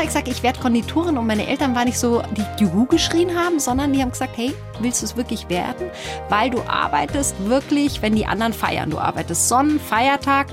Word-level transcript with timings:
mal 0.00 0.06
gesagt, 0.06 0.28
ich 0.28 0.42
werde 0.42 0.58
Konditorin 0.58 1.18
und 1.18 1.26
meine 1.26 1.46
Eltern 1.46 1.74
waren 1.74 1.84
nicht 1.84 1.98
so, 1.98 2.22
die 2.34 2.62
Juhu 2.62 2.86
geschrien 2.86 3.36
haben, 3.38 3.60
sondern 3.60 3.92
die 3.92 4.00
haben 4.00 4.10
gesagt, 4.10 4.34
hey, 4.34 4.54
willst 4.80 5.02
du 5.02 5.06
es 5.06 5.14
wirklich 5.16 5.48
werden? 5.50 5.90
Weil 6.30 6.48
du 6.48 6.62
arbeitest 6.66 7.34
wirklich, 7.44 8.00
wenn 8.00 8.16
die 8.16 8.24
anderen 8.24 8.54
feiern. 8.54 8.88
Du 8.88 8.98
arbeitest 8.98 9.48
Sonnen, 9.48 9.78
Feiertag. 9.78 10.46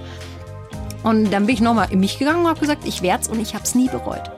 Und 1.03 1.31
dann 1.31 1.45
bin 1.45 1.55
ich 1.55 1.61
nochmal 1.61 1.87
in 1.91 2.01
mich 2.01 2.19
gegangen 2.19 2.41
und 2.41 2.47
habe 2.49 2.59
gesagt, 2.59 2.85
ich 2.85 3.01
werde 3.01 3.21
es 3.23 3.29
und 3.29 3.39
ich 3.39 3.53
habe 3.53 3.63
es 3.63 3.73
nie 3.73 3.87
bereut. 3.87 4.29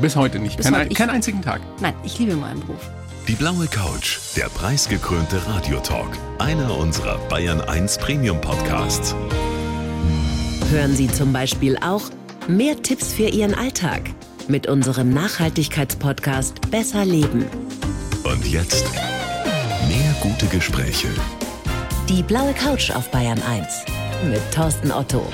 Bis 0.00 0.16
heute 0.16 0.40
nicht. 0.40 0.56
Bis 0.56 0.66
Kein, 0.66 0.74
heute. 0.74 0.88
Ich- 0.90 0.98
keinen 0.98 1.10
einzigen 1.10 1.40
Tag. 1.42 1.60
Nein, 1.80 1.94
ich 2.02 2.18
liebe 2.18 2.34
meinen 2.34 2.58
Beruf. 2.60 2.80
Die 3.28 3.34
blaue 3.34 3.66
Couch, 3.68 4.18
der 4.36 4.46
preisgekrönte 4.48 5.40
Radiotalk. 5.46 6.08
Einer 6.40 6.76
unserer 6.76 7.18
Bayern 7.28 7.60
1 7.60 7.98
Premium 7.98 8.40
Podcasts. 8.40 9.14
Hören 10.72 10.96
Sie 10.96 11.06
zum 11.06 11.32
Beispiel 11.32 11.78
auch 11.78 12.02
mehr 12.48 12.80
Tipps 12.82 13.12
für 13.12 13.28
Ihren 13.28 13.54
Alltag 13.54 14.02
mit 14.48 14.66
unserem 14.66 15.10
Nachhaltigkeitspodcast 15.12 16.70
Besser 16.70 17.04
Leben. 17.04 17.46
Und 18.24 18.46
jetzt 18.46 18.86
mehr 19.88 20.14
gute 20.20 20.46
Gespräche. 20.46 21.08
Die 22.08 22.22
blaue 22.22 22.52
Couch 22.54 22.90
auf 22.90 23.10
Bayern 23.10 23.40
1 23.42 23.66
mit 24.30 24.40
Thorsten 24.54 24.92
Otto. 24.92 25.26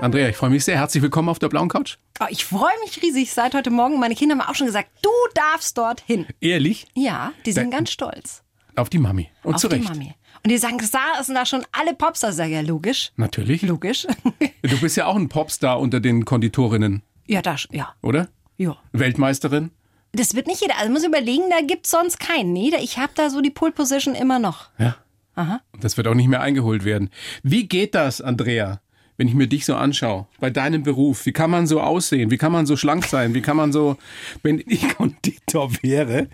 Andrea, 0.00 0.28
ich 0.28 0.36
freue 0.36 0.50
mich 0.50 0.64
sehr. 0.64 0.76
Herzlich 0.78 1.02
willkommen 1.02 1.28
auf 1.28 1.38
der 1.38 1.48
blauen 1.48 1.68
Couch. 1.68 1.96
Oh, 2.20 2.26
ich 2.28 2.44
freue 2.44 2.72
mich 2.84 3.00
riesig. 3.02 3.32
Seit 3.32 3.54
heute 3.54 3.70
Morgen, 3.70 4.00
meine 4.00 4.14
Kinder 4.16 4.36
haben 4.36 4.48
auch 4.48 4.54
schon 4.56 4.66
gesagt, 4.66 4.88
du 5.02 5.10
darfst 5.34 5.78
dorthin. 5.78 6.26
Ehrlich 6.40 6.86
Ja, 6.94 7.32
die 7.46 7.52
sind 7.52 7.70
Da- 7.72 7.76
ganz 7.78 7.90
stolz. 7.92 8.42
auf 8.76 8.88
die 8.90 8.98
Mami. 8.98 9.28
Und 9.44 9.54
auf 9.56 9.60
zu 9.60 9.68
Recht. 9.68 9.84
die 9.84 9.88
Mami. 9.88 10.14
Und 10.44 10.50
die 10.50 10.58
sagen, 10.58 10.78
da 10.78 11.22
sind 11.22 11.34
da 11.34 11.46
schon 11.46 11.64
alle 11.72 11.94
Popstars. 11.94 12.36
Sag 12.36 12.46
ich, 12.46 12.52
ja, 12.54 12.60
logisch. 12.60 13.12
Natürlich. 13.16 13.62
Logisch. 13.62 14.06
Du 14.62 14.78
bist 14.80 14.96
ja 14.96 15.06
auch 15.06 15.16
ein 15.16 15.28
Popstar 15.28 15.80
unter 15.80 15.98
den 15.98 16.24
Konditorinnen, 16.24 17.02
ja, 17.26 17.42
da, 17.42 17.56
ja, 17.72 17.94
oder? 18.00 18.28
ja. 18.58 18.76
Weltmeisterin. 18.92 19.72
Das 20.12 20.36
wird 20.36 20.46
nicht 20.46 20.60
jeder. 20.60 20.78
Also 20.78 20.92
muss 20.92 21.04
überlegen, 21.04 21.44
da 21.50 21.66
gibt's 21.66 21.90
sonst 21.90 22.20
keinen. 22.20 22.52
Nee, 22.52 22.70
ich 22.80 22.98
habe 22.98 23.12
da 23.16 23.28
so 23.28 23.40
die 23.40 23.50
Pole 23.50 23.72
Position 23.72 24.14
immer 24.14 24.38
noch. 24.38 24.68
Ja. 24.78 24.96
Aha. 25.34 25.62
Das 25.80 25.96
wird 25.96 26.06
auch 26.06 26.14
nicht 26.14 26.28
mehr 26.28 26.42
eingeholt 26.42 26.84
werden. 26.84 27.10
Wie 27.42 27.66
geht 27.66 27.94
das, 27.94 28.20
Andrea, 28.20 28.80
wenn 29.16 29.28
ich 29.28 29.34
mir 29.34 29.46
dich 29.46 29.64
so 29.64 29.74
anschaue, 29.74 30.26
bei 30.40 30.50
deinem 30.50 30.82
Beruf? 30.82 31.26
Wie 31.26 31.32
kann 31.32 31.50
man 31.50 31.66
so 31.66 31.80
aussehen? 31.80 32.30
Wie 32.30 32.38
kann 32.38 32.52
man 32.52 32.66
so 32.66 32.76
schlank 32.76 33.04
sein? 33.04 33.34
Wie 33.34 33.42
kann 33.42 33.56
man 33.56 33.72
so, 33.72 33.96
wenn 34.42 34.62
ich 34.66 34.88
Konditor 34.96 35.70
wäre, 35.82 36.28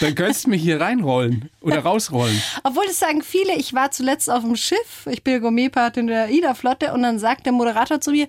dann 0.00 0.14
könntest 0.14 0.46
du 0.46 0.50
mich 0.50 0.62
hier 0.62 0.80
reinrollen 0.80 1.50
oder 1.60 1.80
rausrollen. 1.80 2.40
Obwohl 2.64 2.86
das 2.86 2.98
sagen 2.98 3.22
viele, 3.22 3.54
ich 3.56 3.74
war 3.74 3.90
zuletzt 3.90 4.30
auf 4.30 4.42
dem 4.42 4.56
Schiff, 4.56 5.06
ich 5.10 5.22
bin 5.22 5.40
Gourmetpatin 5.40 6.06
der 6.06 6.30
Ida-Flotte 6.30 6.92
und 6.92 7.02
dann 7.02 7.18
sagt 7.18 7.46
der 7.46 7.52
Moderator 7.52 8.00
zu 8.00 8.12
mir, 8.12 8.28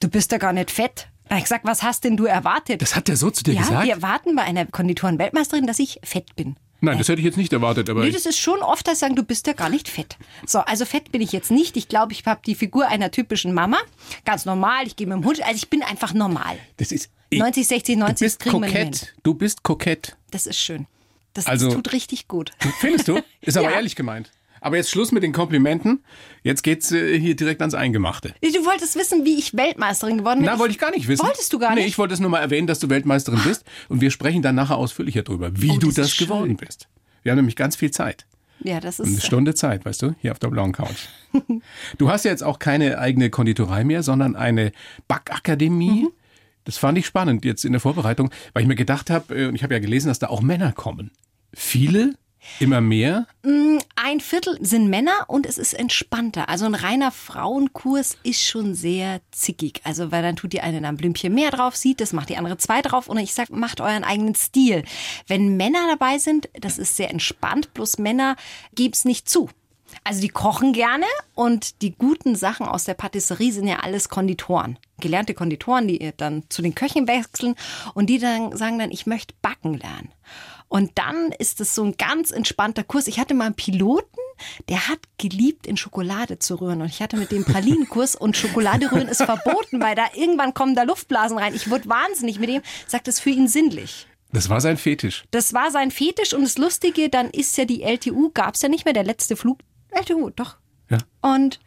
du 0.00 0.08
bist 0.08 0.32
ja 0.32 0.38
gar 0.38 0.52
nicht 0.52 0.70
fett. 0.70 1.08
Da 1.28 1.36
ich 1.36 1.44
gesagt, 1.44 1.64
was 1.64 1.84
hast 1.84 2.02
denn 2.02 2.16
du 2.16 2.24
erwartet? 2.24 2.82
Das 2.82 2.96
hat 2.96 3.06
der 3.06 3.16
so 3.16 3.30
zu 3.30 3.44
dir 3.44 3.54
ja, 3.54 3.60
gesagt? 3.60 3.84
wir 3.84 3.92
erwarten 3.92 4.34
bei 4.34 4.42
einer 4.42 4.66
Konditoren-Weltmeisterin, 4.66 5.66
dass 5.66 5.78
ich 5.78 6.00
fett 6.02 6.34
bin. 6.34 6.56
Nein, 6.80 6.98
das 6.98 7.08
hätte 7.08 7.20
ich 7.20 7.24
jetzt 7.26 7.36
nicht 7.36 7.52
erwartet, 7.52 7.90
aber 7.90 8.02
Nee, 8.04 8.10
das 8.10 8.26
ist 8.26 8.38
schon 8.38 8.60
oft, 8.60 8.86
dass 8.86 8.94
sie 8.98 9.00
sagen, 9.00 9.16
du 9.16 9.22
bist 9.22 9.46
ja 9.46 9.52
gar 9.52 9.68
nicht 9.68 9.88
fett. 9.88 10.16
So, 10.46 10.60
also 10.60 10.84
fett 10.84 11.12
bin 11.12 11.20
ich 11.20 11.32
jetzt 11.32 11.50
nicht. 11.50 11.76
Ich 11.76 11.88
glaube, 11.88 12.12
ich 12.12 12.24
habe 12.24 12.40
die 12.46 12.54
Figur 12.54 12.88
einer 12.88 13.10
typischen 13.10 13.52
Mama. 13.52 13.78
Ganz 14.24 14.44
normal, 14.46 14.86
ich 14.86 14.96
gehe 14.96 15.06
mit 15.06 15.16
dem 15.16 15.24
Hund. 15.24 15.42
Also 15.42 15.56
ich 15.56 15.68
bin 15.68 15.82
einfach 15.82 16.14
normal. 16.14 16.58
das 16.78 16.92
ist 16.92 17.10
90, 17.32 17.66
60, 17.68 17.96
90 17.98 18.18
du 18.18 18.24
bist 18.24 18.44
kokett. 18.50 19.14
Du 19.22 19.34
bist 19.34 19.62
kokett. 19.62 20.16
Das 20.30 20.46
ist 20.46 20.58
schön. 20.58 20.86
Das, 21.34 21.46
Also- 21.46 21.66
das 21.66 21.74
tut 21.76 21.92
richtig 21.92 22.28
gut. 22.28 22.50
Findest 22.80 23.08
du? 23.08 23.20
Ist 23.40 23.56
aber 23.56 23.70
Ja. 23.70 23.76
ehrlich 23.76 23.94
gemeint. 23.94 24.30
Aber 24.60 24.76
jetzt 24.76 24.90
Schluss 24.90 25.12
mit 25.12 25.22
den 25.22 25.32
Komplimenten. 25.32 26.04
Jetzt 26.42 26.62
geht's 26.62 26.92
äh, 26.92 27.18
hier 27.18 27.34
direkt 27.36 27.60
ans 27.62 27.74
Eingemachte. 27.74 28.34
Du 28.42 28.64
wolltest 28.66 28.96
wissen, 28.96 29.24
wie 29.24 29.38
ich 29.38 29.56
Weltmeisterin 29.56 30.18
geworden 30.18 30.40
bin. 30.40 30.46
Na, 30.46 30.58
wollte 30.58 30.72
ich 30.72 30.78
gar 30.78 30.90
nicht 30.90 31.08
wissen. 31.08 31.24
Wolltest 31.24 31.52
du 31.52 31.58
gar 31.58 31.70
Nee, 31.74 31.80
nicht? 31.82 31.88
ich 31.88 31.98
wollte 31.98 32.14
es 32.14 32.20
nur 32.20 32.30
mal 32.30 32.40
erwähnen, 32.40 32.66
dass 32.66 32.78
du 32.78 32.88
Weltmeisterin 32.90 33.40
bist. 33.44 33.64
Und 33.88 34.00
wir 34.00 34.10
sprechen 34.10 34.42
dann 34.42 34.54
nachher 34.54 34.76
ausführlicher 34.76 35.22
drüber, 35.22 35.50
wie 35.54 35.70
Oh, 35.72 35.78
du 35.78 35.86
das 35.88 35.94
das 35.96 36.06
ist 36.08 36.18
geworden 36.18 36.56
bist. 36.56 36.88
Wir 37.22 37.32
haben 37.32 37.36
nämlich 37.38 37.56
ganz 37.56 37.76
viel 37.76 37.90
Zeit. 37.90 38.26
Ja, 38.62 38.78
das 38.80 39.00
Eine 39.00 39.10
ist. 39.16 39.24
Stunde 39.24 39.54
Zeit, 39.54 39.86
weißt 39.86 40.02
du, 40.02 40.14
hier 40.20 40.32
auf 40.32 40.38
der 40.38 40.48
blauen 40.48 40.72
Couch. 40.72 41.06
Du 41.98 42.10
hast 42.10 42.24
ja 42.26 42.30
jetzt 42.30 42.42
auch 42.42 42.58
keine 42.58 42.98
eigene 42.98 43.30
Konditorei 43.30 43.84
mehr, 43.84 44.02
sondern 44.02 44.36
eine 44.36 44.72
Backakademie. 45.08 46.02
Mhm. 46.04 46.08
Das 46.64 46.76
fand 46.76 46.98
ich 46.98 47.06
spannend 47.06 47.44
jetzt 47.44 47.64
in 47.64 47.72
der 47.72 47.80
Vorbereitung, 47.80 48.30
weil 48.52 48.62
ich 48.62 48.68
mir 48.68 48.74
gedacht 48.74 49.08
habe, 49.10 49.34
äh, 49.34 49.46
und 49.46 49.54
ich 49.54 49.62
habe 49.62 49.74
ja 49.74 49.80
gelesen, 49.80 50.08
dass 50.08 50.18
da 50.18 50.28
auch 50.28 50.42
Männer 50.42 50.72
kommen. 50.72 51.10
Viele, 51.54 52.14
immer 52.58 52.80
mehr. 52.80 53.26
Ein 53.42 54.20
Viertel 54.20 54.58
sind 54.60 54.88
Männer 54.88 55.26
und 55.28 55.46
es 55.46 55.58
ist 55.58 55.74
entspannter. 55.74 56.48
Also 56.48 56.64
ein 56.64 56.74
reiner 56.74 57.10
Frauenkurs 57.10 58.16
ist 58.22 58.42
schon 58.42 58.74
sehr 58.74 59.20
zickig. 59.30 59.80
Also 59.84 60.10
weil 60.10 60.22
dann 60.22 60.36
tut 60.36 60.52
die 60.52 60.60
eine 60.60 60.86
ein 60.86 60.96
Blümchen 60.96 61.34
mehr 61.34 61.50
drauf, 61.50 61.76
sieht 61.76 62.00
das, 62.00 62.12
macht 62.12 62.28
die 62.28 62.36
andere 62.36 62.58
zwei 62.58 62.82
drauf 62.82 63.08
und 63.08 63.18
ich 63.18 63.34
sag, 63.34 63.50
macht 63.50 63.80
euren 63.80 64.04
eigenen 64.04 64.34
Stil. 64.34 64.84
Wenn 65.26 65.56
Männer 65.56 65.86
dabei 65.88 66.18
sind, 66.18 66.48
das 66.54 66.78
ist 66.78 66.96
sehr 66.96 67.10
entspannt, 67.10 67.74
bloß 67.74 67.98
Männer 67.98 68.36
geben's 68.74 69.04
nicht 69.04 69.28
zu. 69.28 69.50
Also 70.04 70.20
die 70.20 70.28
kochen 70.28 70.72
gerne 70.72 71.06
und 71.34 71.82
die 71.82 71.92
guten 71.92 72.36
Sachen 72.36 72.66
aus 72.66 72.84
der 72.84 72.94
Patisserie 72.94 73.52
sind 73.52 73.66
ja 73.66 73.80
alles 73.80 74.08
Konditoren. 74.08 74.78
Gelernte 75.00 75.34
Konditoren, 75.34 75.88
die 75.88 76.12
dann 76.16 76.44
zu 76.48 76.62
den 76.62 76.74
Köchen 76.74 77.08
wechseln 77.08 77.54
und 77.94 78.06
die 78.06 78.18
dann 78.18 78.56
sagen 78.56 78.78
dann, 78.78 78.90
ich 78.90 79.06
möchte 79.06 79.34
backen 79.42 79.74
lernen. 79.74 80.12
Und 80.70 80.92
dann 80.94 81.32
ist 81.32 81.60
es 81.60 81.74
so 81.74 81.82
ein 81.82 81.96
ganz 81.96 82.30
entspannter 82.30 82.84
Kurs. 82.84 83.08
Ich 83.08 83.18
hatte 83.18 83.34
mal 83.34 83.46
einen 83.46 83.56
Piloten, 83.56 84.20
der 84.68 84.86
hat 84.86 85.00
geliebt, 85.18 85.66
in 85.66 85.76
Schokolade 85.76 86.38
zu 86.38 86.60
rühren. 86.60 86.80
Und 86.80 86.86
ich 86.86 87.02
hatte 87.02 87.16
mit 87.16 87.32
dem 87.32 87.44
Pralinenkurs 87.44 88.14
und 88.14 88.36
Schokolade 88.36 88.92
rühren 88.92 89.08
ist 89.08 89.20
verboten, 89.20 89.82
weil 89.82 89.96
da 89.96 90.04
irgendwann 90.14 90.54
kommen 90.54 90.76
da 90.76 90.84
Luftblasen 90.84 91.38
rein. 91.38 91.56
Ich 91.56 91.68
wurde 91.68 91.88
wahnsinnig 91.88 92.38
mit 92.38 92.50
dem, 92.50 92.62
sagt 92.86 93.08
es 93.08 93.18
für 93.18 93.30
ihn 93.30 93.48
sinnlich. 93.48 94.06
Das 94.32 94.48
war 94.48 94.60
sein 94.60 94.76
Fetisch. 94.76 95.24
Das 95.32 95.52
war 95.54 95.72
sein 95.72 95.90
Fetisch 95.90 96.34
und 96.34 96.42
das 96.42 96.56
Lustige, 96.56 97.08
dann 97.08 97.30
ist 97.30 97.58
ja 97.58 97.64
die 97.64 97.82
LTU, 97.82 98.30
gab 98.32 98.54
es 98.54 98.62
ja 98.62 98.68
nicht 98.68 98.84
mehr, 98.84 98.94
der 98.94 99.02
letzte 99.02 99.34
Flug. 99.34 99.58
LTU, 99.90 100.30
doch. 100.30 100.56
Ja. 100.88 100.98
Und 101.20 101.58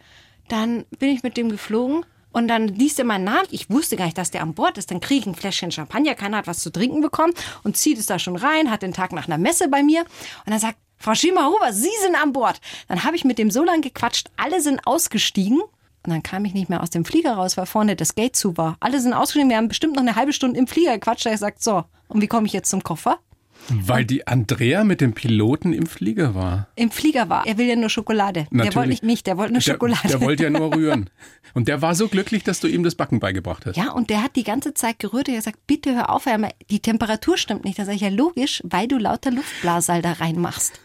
dann 0.47 0.85
bin 0.97 1.09
ich 1.09 1.23
mit 1.23 1.35
dem 1.35 1.49
geflogen 1.49 2.05
und 2.33 2.49
dann 2.49 2.67
liest 2.67 2.99
er 2.99 3.05
meinen 3.05 3.23
Namen. 3.23 3.47
Ich 3.51 3.69
wusste 3.69 3.95
gar 3.95 4.05
nicht, 4.05 4.17
dass 4.17 4.31
der 4.31 4.41
an 4.41 4.53
Bord 4.53 4.77
ist. 4.77 4.91
Dann 4.91 4.99
kriege 4.99 5.21
ich 5.21 5.25
ein 5.27 5.35
Fläschchen 5.35 5.71
Champagner, 5.71 6.15
keiner 6.15 6.37
hat 6.37 6.47
was 6.47 6.59
zu 6.59 6.71
trinken 6.71 6.99
bekommen 6.99 7.33
und 7.63 7.77
zieht 7.77 7.97
es 7.97 8.07
da 8.07 8.19
schon 8.19 8.35
rein, 8.35 8.69
hat 8.69 8.81
den 8.81 8.93
Tag 8.93 9.13
nach 9.13 9.27
einer 9.27 9.37
Messe 9.37 9.69
bei 9.69 9.81
mir 9.81 10.01
und 10.01 10.51
dann 10.51 10.59
sagt, 10.59 10.77
Frau 10.97 11.15
Schiemer-Huber, 11.15 11.73
Sie 11.73 11.91
sind 12.01 12.15
an 12.15 12.33
Bord. 12.33 12.59
Dann 12.87 13.03
habe 13.03 13.15
ich 13.15 13.25
mit 13.25 13.37
dem 13.37 13.51
so 13.51 13.63
lange 13.63 13.81
gequatscht, 13.81 14.29
alle 14.37 14.61
sind 14.61 14.85
ausgestiegen. 14.85 15.61
Und 15.61 16.11
dann 16.11 16.23
kam 16.23 16.43
ich 16.43 16.53
nicht 16.53 16.69
mehr 16.69 16.81
aus 16.81 16.89
dem 16.89 17.05
Flieger 17.05 17.33
raus, 17.33 17.55
weil 17.55 17.65
vorne 17.65 17.95
das 17.95 18.15
Gate 18.15 18.35
zu 18.35 18.57
war. 18.57 18.75
Alle 18.79 18.99
sind 18.99 19.13
ausgestiegen, 19.13 19.49
wir 19.49 19.57
haben 19.57 19.69
bestimmt 19.69 19.95
noch 19.95 20.01
eine 20.01 20.15
halbe 20.15 20.33
Stunde 20.33 20.59
im 20.59 20.67
Flieger 20.67 20.93
gequatscht. 20.93 21.25
Ich 21.25 21.31
gesagt, 21.31 21.63
so, 21.63 21.85
und 22.07 22.21
wie 22.21 22.27
komme 22.27 22.47
ich 22.47 22.53
jetzt 22.53 22.69
zum 22.69 22.83
Koffer? 22.83 23.19
Weil 23.69 24.05
die 24.05 24.27
Andrea 24.27 24.83
mit 24.83 24.99
dem 25.01 25.13
Piloten 25.13 25.71
im 25.73 25.85
Flieger 25.85 26.35
war. 26.35 26.67
Im 26.75 26.91
Flieger 26.91 27.29
war. 27.29 27.47
Er 27.47 27.57
will 27.57 27.67
ja 27.67 27.75
nur 27.75 27.89
Schokolade. 27.89 28.41
Der 28.41 28.47
Natürlich. 28.51 28.75
wollte 28.75 28.89
nicht 28.89 29.03
mich, 29.03 29.23
der 29.23 29.37
wollte 29.37 29.53
nur 29.53 29.61
Schokolade. 29.61 30.01
Der, 30.03 30.17
der 30.17 30.21
wollte 30.21 30.43
ja 30.43 30.49
nur 30.49 30.75
rühren. 30.75 31.09
Und 31.53 31.67
der 31.67 31.81
war 31.81 31.95
so 31.95 32.07
glücklich, 32.09 32.43
dass 32.43 32.59
du 32.59 32.67
ihm 32.67 32.83
das 32.83 32.95
Backen 32.95 33.19
beigebracht 33.19 33.65
hast. 33.65 33.77
Ja, 33.77 33.91
und 33.91 34.09
der 34.09 34.21
hat 34.23 34.35
die 34.35 34.43
ganze 34.43 34.73
Zeit 34.73 34.99
gerührt. 34.99 35.27
Er 35.29 35.35
hat 35.35 35.39
gesagt, 35.45 35.67
bitte 35.67 35.95
hör 35.95 36.09
auf, 36.09 36.25
Herr 36.25 36.49
die 36.69 36.79
Temperatur 36.79 37.37
stimmt 37.37 37.63
nicht. 37.63 37.79
Da 37.79 37.85
sage 37.85 37.95
ich, 37.95 38.01
ja 38.01 38.09
logisch, 38.09 38.61
weil 38.65 38.87
du 38.87 38.97
lauter 38.97 39.31
Luftblasal 39.31 40.01
da 40.01 40.13
reinmachst. 40.13 40.79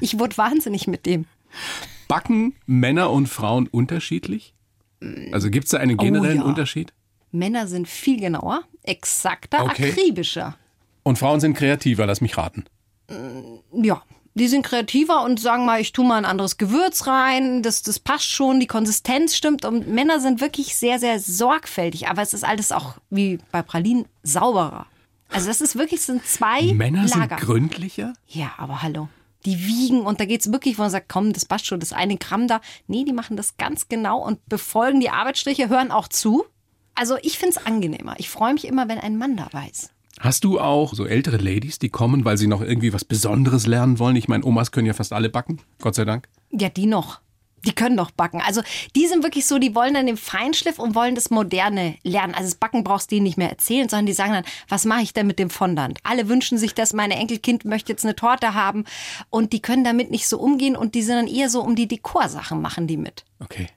Ich 0.00 0.18
wurde 0.18 0.36
wahnsinnig 0.36 0.86
mit 0.86 1.06
dem. 1.06 1.26
Backen 2.08 2.54
Männer 2.66 3.10
und 3.10 3.28
Frauen 3.28 3.68
unterschiedlich? 3.68 4.54
Also 5.32 5.50
gibt 5.50 5.66
es 5.66 5.70
da 5.70 5.78
einen 5.78 5.96
generellen 5.96 6.40
Oh 6.40 6.44
ja. 6.44 6.48
Unterschied? 6.48 6.92
Männer 7.30 7.66
sind 7.66 7.88
viel 7.88 8.18
genauer, 8.20 8.62
exakter, 8.82 9.64
Okay. 9.64 9.90
akribischer. 9.90 10.56
Und 11.04 11.18
Frauen 11.18 11.38
sind 11.38 11.54
kreativer, 11.54 12.06
lass 12.06 12.20
mich 12.20 12.36
raten. 12.36 12.64
Ja, 13.72 14.02
die 14.34 14.48
sind 14.48 14.66
kreativer 14.66 15.22
und 15.22 15.38
sagen 15.38 15.64
mal, 15.64 15.80
ich 15.80 15.92
tue 15.92 16.04
mal 16.04 16.16
ein 16.16 16.24
anderes 16.24 16.56
Gewürz 16.56 17.06
rein, 17.06 17.62
das, 17.62 17.82
das 17.82 18.00
passt 18.00 18.30
schon, 18.30 18.58
die 18.58 18.66
Konsistenz 18.66 19.36
stimmt. 19.36 19.64
Und 19.64 19.86
Männer 19.86 20.18
sind 20.18 20.40
wirklich 20.40 20.74
sehr, 20.74 20.98
sehr 20.98 21.20
sorgfältig. 21.20 22.08
Aber 22.08 22.22
es 22.22 22.34
ist 22.34 22.44
alles 22.44 22.72
auch 22.72 22.94
wie 23.10 23.38
bei 23.52 23.62
Pralinen 23.62 24.06
sauberer. 24.24 24.86
Also 25.28 25.46
das 25.46 25.60
ist 25.60 25.76
wirklich, 25.76 26.00
es 26.00 26.06
sind 26.06 26.26
zwei 26.26 26.72
Männer 26.72 27.06
sind 27.06 27.20
Lager. 27.20 27.36
gründlicher? 27.36 28.12
Ja, 28.26 28.52
aber 28.56 28.82
hallo. 28.82 29.08
Die 29.44 29.66
wiegen 29.66 30.02
und 30.02 30.20
da 30.20 30.24
geht's 30.24 30.50
wirklich, 30.50 30.78
wo 30.78 30.82
man 30.82 30.90
sagt, 30.90 31.08
komm, 31.08 31.32
das 31.32 31.44
passt 31.44 31.66
schon, 31.66 31.78
das 31.78 31.92
eine 31.92 32.16
Gramm 32.16 32.48
da. 32.48 32.60
Nee, 32.86 33.04
die 33.04 33.12
machen 33.12 33.36
das 33.36 33.56
ganz 33.56 33.88
genau 33.88 34.24
und 34.24 34.44
befolgen 34.48 35.00
die 35.00 35.10
Arbeitsstriche, 35.10 35.68
hören 35.68 35.90
auch 35.90 36.08
zu. 36.08 36.44
Also 36.94 37.18
ich 37.22 37.38
find's 37.38 37.58
angenehmer. 37.58 38.14
Ich 38.18 38.30
freue 38.30 38.54
mich 38.54 38.66
immer, 38.66 38.88
wenn 38.88 38.98
ein 38.98 39.18
Mann 39.18 39.36
dabei 39.36 39.68
ist. 39.70 39.93
Hast 40.20 40.44
du 40.44 40.60
auch 40.60 40.94
so 40.94 41.06
ältere 41.06 41.38
Ladies, 41.38 41.78
die 41.78 41.88
kommen, 41.88 42.24
weil 42.24 42.36
sie 42.36 42.46
noch 42.46 42.60
irgendwie 42.60 42.92
was 42.92 43.04
Besonderes 43.04 43.66
lernen 43.66 43.98
wollen? 43.98 44.16
Ich 44.16 44.28
meine, 44.28 44.44
Omas 44.44 44.70
können 44.70 44.86
ja 44.86 44.92
fast 44.92 45.12
alle 45.12 45.28
backen, 45.28 45.60
Gott 45.80 45.94
sei 45.94 46.04
Dank. 46.04 46.28
Ja, 46.50 46.68
die 46.68 46.86
noch. 46.86 47.20
Die 47.66 47.72
können 47.72 47.96
doch 47.96 48.10
backen. 48.10 48.42
Also 48.44 48.62
die 48.94 49.06
sind 49.06 49.22
wirklich 49.22 49.46
so, 49.46 49.58
die 49.58 49.74
wollen 49.74 49.94
dann 49.94 50.06
den 50.06 50.16
Feinschliff 50.16 50.78
und 50.78 50.94
wollen 50.94 51.14
das 51.14 51.30
Moderne 51.30 51.96
lernen. 52.02 52.34
Also 52.34 52.48
das 52.48 52.56
Backen 52.56 52.84
brauchst 52.84 53.10
du 53.10 53.16
denen 53.16 53.24
nicht 53.24 53.38
mehr 53.38 53.48
erzählen, 53.48 53.88
sondern 53.88 54.06
die 54.06 54.12
sagen 54.12 54.32
dann, 54.32 54.44
was 54.68 54.84
mache 54.84 55.02
ich 55.02 55.14
denn 55.14 55.26
mit 55.26 55.38
dem 55.38 55.50
Fondant? 55.50 55.98
Alle 56.02 56.28
wünschen 56.28 56.58
sich 56.58 56.74
das, 56.74 56.92
meine 56.92 57.16
Enkelkind 57.16 57.64
möchte 57.64 57.92
jetzt 57.92 58.04
eine 58.04 58.16
Torte 58.16 58.54
haben 58.54 58.84
und 59.30 59.52
die 59.52 59.62
können 59.62 59.84
damit 59.84 60.10
nicht 60.10 60.28
so 60.28 60.38
umgehen 60.38 60.76
und 60.76 60.94
die 60.94 61.02
sind 61.02 61.16
dann 61.16 61.26
eher 61.26 61.48
so 61.48 61.62
um 61.62 61.74
die 61.74 61.88
Dekorsachen 61.88 62.60
machen 62.60 62.86
die 62.86 62.98
mit. 62.98 63.24
Okay. 63.40 63.68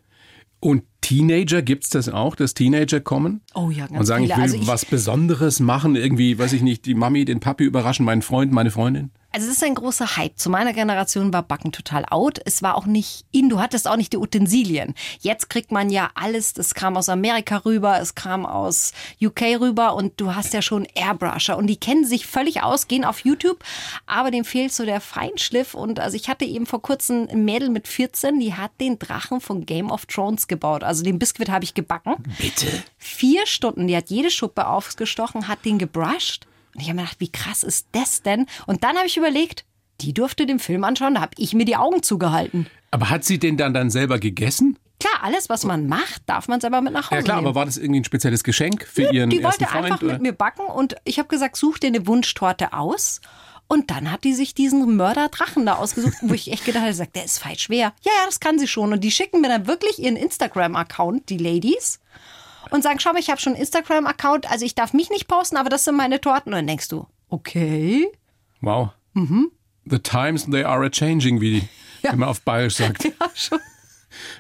Und 0.60 0.84
Teenager, 1.02 1.62
gibt's 1.62 1.90
das 1.90 2.10
auch, 2.10 2.36
dass 2.36 2.54
Teenager 2.54 3.00
kommen? 3.00 3.42
Oh 3.54 3.70
ja, 3.70 3.86
ganz 3.88 4.00
Und 4.00 4.06
sagen, 4.06 4.24
viele. 4.24 4.34
ich 4.34 4.38
will 4.38 4.44
Also 4.44 4.58
ich- 4.58 4.68
was 4.68 4.86
Besonderes 4.86 5.60
machen, 5.60 5.96
irgendwie, 5.96 6.38
weiß 6.40 6.54
ich 6.54 6.62
nicht, 6.64 6.86
die 6.86 6.96
Mami, 6.96 7.26
den 7.26 7.40
Papi 7.40 7.64
überraschen, 7.64 8.06
meinen 8.06 8.22
Freund, 8.24 8.52
meine 8.52 8.72
Freundin. 8.72 9.12
Also 9.38 9.52
es 9.52 9.58
ist 9.58 9.64
ein 9.64 9.76
großer 9.76 10.18
Hype. 10.18 10.40
Zu 10.40 10.50
meiner 10.50 10.74
Generation 10.74 11.32
war 11.32 11.44
Backen 11.44 11.72
total 11.72 12.06
out. 12.10 12.40
Es 12.46 12.64
war 12.64 12.74
auch 12.74 12.88
nicht 12.88 13.24
in, 13.32 13.50
du 13.50 13.60
hattest 13.60 13.88
auch 13.88 13.96
nicht 13.96 14.14
die 14.14 14.18
Utensilien. 14.18 14.96
Jetzt 15.20 15.52
kriegt 15.52 15.72
man 15.72 15.92
ja 15.92 16.10
alles, 16.16 16.54
das 16.54 16.74
kam 16.74 16.98
aus 16.98 17.08
Amerika 17.08 17.58
rüber, 17.58 18.00
es 18.02 18.16
kam 18.16 18.48
aus 18.48 18.94
UK 19.22 19.60
rüber 19.60 19.94
und 19.94 20.20
du 20.20 20.34
hast 20.34 20.56
ja 20.56 20.64
schon 20.64 20.88
Airbrusher 20.96 21.56
und 21.56 21.68
die 21.68 21.80
kennen 21.80 22.04
sich 22.04 22.26
völlig 22.26 22.64
aus, 22.64 22.88
gehen 22.88 23.06
auf 23.06 23.20
YouTube, 23.20 23.64
aber 24.08 24.32
dem 24.32 24.44
fehlt 24.44 24.74
so 24.74 24.86
der 24.86 25.02
Feinschliff 25.02 25.76
und 25.76 26.00
also 26.00 26.18
ich 26.18 26.30
hatte 26.30 26.46
eben 26.46 26.66
vor 26.66 26.82
kurzem 26.82 27.28
ein 27.30 27.46
Mädel 27.46 27.70
mit 27.70 27.88
14, 27.88 28.40
die 28.40 28.56
hat 28.56 28.72
den 28.82 28.98
Drachen 28.98 29.40
von 29.40 29.68
Game 29.68 29.92
of 29.92 30.08
Thrones 30.08 30.48
gebaut. 30.48 30.84
Also 30.84 31.04
den 31.04 31.20
Biskuit 31.20 31.52
habe 31.52 31.64
ich 31.64 31.76
gebacken. 31.76 32.16
Bitte? 32.40 32.66
Vier 32.98 33.46
Stunden, 33.46 33.86
die 33.86 33.96
hat 33.96 34.10
jede 34.10 34.32
Schuppe 34.32 34.66
aufgestochen, 34.66 35.48
hat 35.48 35.64
den 35.64 35.78
gebrushed. 35.78 36.48
Und 36.78 36.84
ich 36.84 36.90
habe 36.90 36.98
mir 36.98 37.02
gedacht, 37.02 37.20
wie 37.20 37.32
krass 37.32 37.64
ist 37.64 37.88
das 37.92 38.22
denn? 38.22 38.46
Und 38.68 38.84
dann 38.84 38.96
habe 38.96 39.08
ich 39.08 39.18
überlegt, 39.18 39.66
die 40.02 40.14
durfte 40.14 40.46
den 40.46 40.60
Film 40.60 40.84
anschauen, 40.84 41.16
da 41.16 41.22
habe 41.22 41.32
ich 41.38 41.56
mir 41.56 41.66
die 41.66 41.76
Augen 41.76 42.04
zugehalten. 42.04 42.68
Aber 42.92 43.10
hat 43.10 43.24
sie 43.26 43.40
den 43.40 43.58
dann 43.58 43.74
dann 43.74 43.90
selber 43.90 44.20
gegessen? 44.20 44.78
Klar, 45.00 45.24
alles, 45.24 45.50
was 45.50 45.64
man 45.66 45.88
macht, 45.88 46.22
darf 46.28 46.48
man 46.48 46.62
selber 46.62 46.82
mit 46.82 46.94
nach 46.94 47.10
Hause 47.10 47.16
Ja 47.16 47.22
klar, 47.24 47.38
nehmen. 47.38 47.48
aber 47.48 47.56
war 47.56 47.66
das 47.66 47.78
irgendwie 47.78 48.02
ein 48.02 48.04
spezielles 48.04 48.44
Geschenk 48.44 48.86
für 48.86 49.12
ihren 49.12 49.32
die 49.32 49.42
ersten 49.42 49.62
wollte 49.64 49.72
Freund? 49.72 49.86
einfach 49.86 50.04
oder? 50.04 50.14
mit 50.14 50.22
mir 50.22 50.34
backen 50.34 50.66
und 50.68 50.96
ich 51.04 51.18
habe 51.18 51.28
gesagt, 51.30 51.56
such 51.58 51.80
dir 51.80 51.88
eine 51.88 52.06
Wunschtorte 52.06 52.74
aus. 52.74 53.22
Und 53.70 53.92
dann 53.92 54.12
hat 54.12 54.24
die 54.24 54.34
sich 54.34 54.54
diesen 54.54 54.96
Mörder-Drachen 54.96 55.66
da 55.66 55.76
ausgesucht, 55.76 56.14
wo 56.22 56.34
ich 56.34 56.52
echt 56.52 56.64
gedacht 56.64 56.84
habe, 56.84 56.94
sagt, 56.94 57.16
der 57.18 57.26
ist 57.26 57.40
falsch 57.40 57.64
schwer. 57.64 57.92
Ja, 58.06 58.12
ja, 58.16 58.26
das 58.26 58.40
kann 58.40 58.60
sie 58.60 58.68
schon. 58.68 58.94
Und 58.94 59.04
die 59.04 59.12
schicken 59.12 59.42
mir 59.42 59.50
dann 59.50 59.68
wirklich 59.68 60.00
ihren 60.00 60.16
Instagram-Account, 60.16 61.28
die 61.30 61.38
Ladies, 61.38 62.00
und 62.72 62.84
sagen, 62.84 63.00
schau 63.00 63.14
mal, 63.14 63.20
ich 63.20 63.30
habe 63.30 63.40
schon 63.40 63.54
einen 63.54 63.62
Instagram-Account, 63.62 64.50
also 64.50 64.66
ich 64.66 64.76
darf 64.76 64.94
mich 64.94 65.10
nicht 65.10 65.28
posten, 65.28 65.58
aber 65.58 65.70
das 65.70 65.84
sind 65.84 65.96
meine 65.96 66.22
Torten. 66.22 66.54
Und 66.54 66.58
dann 66.60 66.68
denkst 66.68 66.88
du, 66.90 67.08
okay. 67.30 68.08
Wow. 68.62 68.90
Mhm. 69.14 69.52
The 69.86 70.00
times 70.00 70.46
they 70.50 70.64
are 70.64 70.86
a 70.86 70.90
changing, 70.90 71.42
wie 71.42 71.68
wie 72.02 72.08
man 72.16 72.30
auf 72.30 72.42
Bayerisch 72.42 72.76
sagt. 72.76 73.04
Ja, 73.20 73.30
schon. 73.34 73.60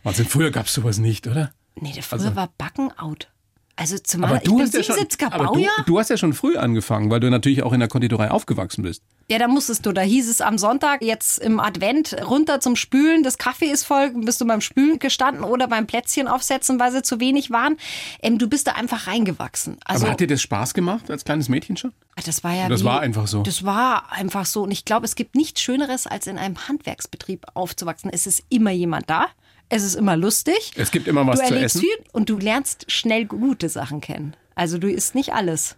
Wahnsinn, 0.03 0.25
früher 0.25 0.51
gab's 0.51 0.73
sowas 0.73 0.97
nicht, 0.97 1.27
oder? 1.27 1.51
Nee, 1.75 1.93
der 1.93 2.03
früher 2.03 2.35
war 2.35 2.49
Backen 2.57 2.91
out. 2.97 3.29
Also 3.75 3.97
zumal 3.99 4.29
Aber 4.31 4.37
ich 4.37 4.43
du 4.43 4.55
bin 4.55 4.65
hast 4.65 4.73
ja 4.73 4.83
schon, 4.83 4.95
77er 4.95 5.31
aber 5.31 5.53
du, 5.53 5.65
du 5.85 5.99
hast 5.99 6.09
ja 6.09 6.17
schon 6.17 6.33
früh 6.33 6.57
angefangen, 6.57 7.11
weil 7.11 7.19
du 7.19 7.29
natürlich 7.29 7.61
auch 7.61 7.73
in 7.73 7.79
der 7.79 7.89
Konditorei 7.89 8.31
aufgewachsen 8.31 8.81
bist. 8.81 9.03
Ja, 9.29 9.39
da 9.39 9.49
musstest 9.49 9.85
du. 9.85 9.91
Da 9.91 10.01
hieß 10.01 10.29
es 10.29 10.39
am 10.39 10.57
Sonntag 10.57 11.01
jetzt 11.01 11.39
im 11.39 11.59
Advent 11.59 12.15
runter 12.25 12.61
zum 12.61 12.77
Spülen. 12.77 13.23
Das 13.23 13.37
Kaffee 13.37 13.65
ist 13.65 13.83
voll. 13.83 14.11
Bist 14.11 14.39
du 14.39 14.47
beim 14.47 14.61
Spülen 14.61 14.99
gestanden 14.99 15.43
oder 15.43 15.67
beim 15.67 15.85
Plätzchen 15.85 16.29
aufsetzen, 16.29 16.79
weil 16.79 16.93
sie 16.93 17.01
zu 17.01 17.19
wenig 17.19 17.51
waren. 17.51 17.75
Ähm, 18.21 18.37
du 18.37 18.47
bist 18.47 18.67
da 18.67 18.71
einfach 18.73 19.07
reingewachsen. 19.07 19.77
Also 19.83 20.05
aber 20.05 20.13
hat 20.13 20.21
dir 20.21 20.27
das 20.27 20.41
Spaß 20.41 20.73
gemacht 20.73 21.11
als 21.11 21.25
kleines 21.25 21.49
Mädchen 21.49 21.75
schon? 21.75 21.91
das 22.25 22.43
war 22.45 22.53
ja 22.53 22.69
Das 22.69 22.81
wie, 22.81 22.85
war 22.85 23.01
einfach 23.01 23.27
so. 23.27 23.43
Das 23.43 23.65
war 23.65 24.13
einfach 24.13 24.45
so. 24.45 24.63
Und 24.63 24.71
ich 24.71 24.85
glaube, 24.85 25.05
es 25.05 25.15
gibt 25.15 25.35
nichts 25.35 25.61
Schöneres, 25.61 26.07
als 26.07 26.27
in 26.27 26.37
einem 26.37 26.69
Handwerksbetrieb 26.69 27.45
aufzuwachsen. 27.53 28.09
Es 28.13 28.27
ist 28.27 28.43
immer 28.47 28.71
jemand 28.71 29.09
da. 29.09 29.27
Es 29.67 29.83
ist 29.83 29.95
immer 29.95 30.15
lustig. 30.15 30.71
Es 30.77 30.91
gibt 30.91 31.09
immer 31.09 31.27
was 31.27 31.39
du 31.41 31.47
zu 31.47 31.53
erlebst 31.53 31.75
essen. 31.75 31.81
viel 31.81 32.05
und 32.13 32.29
du 32.29 32.37
lernst 32.37 32.89
schnell 32.89 33.25
gute 33.25 33.67
Sachen 33.67 33.99
kennen. 33.99 34.37
Also 34.55 34.77
du 34.77 34.89
isst 34.89 35.15
nicht 35.15 35.33
alles. 35.33 35.75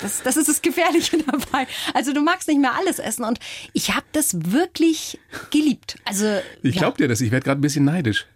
Das, 0.00 0.22
das 0.22 0.36
ist 0.36 0.48
das 0.48 0.62
Gefährliche 0.62 1.18
dabei. 1.26 1.66
Also 1.94 2.12
du 2.12 2.20
magst 2.22 2.48
nicht 2.48 2.60
mehr 2.60 2.74
alles 2.74 2.98
essen 2.98 3.24
und 3.24 3.38
ich 3.72 3.94
habe 3.94 4.06
das 4.12 4.52
wirklich 4.52 5.18
geliebt. 5.50 5.98
Also 6.04 6.26
Ich 6.62 6.76
glaube 6.76 6.96
dir 6.98 7.08
das, 7.08 7.20
ich 7.20 7.30
werde 7.30 7.44
gerade 7.44 7.58
ein 7.58 7.62
bisschen 7.62 7.84
neidisch. 7.84 8.26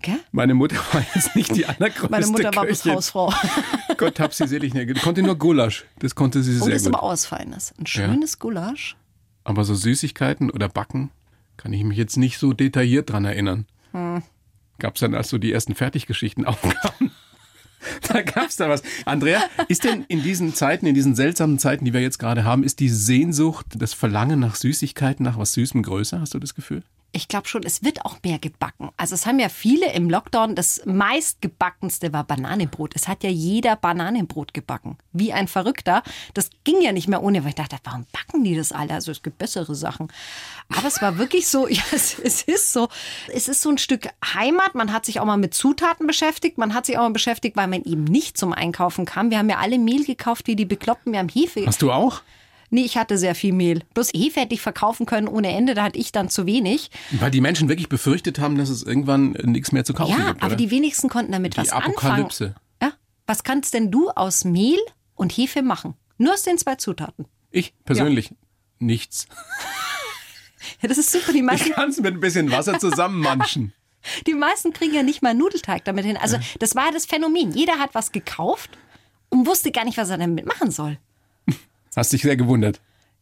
Gell? 0.00 0.18
Meine 0.32 0.54
Mutter 0.54 0.76
war 0.92 1.04
jetzt 1.14 1.36
nicht 1.36 1.54
die 1.54 1.66
allergrößte 1.66 2.10
Meine 2.10 2.26
Mutter 2.26 2.54
war 2.56 2.64
bloß 2.66 2.78
Köchin. 2.82 2.96
Hausfrau. 2.96 3.32
Gott 3.98 4.18
hab 4.18 4.34
sie 4.34 4.48
selig. 4.48 4.72
Die 4.72 4.94
konnte 4.94 5.22
nur 5.22 5.36
Gulasch. 5.36 5.84
Das 6.00 6.14
konnte 6.14 6.42
sie 6.42 6.52
Und 6.52 6.62
sehr 6.62 6.70
das 6.72 6.82
ist 6.82 6.86
gut. 6.88 6.94
aber 6.94 7.02
ausfeines. 7.04 7.74
Ein 7.78 7.86
schönes 7.86 8.38
Gulasch. 8.38 8.96
Aber 9.44 9.64
so 9.64 9.74
Süßigkeiten 9.74 10.50
oder 10.50 10.68
Backen 10.68 11.10
kann 11.56 11.72
ich 11.72 11.84
mich 11.84 11.98
jetzt 11.98 12.16
nicht 12.16 12.38
so 12.38 12.52
detailliert 12.52 13.10
dran 13.10 13.24
erinnern. 13.24 13.66
Hm. 13.92 14.22
Gab 14.78 14.94
es 14.94 15.00
dann, 15.00 15.14
als 15.14 15.28
so 15.28 15.38
die 15.38 15.52
ersten 15.52 15.74
Fertiggeschichten 15.76 16.44
aufkamen? 16.46 17.12
da 18.08 18.22
gab 18.22 18.48
es 18.48 18.56
da 18.56 18.68
was. 18.68 18.82
Andrea, 19.04 19.42
ist 19.68 19.84
denn 19.84 20.04
in 20.08 20.22
diesen 20.22 20.54
Zeiten, 20.54 20.86
in 20.86 20.94
diesen 20.94 21.14
seltsamen 21.14 21.58
Zeiten, 21.58 21.84
die 21.84 21.92
wir 21.92 22.00
jetzt 22.00 22.18
gerade 22.18 22.44
haben, 22.44 22.64
ist 22.64 22.80
die 22.80 22.88
Sehnsucht, 22.88 23.66
das 23.76 23.94
Verlangen 23.94 24.40
nach 24.40 24.56
Süßigkeiten, 24.56 25.24
nach 25.24 25.38
was 25.38 25.52
Süßem 25.54 25.82
größer? 25.82 26.20
Hast 26.20 26.34
du 26.34 26.38
das 26.38 26.54
Gefühl? 26.54 26.82
Ich 27.14 27.28
glaube 27.28 27.46
schon, 27.46 27.62
es 27.62 27.84
wird 27.84 28.06
auch 28.06 28.16
mehr 28.24 28.38
gebacken. 28.38 28.90
Also 28.96 29.14
es 29.14 29.26
haben 29.26 29.38
ja 29.38 29.50
viele 29.50 29.92
im 29.92 30.08
Lockdown, 30.08 30.54
das 30.54 30.80
meistgebackenste 30.86 32.10
war 32.14 32.24
Bananenbrot. 32.24 32.96
Es 32.96 33.06
hat 33.06 33.22
ja 33.22 33.28
jeder 33.28 33.76
Bananenbrot 33.76 34.54
gebacken. 34.54 34.96
Wie 35.12 35.32
ein 35.32 35.46
Verrückter. 35.46 36.02
Das 36.32 36.48
ging 36.64 36.80
ja 36.80 36.92
nicht 36.92 37.08
mehr 37.08 37.22
ohne, 37.22 37.42
weil 37.42 37.50
ich 37.50 37.54
dachte, 37.54 37.76
warum 37.84 38.06
backen 38.12 38.44
die 38.44 38.56
das 38.56 38.72
alle? 38.72 38.94
Also 38.94 39.12
es 39.12 39.22
gibt 39.22 39.36
bessere 39.36 39.74
Sachen. 39.74 40.08
Aber 40.74 40.88
es 40.88 41.02
war 41.02 41.18
wirklich 41.18 41.48
so, 41.48 41.68
ja, 41.68 41.82
es, 41.92 42.18
es 42.18 42.42
ist 42.42 42.72
so. 42.72 42.88
Es 43.28 43.46
ist 43.46 43.60
so 43.60 43.68
ein 43.68 43.78
Stück 43.78 44.08
Heimat. 44.34 44.74
Man 44.74 44.90
hat 44.90 45.04
sich 45.04 45.20
auch 45.20 45.26
mal 45.26 45.36
mit 45.36 45.52
Zutaten 45.52 46.06
beschäftigt. 46.06 46.56
Man 46.56 46.72
hat 46.72 46.86
sich 46.86 46.96
auch 46.96 47.02
mal 47.02 47.10
beschäftigt, 47.10 47.56
weil 47.56 47.68
man 47.68 47.82
eben 47.82 48.04
nicht 48.04 48.38
zum 48.38 48.54
Einkaufen 48.54 49.04
kam. 49.04 49.30
Wir 49.30 49.36
haben 49.36 49.50
ja 49.50 49.58
alle 49.58 49.78
Mehl 49.78 50.04
gekauft 50.04 50.46
wie 50.46 50.56
die 50.56 50.64
Bekloppten. 50.64 51.12
Wir 51.12 51.18
haben 51.18 51.28
Hefe. 51.28 51.66
Hast 51.66 51.82
du 51.82 51.92
auch? 51.92 52.22
Nee, 52.74 52.84
ich 52.84 52.96
hatte 52.96 53.18
sehr 53.18 53.34
viel 53.34 53.52
Mehl. 53.52 53.84
Bloß 53.94 54.12
Hefe 54.14 54.40
hätte 54.40 54.54
ich 54.54 54.60
verkaufen 54.62 55.04
können 55.06 55.28
ohne 55.28 55.48
Ende. 55.54 55.74
Da 55.74 55.84
hatte 55.84 55.98
ich 55.98 56.10
dann 56.10 56.28
zu 56.30 56.46
wenig. 56.46 56.90
Weil 57.10 57.30
die 57.30 57.42
Menschen 57.42 57.68
wirklich 57.68 57.88
befürchtet 57.90 58.38
haben, 58.38 58.56
dass 58.56 58.70
es 58.70 58.82
irgendwann 58.82 59.32
nichts 59.44 59.72
mehr 59.72 59.84
zu 59.84 59.92
kaufen 59.92 60.12
Ja, 60.18 60.28
gibt. 60.28 60.42
aber 60.42 60.46
oder? 60.52 60.56
die 60.56 60.70
wenigsten 60.70 61.08
konnten 61.10 61.32
damit 61.32 61.54
Die 61.54 61.58
was 61.58 61.70
Apokalypse. 61.70 62.44
anfangen. 62.46 62.56
Ja, 62.82 62.92
was 63.26 63.44
kannst 63.44 63.74
denn 63.74 63.90
du 63.90 64.08
aus 64.10 64.44
Mehl 64.44 64.78
und 65.14 65.32
Hefe 65.32 65.60
machen? 65.62 65.94
Nur 66.16 66.32
aus 66.32 66.42
den 66.44 66.56
zwei 66.56 66.76
Zutaten. 66.76 67.26
ich 67.50 67.74
persönlich 67.84 68.34
nichts. 68.78 69.26
Ja, 70.80 70.88
das 70.88 70.98
ist 70.98 71.10
super. 71.10 71.32
Die 71.32 71.38
Ich 71.38 71.44
meisten, 71.44 71.72
kann 71.72 71.90
es 71.90 72.00
mit 72.00 72.14
ein 72.14 72.20
bisschen 72.20 72.50
Wasser 72.52 72.78
zusammenmanschen. 72.78 73.72
die 74.26 74.34
meisten 74.34 74.72
kriegen 74.72 74.94
ja 74.94 75.02
nicht 75.02 75.20
mal 75.22 75.34
Nudelteig 75.34 75.84
damit 75.84 76.04
hin. 76.04 76.16
Also 76.16 76.38
das 76.60 76.74
war 76.76 76.90
das 76.92 77.04
Phänomen. 77.06 77.52
Jeder 77.52 77.78
hat 77.78 77.94
was 77.94 78.12
gekauft 78.12 78.70
und 79.28 79.46
wusste 79.46 79.72
gar 79.72 79.84
nicht, 79.84 79.96
was 79.98 80.10
er 80.10 80.18
damit 80.18 80.46
machen 80.46 80.70
soll. 80.70 80.98
Hast 81.96 82.12
dich 82.12 82.22
sehr 82.22 82.36
gewundert. 82.36 82.80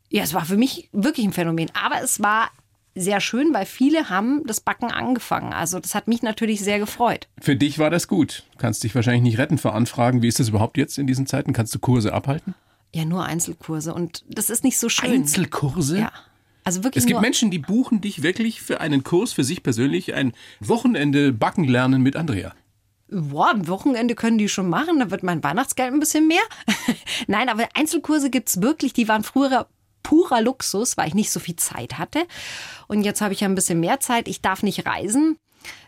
Ja, 0.09 0.23
es 0.23 0.35
war 0.35 0.45
für 0.45 0.57
mich 0.57 0.89
wirklich 0.93 1.27
ein 1.27 1.33
Phänomen. 1.33 1.71
Aber 1.75 2.03
es 2.03 2.21
war 2.21 2.51
sehr 2.95 3.21
schön, 3.21 3.55
weil 3.55 3.67
viele 3.67 4.11
haben 4.11 4.43
das 4.47 4.61
Backen 4.61 4.91
angefangen. 4.91 5.53
Also 5.53 5.79
das 5.79 5.95
hat 5.95 6.09
mich 6.09 6.23
natürlich 6.23 6.61
sehr 6.61 6.79
gefreut. 6.79 7.29
Für 7.41 7.57
dich 7.57 7.79
war 7.79 7.91
das 7.91 8.09
gut. 8.09 8.45
Kannst 8.59 8.83
dich 8.83 8.95
wahrscheinlich 8.95 9.23
nicht 9.23 9.39
retten 9.39 9.59
vor 9.59 9.75
Anfragen. 9.75 10.23
Wie 10.23 10.29
ist 10.29 10.41
das 10.41 10.49
überhaupt 10.49 10.77
jetzt 10.77 10.99
in 10.99 11.07
diesen 11.07 11.27
Zeiten? 11.27 11.53
Kannst 11.53 11.75
du 11.75 11.79
Kurse 11.79 12.13
abhalten? 12.13 12.55
Ja, 12.93 13.05
nur 13.05 13.25
Einzelkurse 13.25 13.95
und 13.95 14.25
das 14.29 14.51
ist 14.51 14.65
nicht 14.65 14.79
so 14.79 14.89
schön. 14.89 15.13
Einzelkurse? 15.13 16.01
Ja. 16.01 16.13
Also 16.65 16.83
wirklich 16.85 17.03
Es 17.03 17.07
gibt 17.07 17.21
Menschen, 17.21 17.51
die 17.51 17.59
buchen 17.59 18.01
dich 18.01 18.23
wirklich 18.23 18.61
für 18.61 18.81
einen 18.81 19.05
Kurs 19.05 19.33
für 19.33 19.45
sich 19.45 19.63
persönlich, 19.63 20.15
ein 20.15 20.33
Wochenende 20.59 21.33
Backen 21.33 21.65
lernen 21.65 22.03
mit 22.03 22.17
Andrea. 22.17 22.53
Boah, 23.11 23.51
am 23.51 23.67
Wochenende 23.67 24.15
können 24.15 24.39
die 24.39 24.49
schon 24.49 24.69
machen, 24.69 25.01
da 25.01 25.11
wird 25.11 25.23
mein 25.23 25.43
Weihnachtsgeld 25.43 25.93
ein 25.93 26.01
bisschen 26.01 26.29
mehr. 26.29 26.43
Nein, 27.27 27.49
aber 27.49 27.69
Einzelkurse 27.75 28.31
gibt's 28.31 28.63
wirklich, 28.63 28.93
die 28.93 29.09
waren 29.09 29.25
früher 29.25 29.67
purer 30.03 30.41
Luxus, 30.41 30.97
weil 30.97 31.09
ich 31.09 31.15
nicht 31.15 31.31
so 31.31 31.41
viel 31.41 31.57
Zeit 31.57 31.99
hatte. 31.99 32.27
Und 32.89 33.03
jetzt 33.03 33.21
habe 33.21 33.33
ich 33.33 33.41
ja 33.41 33.49
ein 33.49 33.55
bisschen 33.55 33.81
mehr 33.81 34.01
Zeit. 34.01 34.29
Ich 34.29 34.43
darf 34.43 34.63
nicht 34.63 34.87
reisen. 34.87 35.39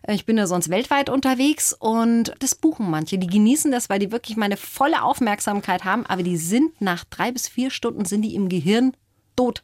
Ich 0.07 0.27
bin 0.27 0.37
ja 0.37 0.47
sonst 0.47 0.69
weltweit 0.69 1.09
unterwegs 1.09 1.73
und 1.73 2.35
das 2.41 2.55
buchen 2.55 2.91
manche. 2.91 3.19
Die 3.19 3.27
genießen 3.27 3.71
das, 3.71 3.89
weil 3.89 4.01
die 4.01 4.13
wirklich 4.13 4.37
meine 4.37 4.57
volle 4.57 5.03
Aufmerksamkeit 5.03 5.85
haben, 5.85 6.05
aber 6.07 6.23
die 6.23 6.37
sind 6.37 6.81
nach 6.81 7.05
drei 7.05 7.33
bis 7.33 7.49
vier 7.49 7.71
Stunden 7.71 8.05
sind 8.05 8.23
die 8.23 8.35
im 8.35 8.49
Gehirn 8.49 8.95
tot. 9.35 9.63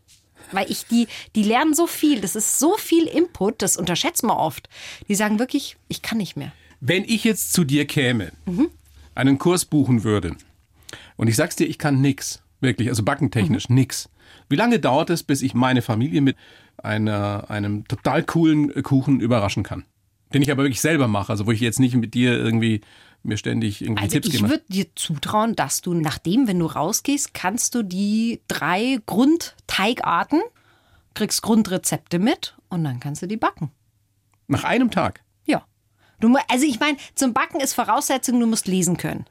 Weil 0.53 0.71
ich 0.71 0.87
die, 0.87 1.09
die 1.35 1.43
lernen 1.43 1.75
so 1.75 1.87
viel, 1.87 2.21
das 2.21 2.37
ist 2.37 2.59
so 2.59 2.77
viel 2.77 3.05
Input, 3.05 3.61
das 3.61 3.77
unterschätzt 3.77 4.23
man 4.23 4.37
oft. 4.37 4.69
Die 5.09 5.15
sagen 5.15 5.38
wirklich, 5.38 5.77
ich 5.88 6.00
kann 6.00 6.19
nicht 6.19 6.37
mehr. 6.37 6.53
Wenn 6.80 7.04
ich 7.04 7.25
jetzt 7.25 7.52
zu 7.52 7.64
dir 7.64 7.87
käme, 7.87 8.32
einen 9.14 9.38
Kurs 9.38 9.64
buchen 9.64 10.04
würde 10.04 10.37
und 11.16 11.28
ich 11.28 11.37
sag's 11.37 11.56
dir, 11.56 11.66
ich 11.66 11.78
kann 11.78 12.00
nix, 12.00 12.42
wirklich, 12.61 12.88
also 12.88 13.02
backentechnisch 13.02 13.68
nix. 13.68 14.08
Wie 14.49 14.56
lange 14.56 14.78
dauert 14.78 15.11
es, 15.11 15.23
bis 15.23 15.42
ich 15.42 15.54
meine 15.54 15.82
Familie 15.82 16.20
mit 16.20 16.37
einer, 16.76 17.50
einem 17.50 17.87
total 17.88 18.23
coolen 18.23 18.82
Kuchen 18.82 19.20
überraschen 19.20 19.62
kann? 19.62 19.85
Den 20.32 20.42
ich 20.42 20.50
aber 20.50 20.62
wirklich 20.62 20.80
selber 20.80 21.08
mache, 21.08 21.32
also 21.32 21.47
wo 21.47 21.52
ich 21.52 21.61
jetzt 21.61 21.80
nicht 21.80 21.97
mit 21.97 22.14
dir 22.14 22.32
irgendwie 22.32 22.82
mir 23.23 23.37
ständig 23.37 23.82
irgendwie 23.82 24.02
Also 24.02 24.12
Tipps 24.14 24.28
ich 24.28 24.32
gebe. 24.35 24.49
würde 24.49 24.64
dir 24.68 24.87
zutrauen, 24.94 25.56
dass 25.56 25.80
du 25.80 25.94
nachdem, 25.94 26.47
wenn 26.47 26.58
du 26.58 26.66
rausgehst, 26.66 27.35
kannst 27.35 27.75
du 27.75 27.82
die 27.82 28.40
drei 28.47 29.00
Grundteigarten, 29.06 30.40
kriegst 31.14 31.42
Grundrezepte 31.42 32.18
mit 32.18 32.56
und 32.68 32.85
dann 32.85 33.00
kannst 33.00 33.23
du 33.23 33.26
die 33.26 33.37
backen. 33.37 33.70
Nach 34.47 34.64
einem 34.64 34.90
Tag. 34.90 35.23
Du, 36.20 36.37
also 36.48 36.64
ich 36.66 36.80
meine, 36.80 36.96
zum 37.14 37.32
Backen 37.32 37.60
ist 37.60 37.75
Voraussetzung, 37.75 38.40
du 38.40 38.46
musst 38.46 38.66
lesen 38.66 38.96
können. 38.96 39.25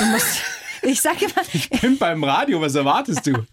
Du 0.00 0.04
musst, 0.06 0.42
ich 0.82 1.00
sage 1.00 1.26
immer, 1.26 1.42
Ich 1.52 1.68
bin 1.70 1.96
beim 1.98 2.22
Radio, 2.24 2.60
was 2.60 2.74
erwartest 2.74 3.26
du? 3.26 3.32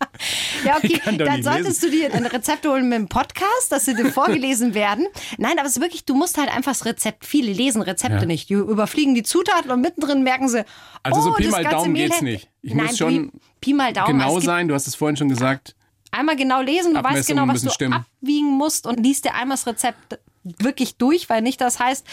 Ja, 0.64 0.78
okay, 0.78 1.02
dann 1.18 1.42
solltest 1.42 1.82
lesen. 1.82 1.92
du 1.92 2.10
dir 2.10 2.14
ein 2.14 2.26
Rezept 2.28 2.68
holen 2.68 2.88
mit 2.88 2.96
dem 3.00 3.08
Podcast, 3.08 3.72
dass 3.72 3.86
sie 3.86 3.96
dir 3.96 4.06
vorgelesen 4.14 4.76
werden. 4.76 5.08
Nein, 5.40 5.58
aber 5.58 5.66
es 5.68 5.78
ist 5.78 5.82
wirklich, 5.82 6.06
du 6.06 6.14
musst 6.14 6.38
halt 6.38 6.56
einfach 6.56 6.74
das 6.74 6.86
Rezept, 6.86 7.26
viele 7.26 7.52
lesen 7.52 7.82
Rezepte 7.82 8.18
Ja. 8.20 8.26
nicht. 8.26 8.50
Die 8.50 8.54
überfliegen 8.54 9.16
die 9.16 9.24
Zutaten 9.24 9.72
und 9.72 9.82
mittendrin 9.82 10.22
merken 10.22 10.48
sie, 10.50 10.64
Also 11.02 11.22
so 11.22 11.30
oh, 11.32 11.34
Pi 11.34 11.44
das 11.46 11.52
mal 11.54 11.64
Daumen 11.64 11.94
Mehl 11.94 12.10
geht's 12.10 12.22
nicht. 12.22 12.48
Ich 12.62 12.76
Nein, 12.76 12.86
muss 12.86 12.98
schon 13.00 13.32
Pi, 13.32 13.40
Pi 13.60 13.74
mal 13.74 13.92
Daumen. 13.92 14.20
genau 14.20 14.40
sein, 14.40 14.68
du 14.68 14.76
hast 14.76 14.86
es 14.86 14.94
vorhin 14.94 15.18
schon 15.18 15.30
gesagt. 15.30 15.76
Einmal 16.12 16.36
genau 16.36 16.62
lesen, 16.62 16.94
du 16.94 17.04
weißt 17.04 17.28
genau, 17.28 17.48
was 17.48 17.64
du 17.64 17.72
stimmen. 17.72 17.94
abwiegen 18.22 18.52
musst 18.52 18.86
und 18.86 19.00
liest 19.00 19.26
dir 19.26 19.34
einmal 19.34 19.58
das 19.58 19.66
Rezept 19.66 20.20
wirklich 20.44 20.96
durch, 20.98 21.30
weil 21.30 21.42
nicht 21.42 21.62
das 21.62 21.80
heißt, 21.80 22.06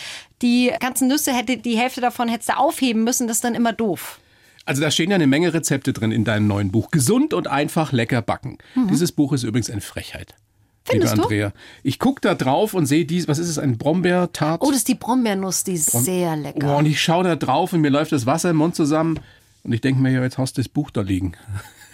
die 0.42 0.72
ganzen 0.80 1.08
Nüsse 1.08 1.32
hätte, 1.32 1.56
die 1.56 1.78
Hälfte 1.78 2.00
davon 2.00 2.28
hättest 2.28 2.50
du 2.50 2.58
aufheben 2.58 3.04
müssen, 3.04 3.26
das 3.26 3.38
ist 3.38 3.44
dann 3.44 3.54
immer 3.54 3.72
doof. 3.72 4.20
Also 4.64 4.82
da 4.82 4.90
stehen 4.90 5.10
ja 5.10 5.14
eine 5.14 5.26
Menge 5.26 5.54
Rezepte 5.54 5.94
drin 5.94 6.12
in 6.12 6.24
deinem 6.24 6.46
neuen 6.46 6.70
Buch. 6.70 6.90
Gesund 6.90 7.32
und 7.32 7.48
einfach 7.48 7.92
lecker 7.92 8.20
backen. 8.20 8.58
Dieses 8.90 9.12
Buch 9.12 9.32
ist 9.32 9.42
übrigens 9.42 9.70
eine 9.70 9.80
Frechheit. 9.80 10.34
Mhm. 10.34 10.90
Findest 10.90 11.14
liebe 11.14 11.16
du? 11.16 11.34
Andrea. 11.34 11.52
Ich 11.82 11.98
gucke 11.98 12.20
da 12.20 12.34
drauf 12.34 12.74
und 12.74 12.84
sehe 12.84 13.06
dies, 13.06 13.28
was 13.28 13.38
ist 13.38 13.48
es, 13.48 13.58
ein 13.58 13.78
Brombeertart? 13.78 14.60
Oh, 14.60 14.68
das 14.68 14.78
ist 14.78 14.88
die 14.88 14.94
Brombeernuss, 14.94 15.64
die 15.64 15.72
ist 15.72 15.90
sehr 15.90 16.36
lecker. 16.36 16.74
Oh, 16.74 16.78
und 16.78 16.86
ich 16.86 17.00
schaue 17.00 17.24
da 17.24 17.36
drauf 17.36 17.72
und 17.72 17.80
mir 17.80 17.90
läuft 17.90 18.12
das 18.12 18.26
Wasser 18.26 18.50
im 18.50 18.56
Mund 18.56 18.74
zusammen. 18.74 19.18
Und 19.62 19.72
ich 19.72 19.80
denke 19.80 20.02
mir, 20.02 20.10
ja, 20.12 20.22
jetzt 20.22 20.36
hast 20.36 20.58
du 20.58 20.62
das 20.62 20.68
Buch 20.68 20.90
da 20.90 21.00
liegen. 21.00 21.32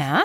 Ja. 0.01 0.23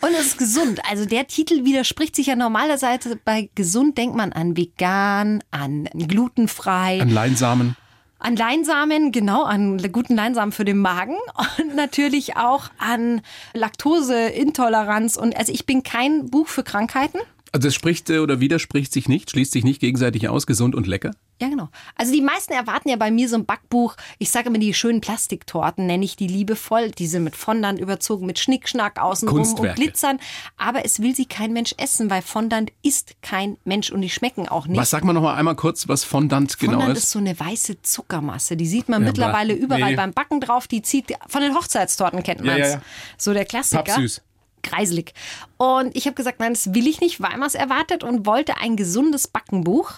Und 0.00 0.10
es 0.18 0.26
ist 0.28 0.38
gesund. 0.38 0.80
Also 0.90 1.04
der 1.06 1.26
Titel 1.26 1.64
widerspricht 1.64 2.16
sich 2.16 2.26
ja 2.26 2.36
normalerweise. 2.36 3.18
Bei 3.24 3.48
gesund 3.54 3.98
denkt 3.98 4.16
man 4.16 4.32
an 4.32 4.56
vegan, 4.56 5.42
an 5.50 5.84
glutenfrei, 5.94 7.00
An 7.00 7.10
Leinsamen. 7.10 7.76
an 8.18 8.36
Leinsamen, 8.36 9.10
genau, 9.12 9.42
an 9.44 9.78
guten 9.92 10.14
Leinsamen 10.14 10.52
für 10.52 10.64
den 10.64 10.78
Magen 10.78 11.16
und 11.58 11.74
natürlich 11.74 12.36
auch 12.36 12.70
an 12.78 13.20
Laktoseintoleranz. 13.54 15.16
Und 15.16 15.36
also 15.36 15.52
ich 15.52 15.66
bin 15.66 15.82
kein 15.82 16.30
Buch 16.30 16.48
für 16.48 16.62
Krankheiten. 16.62 17.18
Also 17.52 17.68
es 17.68 17.74
spricht 17.74 18.08
äh, 18.10 18.18
oder 18.18 18.40
widerspricht 18.40 18.92
sich 18.92 19.08
nicht, 19.08 19.30
schließt 19.30 19.52
sich 19.52 19.64
nicht 19.64 19.80
gegenseitig 19.80 20.28
aus, 20.28 20.46
gesund 20.46 20.74
und 20.74 20.86
lecker. 20.86 21.10
Ja, 21.42 21.48
genau. 21.48 21.70
Also 21.96 22.12
die 22.12 22.20
meisten 22.20 22.52
erwarten 22.52 22.88
ja 22.88 22.94
bei 22.94 23.10
mir 23.10 23.28
so 23.28 23.34
ein 23.34 23.44
Backbuch. 23.44 23.96
Ich 24.18 24.30
sage 24.30 24.48
immer, 24.48 24.58
die 24.58 24.72
schönen 24.74 25.00
Plastiktorten 25.00 25.86
nenne 25.86 26.04
ich 26.04 26.14
die 26.14 26.28
liebevoll. 26.28 26.92
Die 26.92 27.08
sind 27.08 27.24
mit 27.24 27.34
Fondant 27.34 27.80
überzogen, 27.80 28.26
mit 28.26 28.38
Schnickschnack 28.38 29.00
außenrum 29.02 29.40
und. 29.54 29.74
Glitzern. 29.74 30.20
Aber 30.56 30.84
es 30.84 31.02
will 31.02 31.16
sie 31.16 31.26
kein 31.26 31.52
Mensch 31.52 31.74
essen, 31.78 32.10
weil 32.10 32.22
Fondant 32.22 32.70
ist 32.82 33.16
kein 33.22 33.56
Mensch 33.64 33.90
und 33.90 34.02
die 34.02 34.10
schmecken 34.10 34.48
auch 34.48 34.68
nicht. 34.68 34.78
Was 34.78 34.90
sag 34.90 35.02
mal 35.02 35.14
noch 35.14 35.22
mal 35.22 35.34
einmal 35.34 35.56
kurz, 35.56 35.88
was 35.88 36.04
Fondant 36.04 36.60
genau 36.60 36.74
Fondant 36.74 36.96
ist? 36.96 37.04
ist 37.04 37.10
so 37.10 37.18
eine 37.18 37.36
weiße 37.38 37.82
Zuckermasse. 37.82 38.56
Die 38.56 38.68
sieht 38.68 38.88
man 38.88 39.02
Ja, 39.02 39.08
mittlerweile 39.08 39.52
überall 39.52 39.90
nee. 39.90 39.96
beim 39.96 40.12
Backen 40.12 40.40
drauf. 40.40 40.68
Die 40.68 40.82
zieht 40.82 41.12
von 41.26 41.42
den 41.42 41.56
Hochzeitstorten 41.56 42.22
kennt 42.22 42.44
man 42.44 42.56
ja, 42.56 42.68
ja. 42.68 42.82
So 43.18 43.32
der 43.32 43.46
Klassiker. 43.46 43.82
Pappsüß. 43.82 44.22
Kreiselig. 44.62 45.12
Und 45.56 45.96
ich 45.96 46.06
habe 46.06 46.14
gesagt, 46.14 46.40
nein, 46.40 46.54
das 46.54 46.74
will 46.74 46.86
ich 46.86 47.00
nicht, 47.00 47.20
weil 47.20 47.36
man 47.36 47.46
es 47.46 47.54
erwartet 47.54 48.04
und 48.04 48.26
wollte 48.26 48.58
ein 48.58 48.76
gesundes 48.76 49.28
Backenbuch. 49.28 49.94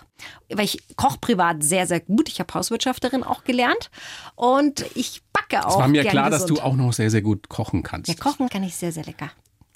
Weil 0.49 0.65
ich 0.65 0.83
koche 0.97 1.19
privat 1.19 1.63
sehr, 1.63 1.87
sehr 1.87 2.01
gut. 2.01 2.29
Ich 2.29 2.41
habe 2.41 2.53
Hauswirtschafterin 2.53 3.23
auch 3.23 3.45
gelernt. 3.45 3.91
Und 4.35 4.85
ich 4.95 5.23
backe 5.33 5.67
auch. 5.67 5.73
Es 5.73 5.79
war 5.79 5.89
mir 5.89 6.03
gern 6.03 6.13
klar, 6.13 6.31
dass 6.31 6.43
gesund. 6.43 6.59
du 6.59 6.63
auch 6.63 6.75
noch 6.75 6.93
sehr, 6.93 7.11
sehr 7.11 7.23
gut 7.23 7.49
kochen 7.49 7.83
kannst. 7.83 8.09
Ja, 8.09 8.15
kochen 8.15 8.49
kann 8.49 8.63
ich 8.63 8.75
sehr, 8.75 8.93
sehr 8.93 9.05
lecker. 9.05 9.31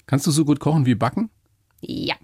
Kannst 0.07 0.25
du 0.25 0.31
so 0.31 0.43
gut 0.45 0.59
kochen 0.59 0.85
wie 0.85 0.95
backen? 0.95 1.29
Ja, 1.81 2.15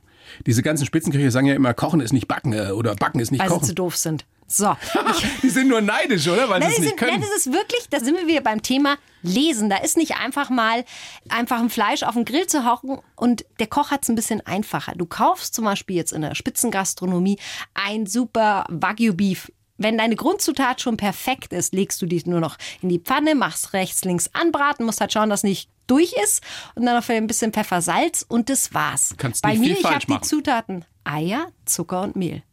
Diese 0.46 0.62
ganzen 0.64 0.86
Spitzenköche 0.86 1.32
sagen 1.32 1.48
ja 1.48 1.56
immer, 1.56 1.74
kochen 1.74 2.00
ist 2.02 2.14
nicht 2.14 2.28
backen 2.28 2.54
äh, 2.54 2.72
oder 2.72 2.96
backen 2.96 3.20
ist 3.20 3.32
nicht 3.32 3.42
weil 3.42 3.50
sie 3.50 3.54
kochen. 3.56 3.68
zu 3.68 3.76
doof 3.76 3.96
sind. 3.96 4.26
So. 4.48 4.76
Die 5.42 5.50
sind 5.50 5.68
nur 5.70 5.82
neidisch, 5.82 6.28
oder? 6.28 6.48
Weil 6.50 6.60
Nein, 6.60 6.70
sie 6.70 6.76
es 6.76 6.82
nicht 6.84 6.98
können. 6.98 7.14
nein, 7.14 7.22
das 7.22 7.46
ist 7.46 7.52
wirklich, 7.52 7.88
da 7.90 8.00
sind 8.00 8.16
wir 8.16 8.28
wieder 8.28 8.42
beim 8.42 8.62
Thema 8.62 8.98
Lesen. 9.24 9.72
Da 9.72 9.78
ist 9.78 9.98
nicht 9.98 10.18
einfach 10.18 10.52
mal 10.52 10.86
einfach 11.30 11.60
ein 11.60 11.72
Fleisch 11.72 12.04
auf 12.04 12.14
den 12.14 12.26
Grill 12.26 12.46
zu 12.46 12.64
hauchen 12.64 13.00
und 13.16 13.44
der 13.60 13.66
Koch 13.66 13.90
hat 13.90 14.04
es 14.04 14.10
ein 14.10 14.16
bisschen 14.16 14.46
einfacher. 14.46 14.94
Du 14.96 15.08
kaufst 15.08 15.56
zum 15.56 15.66
Beispiel 15.66 15.96
jetzt 15.96 16.14
in 16.14 16.22
der 16.22 16.36
Spitzengastronomie 16.36 17.40
ein 17.74 18.06
super 18.06 18.66
Wagyu 18.70 19.14
Beef. 19.16 19.52
Wenn 19.78 19.98
deine 19.98 20.16
Grundzutat 20.16 20.80
schon 20.80 20.96
perfekt 20.96 21.52
ist, 21.52 21.74
legst 21.74 22.02
du 22.02 22.06
die 22.06 22.22
nur 22.26 22.40
noch 22.40 22.58
in 22.82 22.90
die 22.90 23.00
Pfanne, 23.00 23.34
machst 23.36 23.74
rechts, 23.74 24.06
links 24.06 24.30
anbraten, 24.34 24.86
musst 24.86 25.02
halt 25.02 25.12
schauen, 25.12 25.30
dass 25.30 25.44
nicht 25.44 25.70
durch 25.88 26.14
ist 26.24 26.44
und 26.76 26.86
dann 26.86 26.96
noch 26.96 27.08
ein 27.10 27.28
bisschen 27.28 27.54
Pfeffer, 27.54 27.82
Salz 27.82 28.26
und 28.28 28.50
das 28.50 28.74
war's. 28.74 29.16
Kannst 29.18 29.42
Bei 29.44 29.56
mir, 29.56 29.78
ich 29.78 29.84
habe 29.84 30.06
die. 30.06 30.22
Zutaten 30.22 30.86
Eier, 31.04 31.48
Zucker 31.66 32.02
und 32.02 32.16
Mehl. 32.16 32.44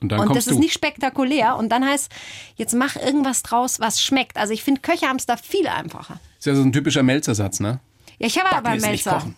Und 0.00 0.10
dann 0.10 0.20
Und 0.20 0.36
das 0.36 0.46
ist 0.46 0.56
du. 0.56 0.60
nicht 0.60 0.74
spektakulär. 0.74 1.56
Und 1.56 1.70
dann 1.70 1.84
heißt, 1.84 2.10
jetzt 2.56 2.74
mach 2.74 2.96
irgendwas 2.96 3.42
draus, 3.42 3.80
was 3.80 4.02
schmeckt. 4.02 4.36
Also 4.36 4.52
ich 4.52 4.62
finde, 4.62 4.80
Köche 4.80 5.06
haben 5.06 5.16
es 5.16 5.26
da 5.26 5.36
viel 5.36 5.66
einfacher. 5.66 6.20
ist 6.38 6.46
ja 6.46 6.54
so 6.54 6.62
ein 6.62 6.72
typischer 6.72 7.02
Melzersatz, 7.02 7.60
ne? 7.60 7.80
Ja, 8.18 8.26
ich 8.26 8.38
habe 8.38 8.54
aber 8.54 8.76
ist 8.76 8.82
nicht 8.82 9.06
Melzer. 9.06 9.34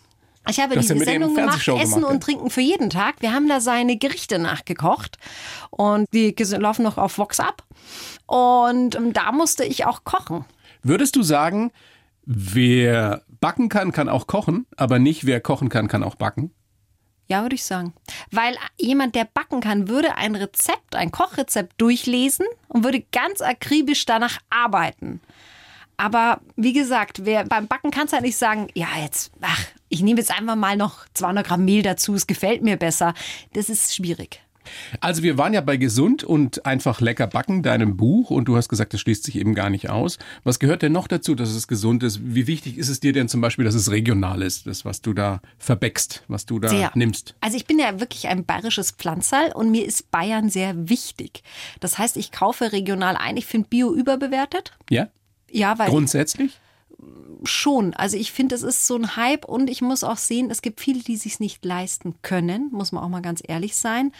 Ich 0.49 0.61
habe 0.61 0.75
ja 0.75 0.81
diese 0.81 0.99
Sendung 0.99 1.35
gemacht, 1.35 1.61
Fernsehshow 1.61 1.77
Essen 1.77 1.95
gemacht, 1.95 2.09
ja. 2.09 2.15
und 2.15 2.23
Trinken 2.23 2.51
für 2.51 2.61
jeden 2.61 2.91
Tag. 2.91 3.17
Wir 3.21 3.33
haben 3.33 3.49
da 3.49 3.61
seine 3.61 3.99
Gerichte 3.99 4.39
nachgekocht 4.39 5.19
und 5.71 6.07
die 6.15 6.35
laufen 6.39 6.83
noch 6.83 6.97
auf 6.97 7.19
Vox 7.19 7.39
ab. 7.39 7.65
Und 8.27 8.95
ähm, 8.95 9.13
da 9.13 9.33
musste 9.33 9.65
ich 9.65 9.85
auch 9.85 10.05
kochen. 10.05 10.47
Würdest 10.83 11.17
du 11.17 11.23
sagen, 11.23 11.71
wer 12.25 13.23
backen 13.41 13.69
kann, 13.69 13.93
kann 13.93 14.09
auch 14.09 14.27
kochen, 14.27 14.67
aber 14.77 14.99
nicht 14.99 15.27
wer 15.27 15.41
kochen 15.41 15.69
kann, 15.69 15.89
kann 15.89 16.03
auch 16.03 16.15
backen? 16.15 16.53
Ja, 17.29 17.43
würde 17.43 17.57
ich 17.57 17.65
sagen. 17.65 17.93
Weil 18.31 18.57
jemand, 18.79 19.15
der 19.15 19.27
backen 19.27 19.61
kann, 19.61 19.89
würde 19.89 20.17
ein 20.17 20.35
Rezept, 20.35 20.97
ein 20.97 21.11
Kochrezept 21.11 21.79
durchlesen 21.81 22.47
und 22.69 22.85
würde 22.85 23.05
ganz 23.13 23.43
akribisch 23.43 24.07
danach 24.07 24.39
arbeiten. 24.49 25.21
Aber 25.99 26.41
wie 26.57 26.73
gesagt, 26.73 27.25
wer 27.25 27.45
beim 27.45 27.67
Backen 27.67 27.91
kann 27.91 28.07
es 28.07 28.13
halt 28.13 28.23
nicht 28.23 28.37
sagen, 28.37 28.69
ja, 28.75 28.87
jetzt, 29.03 29.33
ach, 29.41 29.65
ich 29.89 30.01
nehme 30.01 30.21
jetzt 30.21 30.31
einfach 30.31 30.55
mal 30.55 30.77
noch 30.77 31.07
200 31.15 31.47
Gramm 31.47 31.65
Mehl 31.65 31.83
dazu, 31.83 32.15
es 32.15 32.27
gefällt 32.27 32.63
mir 32.63 32.77
besser. 32.77 33.15
Das 33.53 33.69
ist 33.69 33.95
schwierig. 33.95 34.41
Also 35.01 35.23
wir 35.23 35.39
waren 35.39 35.55
ja 35.55 35.61
bei 35.61 35.77
gesund 35.77 36.25
und 36.25 36.67
einfach 36.67 37.01
lecker 37.01 37.27
backen, 37.27 37.63
deinem 37.63 37.97
Buch, 37.97 38.31
und 38.31 38.47
du 38.47 38.57
hast 38.57 38.69
gesagt, 38.69 38.95
das 38.95 39.01
schließt 39.01 39.25
sich 39.25 39.37
eben 39.37 39.55
gar 39.55 39.71
nicht 39.71 39.91
aus. 39.91 40.19
Was 40.45 40.59
gehört 40.59 40.83
denn 40.83 40.93
noch 40.93 41.09
dazu, 41.09 41.35
dass 41.35 41.51
es 41.51 41.69
gesund 41.69 42.03
ist? 42.03 42.21
Wie 42.23 42.47
wichtig 42.47 42.79
ist 42.79 42.89
es 42.89 43.01
dir 43.01 43.13
denn 43.13 43.29
zum 43.29 43.41
Beispiel, 43.41 43.65
dass 43.65 43.75
es 43.75 43.91
regional 43.91 44.43
ist, 44.43 44.67
das, 44.67 44.85
was 44.85 45.01
du 45.03 45.13
da 45.13 45.41
verbäckst, 45.59 46.25
was 46.29 46.47
du 46.47 46.59
da 46.59 46.69
Sehr. 46.69 46.91
nimmst? 46.95 47.35
Also 47.41 47.57
ich 47.57 47.67
bin 47.67 47.79
ja 47.79 48.01
wirklich 48.01 48.29
ein 48.29 48.45
bayerisches 48.45 48.93
Pflanzerl 48.93 49.53
und 49.53 49.71
mir 49.71 49.85
ist 49.85 50.11
Bayern 50.11 50.51
sehr 50.51 50.89
wichtig. 50.89 51.43
Das 51.81 51.99
heißt, 51.99 52.17
ich 52.17 52.33
kaufe 52.33 52.73
regional 52.73 53.17
ein. 53.17 53.37
Ich 53.37 53.47
finde 53.47 53.69
Bio 53.69 53.95
überbewertet. 53.95 54.73
Ja? 54.91 55.09
Ja, 55.51 55.79
weil 55.79 55.89
Grundsätzlich? 55.89 56.59
Schon. 57.45 57.95
Also 57.95 58.17
ich 58.17 58.33
finde, 58.33 58.55
es 58.55 58.63
ist 58.63 58.87
so 58.87 58.97
ein 58.97 59.17
Hype 59.17 59.45
und 59.45 59.71
ich 59.71 59.81
muss 59.81 60.05
auch 60.05 60.17
sehen, 60.17 60.51
es 60.51 60.63
gibt 60.63 60.81
viele, 60.81 61.01
die 61.01 61.17
sich 61.17 61.41
nicht 61.41 61.65
leisten 61.65 62.15
können, 62.23 62.71
muss 62.73 62.93
man 62.93 63.05
auch 63.05 63.09
mal 63.09 63.23
ganz 63.23 63.43
ehrlich 63.47 63.77
sein. 63.77 64.13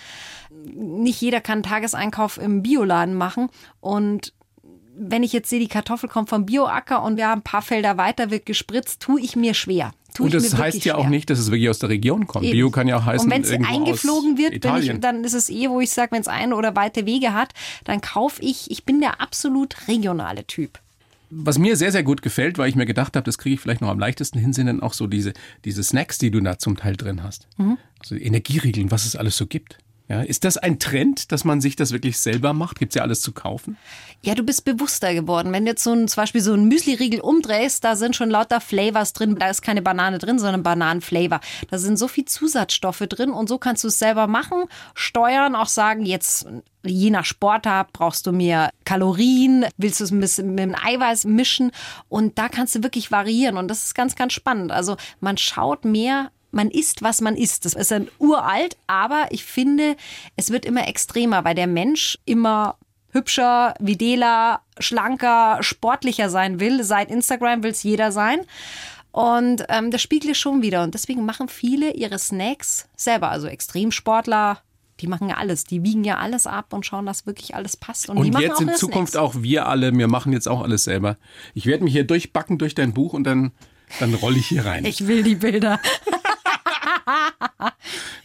Nicht 0.51 1.21
jeder 1.21 1.41
kann 1.41 1.55
einen 1.55 1.63
Tageseinkauf 1.65 2.39
im 2.39 2.63
Bioladen 2.63 3.15
machen 3.15 3.49
und 3.81 4.33
wenn 5.01 5.23
ich 5.23 5.33
jetzt 5.33 5.49
sehe, 5.49 5.61
die 5.61 5.69
Kartoffel 5.69 6.09
kommt 6.09 6.29
vom 6.29 6.45
Bioacker 6.45 7.03
und 7.03 7.17
wir 7.17 7.29
haben 7.29 7.41
ein 7.41 7.43
paar 7.45 7.63
Felder 7.63 7.97
weiter, 7.97 8.31
wird 8.31 8.47
gespritzt, 8.47 9.01
tue 9.01 9.21
ich 9.21 9.37
mir 9.37 9.55
schwer. 9.55 9.93
Tue 10.13 10.27
Und 10.27 10.35
das 10.35 10.57
heißt 10.57 10.85
ja 10.85 10.97
auch 10.97 11.03
schwer. 11.03 11.11
nicht, 11.11 11.31
dass 11.31 11.39
es 11.39 11.51
wirklich 11.53 11.71
aus 11.71 11.79
der 11.79 11.89
Region 11.89 12.27
kommt. 12.27 12.45
Eben. 12.45 12.53
Bio 12.53 12.71
kann 12.71 12.89
ja 12.89 12.99
auch 12.99 13.05
heißen, 13.05 13.27
Und 13.27 13.31
wenn 13.31 13.43
es 13.43 13.51
eingeflogen 13.53 14.39
wird, 14.39 14.55
ich, 14.55 15.01
dann 15.01 15.23
ist 15.23 15.35
es 15.35 15.51
eh, 15.51 15.69
wo 15.69 15.81
ich 15.81 15.91
sage, 15.91 16.13
wenn 16.13 16.21
es 16.21 16.29
ein 16.29 16.53
oder 16.53 16.75
weite 16.75 17.07
Wege 17.07 17.33
hat, 17.33 17.55
dann 17.85 18.01
kaufe 18.01 18.43
ich, 18.43 18.71
ich 18.71 18.85
bin 18.85 19.01
der 19.01 19.21
absolut 19.21 19.87
regionale 19.87 20.45
Typ. 20.47 20.81
Was 21.31 21.59
mir 21.59 21.77
sehr, 21.77 21.93
sehr 21.93 22.03
gut 22.03 22.23
gefällt, 22.23 22.59
weil 22.59 22.69
ich 22.69 22.75
mir 22.75 22.87
gedacht 22.87 23.17
habe, 23.17 23.25
das 23.25 23.39
kriege 23.39 23.55
ich 23.55 23.61
vielleicht 23.61 23.81
noch 23.81 23.91
am 23.91 23.99
leichtesten 23.99 24.39
hin, 24.39 24.53
sind 24.53 24.67
dann 24.67 24.81
auch 24.81 24.95
so 24.95 25.07
diese, 25.07 25.33
diese 25.65 25.83
Snacks, 25.83 26.19
die 26.19 26.31
du 26.31 26.41
da 26.41 26.59
zum 26.59 26.77
Teil 26.77 26.97
drin 26.97 27.23
hast. 27.23 27.49
Mhm. 27.59 27.79
Also 28.01 28.15
Energieriegeln, 28.15 28.91
was 28.91 29.05
es 29.05 29.17
alles 29.17 29.37
so 29.37 29.47
gibt. 29.47 29.79
Ja, 30.09 30.23
ist 30.23 30.45
das 30.45 30.57
ein 30.57 30.79
Trend, 30.79 31.33
dass 31.33 31.45
man 31.45 31.61
sich 31.61 31.77
das 31.77 31.93
wirklich 31.93 32.19
selber 32.19 32.55
macht? 32.55 32.79
Gibt's 32.79 32.95
ja 32.95 33.03
alles 33.03 33.21
zu 33.21 33.33
kaufen? 33.33 33.77
Ja, 34.23 34.35
du 34.35 34.43
bist 34.43 34.65
bewusster 34.65 35.13
geworden. 35.13 35.53
Wenn 35.53 35.67
du 35.67 35.73
jetzt 35.73 35.85
so 35.85 35.93
ein, 35.93 36.09
zum 36.09 36.23
Beispiel 36.23 36.41
so 36.41 36.55
einen 36.55 36.67
Müsli-Riegel 36.67 37.21
umdrehst, 37.21 37.85
da 37.85 37.95
sind 37.95 38.17
schon 38.17 38.31
lauter 38.31 38.63
Flavors 38.63 39.13
drin. 39.13 39.37
Da 39.39 39.51
ist 39.51 39.61
keine 39.61 39.83
Banane 39.83 40.17
drin, 40.17 40.39
sondern 40.39 40.63
Bananenflavor. 40.63 41.41
Da 41.71 41.79
sind 41.79 41.99
so 41.99 42.09
viel 42.09 42.25
Zusatzstoffe 42.25 43.05
drin 43.07 43.31
und 43.31 43.51
so 43.51 43.59
kannst 43.59 43.85
du 43.85 43.89
es 43.89 43.99
selber 43.99 44.27
machen, 44.27 44.65
steuern, 44.95 45.55
auch 45.55 45.69
sagen, 45.69 46.07
jetzt 46.07 46.47
je 46.85 47.11
nach 47.11 47.25
Sportart 47.25 47.93
brauchst 47.93 48.27
du 48.27 48.33
mehr 48.33 48.71
Kalorien, 48.85 49.67
willst 49.77 50.01
du 50.01 50.05
es 50.05 50.11
ein 50.11 50.21
bisschen 50.21 50.55
mit 50.55 50.61
dem 50.61 50.75
Eiweiß 50.75 51.25
mischen 51.25 51.71
und 52.09 52.39
da 52.39 52.49
kannst 52.49 52.75
du 52.75 52.83
wirklich 52.83 53.11
variieren 53.11 53.59
und 53.59 53.69
das 53.69 53.85
ist 53.85 53.95
ganz, 53.95 54.17
ganz 54.17 54.33
spannend. 54.33 54.73
Also 54.73 54.97
man 55.21 55.37
schaut 55.37 55.85
mehr 55.85 56.31
man 56.51 56.71
isst, 56.71 57.03
was 57.03 57.21
man 57.21 57.37
isst. 57.37 57.65
Das 57.65 57.75
ist 57.75 57.93
ein 57.93 58.09
uralt, 58.19 58.77
aber 58.87 59.27
ich 59.31 59.45
finde, 59.45 59.97
es 60.37 60.51
wird 60.51 60.65
immer 60.65 60.89
extremer, 60.89 61.45
weil 61.45 61.55
der 61.55 61.67
Mensch 61.67 62.19
immer 62.25 62.77
hübscher, 63.11 63.75
videler, 63.81 64.61
schlanker, 64.79 65.59
sportlicher 65.63 66.31
sein 66.31 66.61
will. 66.61 66.85
Seit 66.85 67.11
Instagram 67.11 67.63
will 67.63 67.71
es 67.71 67.83
jeder 67.83 68.13
sein. 68.13 68.41
Und 69.11 69.65
ähm, 69.69 69.91
das 69.91 70.03
spiegelt 70.03 70.33
es 70.33 70.39
schon 70.39 70.63
wieder. 70.63 70.83
Und 70.83 70.95
deswegen 70.95 71.25
machen 71.25 71.49
viele 71.49 71.93
ihre 71.93 72.19
Snacks 72.19 72.89
selber. 72.97 73.31
Also 73.31 73.47
Extremsportler, 73.47 74.61
die 75.01 75.07
machen 75.07 75.29
ja 75.29 75.37
alles. 75.37 75.65
Die 75.65 75.83
wiegen 75.83 76.05
ja 76.05 76.19
alles 76.19 76.47
ab 76.47 76.73
und 76.73 76.85
schauen, 76.85 77.07
dass 77.07 77.27
wirklich 77.27 77.55
alles 77.55 77.77
passt. 77.77 78.11
Und, 78.11 78.19
Und 78.19 78.33
machen 78.33 78.43
jetzt 78.43 78.61
in 78.61 78.75
Zukunft 78.75 79.13
Snacks. 79.13 79.25
auch 79.25 79.43
wir 79.43 79.67
alle, 79.67 79.93
wir 79.93 80.09
machen 80.09 80.33
jetzt 80.33 80.49
auch 80.49 80.63
alles 80.63 80.85
selber. 80.85 81.17
Ich 81.55 81.67
werde 81.67 81.85
mich 81.85 81.95
hier 81.95 82.05
durchbacken 82.05 82.59
durch 82.59 82.75
dein 82.75 82.93
Buch 82.93 83.15
und 83.15 83.25
dann, 83.25 83.53
dann 83.99 84.15
rolle 84.15 84.39
ich 84.39 84.47
hier 84.47 84.67
rein. 84.67 84.85
Ich 84.85 85.07
will 85.07 85.23
die 85.23 85.37
Bilder. 85.37 85.81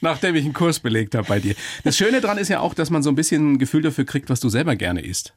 Nachdem 0.02 0.36
ich 0.36 0.46
einen 0.46 0.54
Kurs 0.54 0.80
belegt 0.80 1.16
habe 1.16 1.28
bei 1.28 1.40
dir. 1.40 1.56
Das 1.84 1.98
Schöne 1.98 2.22
daran 2.22 2.38
ist 2.38 2.50
ja 2.50 2.60
auch, 2.60 2.74
dass 2.74 2.90
man 2.90 3.04
so 3.04 3.10
ein 3.10 3.16
bisschen 3.16 3.54
ein 3.54 3.58
Gefühl 3.60 3.82
dafür 3.82 4.06
kriegt, 4.06 4.30
was 4.30 4.40
du 4.40 4.50
selber 4.50 4.76
gerne 4.76 5.02
isst. 5.02 5.34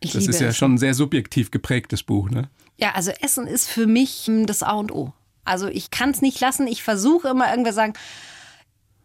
Ich 0.00 0.12
Das 0.12 0.26
ist 0.26 0.40
ja 0.40 0.48
Essen. 0.48 0.56
schon 0.56 0.74
ein 0.74 0.78
sehr 0.78 0.94
subjektiv 0.94 1.50
geprägtes 1.50 2.02
Buch, 2.02 2.30
ne? 2.30 2.48
Ja, 2.76 2.92
also 2.92 3.10
Essen 3.10 3.46
ist 3.46 3.68
für 3.68 3.86
mich 3.86 4.24
hm, 4.26 4.46
das 4.46 4.62
A 4.62 4.72
und 4.72 4.92
O. 4.92 5.12
Also 5.44 5.66
ich 5.68 5.90
kann 5.90 6.10
es 6.10 6.20
nicht 6.20 6.40
lassen. 6.40 6.66
Ich 6.66 6.82
versuche 6.82 7.28
immer 7.28 7.50
irgendwer 7.50 7.72
sagen, 7.72 7.94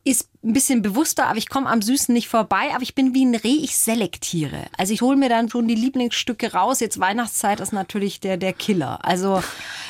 ist 0.06 0.28
ein 0.44 0.52
bisschen 0.52 0.82
bewusster, 0.82 1.28
aber 1.28 1.38
ich 1.38 1.48
komme 1.48 1.70
am 1.70 1.82
Süßen 1.82 2.14
nicht 2.14 2.28
vorbei. 2.28 2.72
Aber 2.74 2.82
ich 2.84 2.94
bin 2.94 3.14
wie 3.14 3.24
ein 3.24 3.36
Reh, 3.36 3.56
ich 3.64 3.78
selektiere. 3.78 4.66
Also 4.78 4.94
ich 4.94 5.02
hole 5.02 5.16
mir 5.16 5.30
dann 5.30 5.50
schon 5.50 5.68
die 5.68 5.76
Lieblingsstücke 5.76 6.52
raus. 6.54 6.82
Jetzt 6.82 7.00
Weihnachtszeit 7.00 7.62
ist 7.62 7.72
natürlich 7.72 8.20
der, 8.20 8.36
der 8.38 8.52
Killer. 8.52 9.00
Also 9.06 9.42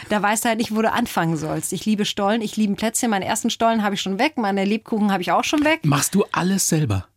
da 0.09 0.21
weißt 0.21 0.45
du 0.45 0.49
halt 0.49 0.59
nicht, 0.59 0.75
wo 0.75 0.81
du 0.83 0.91
anfangen 0.91 1.35
sollst. 1.37 1.73
Ich 1.73 1.85
liebe 1.85 2.05
Stollen, 2.05 2.41
ich 2.43 2.55
liebe 2.57 2.75
Plätzchen. 2.75 3.09
Meinen 3.09 3.23
ersten 3.23 3.49
Stollen 3.49 3.81
habe 3.83 3.95
ich 3.95 4.01
schon 4.01 4.19
weg, 4.19 4.33
meine 4.37 4.65
Lebkuchen 4.65 5.11
habe 5.11 5.23
ich 5.23 5.31
auch 5.31 5.43
schon 5.43 5.63
weg. 5.65 5.79
Machst 5.83 6.13
du 6.13 6.25
alles 6.31 6.69
selber? 6.69 7.07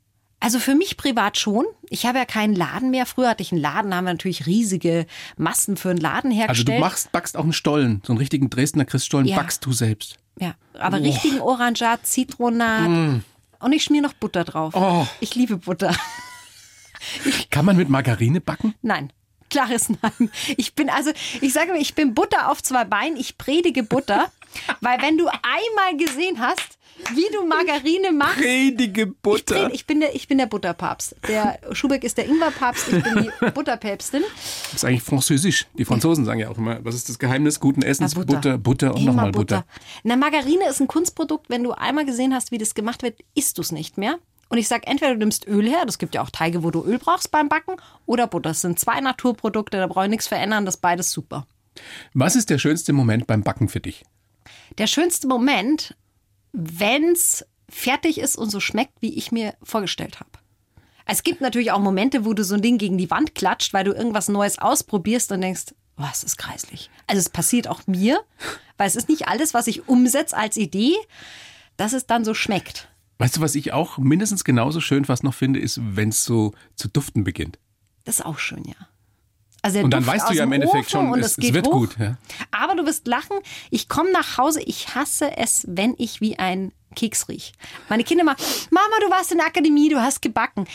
Also 0.41 0.59
für 0.59 0.75
mich 0.75 0.97
privat 0.97 1.37
schon. 1.39 1.65
Ich 1.91 2.07
habe 2.07 2.19
ja 2.19 2.25
keinen 2.25 2.55
Laden 2.55 2.91
mehr. 2.91 3.05
Früher 3.07 3.29
hatte 3.31 3.43
ich 3.43 3.53
einen 3.53 3.61
Laden, 3.61 3.91
da 3.91 3.99
haben 3.99 4.05
wir 4.05 4.13
natürlich 4.13 4.47
riesige 4.47 5.07
Massen 5.37 5.77
für 5.77 5.91
einen 5.91 5.99
Laden 6.01 6.31
Also 6.31 6.41
hergestellt. 6.41 6.79
du 6.79 6.81
machst, 6.81 7.13
backst 7.13 7.37
auch 7.37 7.43
einen 7.43 7.53
Stollen, 7.53 8.03
so 8.07 8.13
einen 8.13 8.19
richtigen 8.19 8.49
Dresdner 8.49 8.85
Christstollen 8.87 9.27
Ja. 9.27 9.37
backst 9.37 9.65
du 9.67 9.73
selbst. 9.73 10.17
Ja, 10.39 10.55
aber 10.75 11.01
richtigen 11.01 11.41
Orangat, 11.41 12.07
Zitronat. 12.07 13.23
Und 13.59 13.73
ich 13.73 13.85
schmier 13.85 14.03
noch 14.03 14.13
Butter 14.13 14.45
drauf. 14.45 14.75
Mm. 14.75 14.79
Oh. 14.79 15.07
Ich 15.21 15.35
liebe 15.35 15.57
Butter. 15.57 15.95
Kann 17.51 17.65
man 17.65 17.77
mit 17.77 17.89
Margarine 17.89 18.41
backen? 18.41 18.75
Nein. 18.83 19.13
Klares 19.49 19.89
Nein. 19.89 20.31
Ich 20.57 20.75
bin 20.75 20.91
also, 20.91 21.13
ich 21.41 21.53
sage 21.53 21.73
mal, 21.73 21.81
ich 21.81 21.95
bin 21.95 22.15
Butter 22.15 22.51
auf 22.51 22.63
zwei 22.63 22.85
Beinen. 22.85 23.17
Ich 23.17 23.39
predige 23.39 23.83
Butter, 23.83 24.31
weil 24.81 25.01
wenn 25.03 25.19
du 25.19 25.27
einmal 25.27 25.97
gesehen 25.97 26.41
hast, 26.41 26.79
wie 27.15 27.27
du 27.33 27.47
Margarine 27.47 28.13
machst, 28.13 28.39
Predige 28.39 29.03
ich, 29.03 29.23
Butter. 29.23 29.55
predige, 29.55 29.75
ich 29.75 29.87
bin 29.87 30.01
der, 30.01 30.15
ich 30.15 30.29
bin 30.29 30.39
der 30.39 30.47
Butterpapst. 30.47 31.17
Der 31.29 31.59
Schubeck 31.73 32.05
ist 32.05 32.17
der 32.17 32.27
Ingwerpapst, 32.27 32.89
ich 32.89 33.03
bin 33.03 33.23
die 33.25 33.51
Butterpäpstin. 33.51 34.23
Das 34.23 34.75
ist 34.75 34.85
eigentlich 34.85 35.03
französisch. 35.03 35.67
Die 35.77 35.85
Franzosen 35.85 36.25
sagen 36.25 36.41
ja 36.41 36.49
auch 36.49 36.57
immer, 36.57 36.83
was 36.85 36.95
ist 36.95 37.09
das 37.09 37.19
Geheimnis 37.19 37.61
guten 37.61 37.83
Essens? 37.83 38.17
Na, 38.17 38.25
Butter, 38.25 38.59
Butter, 38.59 38.95
und 38.95 39.03
Immer 39.03 39.13
nochmal 39.13 39.33
Butter. 39.33 39.65
Na, 40.05 40.17
Margarine 40.17 40.69
ist 40.69 40.81
ein 40.81 40.89
Kunstprodukt. 40.89 41.51
Wenn 41.51 41.63
du 41.63 41.73
einmal 41.73 42.07
gesehen 42.07 42.35
hast, 42.35 42.51
wie 42.51 42.59
das 42.59 42.75
gemacht 42.75 43.03
wird, 43.03 43.21
isst 43.35 43.59
du 43.59 43.63
es 43.63 43.73
nicht 43.73 43.99
mehr. 43.99 44.19
Und 44.49 44.59
ich 44.59 44.69
sage, 44.69 44.87
entweder 44.87 45.13
du 45.13 45.19
nimmst 45.19 45.47
Öl 45.49 45.69
her, 45.69 45.85
das 45.87 45.99
gibt 45.99 46.15
ja 46.15 46.23
auch 46.23 46.31
Teige, 46.31 46.63
wo 46.63 46.71
du 46.71 46.85
Öl 46.85 46.99
brauchst 46.99 47.31
beim 47.31 47.49
Backen, 47.49 47.77
oder 48.07 48.27
Butter. 48.27 48.51
Das 48.51 48.61
sind 48.61 48.79
zwei 48.79 49.01
Naturprodukte, 49.01 49.77
da 49.79 49.87
brauche 49.87 50.05
ich 50.05 50.11
nichts 50.11 50.29
verändern, 50.29 50.65
das 50.65 50.77
ist 50.77 50.81
beides 50.81 51.11
super. 51.11 51.47
Was 52.15 52.37
ist 52.37 52.49
der 52.49 52.59
schönste 52.59 52.93
Moment 52.93 53.27
beim 53.27 53.43
Backen 53.43 53.69
für 53.69 53.81
dich? 53.81 54.05
Der 54.79 54.87
schönste 54.87 55.27
Moment, 55.27 55.97
wenn's 56.53 57.45
fertig 57.69 58.19
ist 58.19 58.37
und 58.37 58.51
so 58.51 58.61
schmeckt, 58.61 59.01
wie 59.01 59.15
ich 59.15 59.33
mir 59.33 59.55
vorgestellt 59.63 60.21
habe. 60.21 60.31
Es 61.05 61.23
gibt 61.23 61.41
natürlich 61.41 61.71
auch 61.71 61.79
Momente, 61.79 62.25
wo 62.25 62.33
du 62.33 62.43
so 62.45 62.55
ein 62.55 62.63
Ding 62.63 62.79
gegen 62.79 62.99
die 62.99 63.11
Wand 63.11 63.35
klatscht, 63.35 63.73
weil 63.73 63.85
du 63.85 63.93
irgendwas 63.93 64.29
Neues 64.29 64.59
ausprobierst 64.59 65.31
und 65.31 65.41
denkst, 65.41 65.75
was 65.97 66.25
ist 66.25 66.37
kreislich. 66.37 66.91
Also 67.07 67.21
es 67.21 67.31
passiert 67.31 67.69
auch 67.69 67.87
mir, 67.87 68.21
weil 68.77 68.89
es 68.89 68.97
ist 68.97 69.09
nicht 69.09 69.29
alles, 69.29 69.55
was 69.55 69.67
ich 69.67 69.89
umsetze 69.89 70.37
als 70.37 70.57
Idee, 70.57 70.95
dass 71.77 71.93
es 71.93 72.07
dann 72.07 72.25
so 72.25 72.35
schmeckt. 72.35 72.89
Weißt 73.19 73.37
du, 73.37 73.41
was 73.41 73.55
ich 73.55 73.73
auch 73.73 73.99
mindestens 73.99 74.45
genauso 74.45 74.81
schön 74.81 75.05
fast 75.05 75.25
noch 75.25 75.33
finde, 75.33 75.61
ist, 75.61 75.81
wenn 75.83 76.11
es 76.11 76.25
so 76.25 76.53
zu 76.75 76.89
duften 76.89 77.25
beginnt. 77.25 77.59
Das 78.05 78.17
ist 78.17 78.27
auch 78.27 78.39
schön, 78.39 78.65
ja. 78.65 78.75
Also 79.67 79.81
Und 79.81 79.91
dann 79.91 80.05
Duft 80.05 80.13
weißt 80.15 80.31
du 80.31 80.35
ja 80.35 80.45
im 80.45 80.53
Endeffekt 80.53 80.87
Ofen 80.87 80.91
schon, 80.91 81.11
und 81.13 81.21
es- 81.21 81.37
es, 81.39 81.53
wird 81.53 81.67
hoch. 81.67 81.73
gut, 81.73 81.97
ja. 81.99 82.17
Aber 82.53 82.75
du 82.77 82.87
wirst 82.87 83.07
lachen. 83.07 83.37
Ich 83.71 83.89
komme 83.89 84.13
nach 84.13 84.39
Hause, 84.39 84.61
ich 84.63 84.95
hasse 84.95 85.37
es, 85.37 85.65
wenn 85.69 85.95
ich 85.99 86.21
wie 86.21 86.39
ein 86.39 86.73
Keks 86.95 87.29
riech. 87.29 87.53
Meine 87.89 88.05
Kinder 88.05 88.25
mal, 88.25 88.37
Mama, 88.71 88.95
du 89.05 89.11
warst 89.11 89.33
in 89.33 89.39
der 89.39 89.47
Akademie, 89.47 89.89
du 89.89 90.01
hast 90.01 90.23
gebacken. 90.23 90.67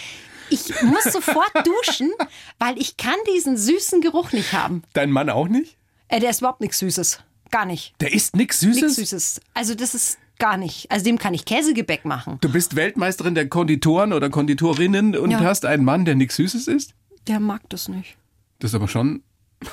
Ich 0.49 0.69
muss 0.83 1.03
sofort 1.03 1.51
duschen, 1.65 2.11
weil 2.59 2.77
ich 2.77 2.97
kann 2.97 3.15
diesen 3.33 3.55
süßen 3.57 4.01
Geruch 4.01 4.31
nicht 4.33 4.51
haben. 4.53 4.83
Dein 4.93 5.09
Mann 5.11 5.29
auch 5.29 5.47
nicht? 5.47 5.77
Äh, 6.09 6.19
der 6.19 6.29
ist 6.31 6.39
überhaupt 6.41 6.59
nichts 6.61 6.79
Süßes. 6.79 7.21
Gar 7.51 7.65
nicht. 7.65 7.93
Der 8.01 8.13
isst 8.13 8.35
nichts 8.35 8.59
Süßes? 8.59 8.81
Nichts 8.81 8.95
Süßes. 8.97 9.41
Also 9.53 9.75
das 9.75 9.95
ist 9.95 10.17
gar 10.39 10.57
nicht. 10.57 10.91
Also 10.91 11.05
dem 11.05 11.17
kann 11.17 11.33
ich 11.33 11.45
Käsegebäck 11.45 12.03
machen. 12.03 12.37
Du 12.41 12.51
bist 12.51 12.75
Weltmeisterin 12.75 13.35
der 13.35 13.47
Konditoren 13.47 14.11
oder 14.11 14.29
Konditorinnen 14.29 15.15
und 15.15 15.31
Ja. 15.31 15.39
hast 15.39 15.65
einen 15.65 15.85
Mann, 15.85 16.03
der 16.03 16.15
nichts 16.15 16.35
Süßes 16.35 16.67
isst? 16.67 16.93
Der 17.27 17.39
mag 17.39 17.61
das 17.69 17.87
nicht. 17.87 18.17
Das 18.61 18.71
ist 18.71 18.75
aber 18.75 18.87
schon, 18.87 19.23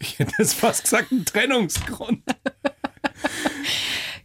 ich 0.00 0.18
hätte 0.18 0.34
es 0.38 0.52
fast 0.54 0.84
gesagt, 0.84 1.12
ein 1.12 1.24
Trennungsgrund. 1.24 2.22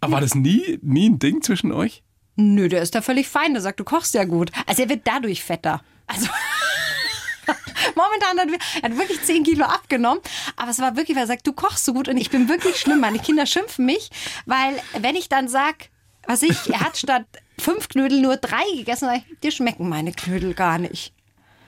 aber 0.01 0.13
war 0.13 0.21
das 0.21 0.35
nie, 0.35 0.79
nie 0.81 1.09
ein 1.09 1.19
Ding 1.19 1.41
zwischen 1.41 1.71
euch? 1.71 2.03
Nö, 2.35 2.69
der 2.69 2.81
ist 2.81 2.95
da 2.95 3.01
völlig 3.01 3.27
fein. 3.27 3.53
Der 3.53 3.61
sagt, 3.61 3.79
du 3.79 3.83
kochst 3.83 4.13
ja 4.15 4.23
gut. 4.23 4.51
Also 4.65 4.83
er 4.83 4.89
wird 4.89 5.01
dadurch 5.05 5.43
fetter. 5.43 5.81
Also 6.07 6.27
momentan 7.95 8.39
hat 8.39 8.47
er, 8.49 8.83
hat 8.89 8.97
wirklich 8.97 9.21
10 9.21 9.43
Kilo 9.43 9.65
abgenommen. 9.65 10.21
Aber 10.55 10.71
es 10.71 10.79
war 10.79 10.95
wirklich, 10.95 11.15
weil 11.15 11.25
er 11.25 11.27
sagt, 11.27 11.45
du 11.45 11.53
kochst 11.53 11.85
so 11.85 11.93
gut 11.93 12.07
und 12.07 12.17
ich 12.17 12.29
bin 12.31 12.49
wirklich 12.49 12.77
schlimm. 12.77 13.01
Meine 13.01 13.19
Kinder 13.19 13.45
schimpfen 13.45 13.85
mich, 13.85 14.09
weil 14.45 14.79
wenn 14.99 15.15
ich 15.15 15.29
dann 15.29 15.47
sag, 15.47 15.89
was 16.25 16.41
ich, 16.41 16.69
er 16.71 16.79
hat 16.79 16.97
statt 16.97 17.25
fünf 17.59 17.89
Knödel 17.89 18.21
nur 18.21 18.37
drei 18.37 18.63
gegessen, 18.75 19.05
sag 19.05 19.17
ich, 19.17 19.39
dir 19.41 19.51
schmecken 19.51 19.87
meine 19.89 20.13
Knödel 20.13 20.53
gar 20.55 20.79
nicht. 20.79 21.13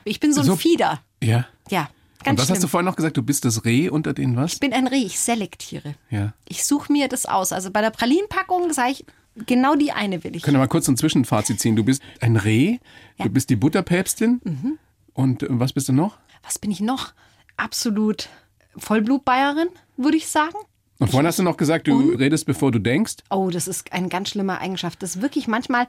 Ich 0.06 0.20
bin 0.20 0.34
so 0.34 0.40
ein 0.42 0.48
So- 0.48 0.56
Fieder. 0.56 1.04
Ja. 1.22 1.46
Ja, 1.70 1.90
Und 2.22 2.26
ganz 2.26 2.40
was 2.40 2.46
schlimm. 2.46 2.56
hast 2.56 2.64
du 2.64 2.68
vorhin 2.68 2.86
noch 2.86 2.96
gesagt? 2.96 3.18
Du 3.18 3.24
bist 3.24 3.46
das 3.46 3.66
Reh 3.66 3.90
unter 3.90 4.14
den 4.14 4.36
was? 4.36 4.54
ich 4.54 4.60
bin 4.60 4.74
ein 4.74 4.88
Reh, 4.88 5.04
ich 5.04 5.20
selektiere. 5.20 5.96
Ja. 6.10 6.34
Ich 6.48 6.66
suche 6.66 6.92
mir 6.92 7.08
das 7.08 7.26
aus. 7.26 7.52
Also 7.52 7.72
bei 7.72 7.82
der 7.82 7.92
Pralinenpackung 7.92 8.72
sage 8.74 8.92
ich, 8.92 9.06
genau 9.46 9.76
die 9.76 9.92
eine 9.92 10.24
will 10.24 10.36
ich. 10.36 10.44
Können 10.44 10.56
wir 10.56 10.60
mal 10.60 10.68
kurz 10.68 10.88
ein 10.88 10.98
Zwischenfazit 10.98 11.60
ziehen. 11.60 11.76
Du 11.76 11.84
bist 11.84 12.02
ein 12.20 12.36
Reh, 12.36 12.78
du 13.18 13.30
bist 13.30 13.50
die 13.50 13.56
Butterpäpstin. 13.56 14.42
Mhm. 14.44 14.80
Und 15.14 15.44
äh, 15.44 15.48
was 15.50 15.74
bist 15.74 15.90
du 15.90 15.94
noch? 15.94 16.18
was 16.44 16.60
bin 16.60 16.72
ich 16.72 16.80
noch? 16.80 17.14
Absolut 17.58 18.30
Vollblutbayerin, 18.78 19.70
würde 19.98 20.18
ich 20.18 20.28
sagen. 20.28 20.58
Und 21.00 21.10
vorhin 21.10 21.28
hast 21.28 21.40
du 21.40 21.44
noch 21.44 21.58
gesagt, 21.58 21.88
du 21.88 22.12
redest, 22.12 22.46
bevor 22.46 22.72
du 22.72 22.80
denkst. 22.80 23.16
Oh, 23.30 23.50
das 23.50 23.68
ist 23.68 23.92
eine 23.92 24.08
ganz 24.08 24.30
schlimme 24.30 24.60
Eigenschaft. 24.60 25.02
Das 25.02 25.16
ist 25.16 25.22
wirklich 25.22 25.48
manchmal, 25.48 25.88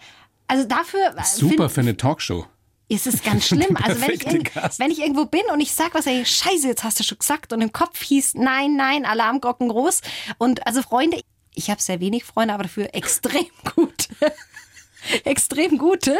also 0.48 0.66
dafür 0.66 1.00
äh, 1.16 1.22
Super 1.24 1.68
find, 1.68 1.72
für 1.72 1.80
eine 1.80 1.96
Talkshow. 1.96 2.46
Ist 2.92 3.06
es 3.06 3.22
ganz 3.22 3.46
schlimm. 3.46 3.76
Also 3.82 4.00
wenn 4.00 4.10
ich, 4.12 4.24
wenn 4.78 4.90
ich 4.90 5.00
irgendwo 5.00 5.24
bin 5.24 5.42
und 5.52 5.60
ich 5.60 5.72
sag 5.72 5.94
was, 5.94 6.06
ey, 6.06 6.24
scheiße, 6.24 6.68
jetzt 6.68 6.84
hast 6.84 7.00
du 7.00 7.04
schon 7.04 7.18
gesagt 7.18 7.52
und 7.52 7.60
im 7.60 7.72
Kopf 7.72 8.00
hieß, 8.02 8.34
nein, 8.34 8.76
nein, 8.76 9.04
Alarmglocken 9.04 9.68
groß. 9.68 10.02
Und 10.38 10.66
also 10.66 10.82
Freunde, 10.82 11.20
ich 11.54 11.70
habe 11.70 11.80
sehr 11.82 12.00
wenig 12.00 12.24
Freunde, 12.24 12.54
aber 12.54 12.64
dafür 12.64 12.94
extrem 12.94 13.46
gute. 13.74 14.08
extrem 15.24 15.78
gute. 15.78 16.16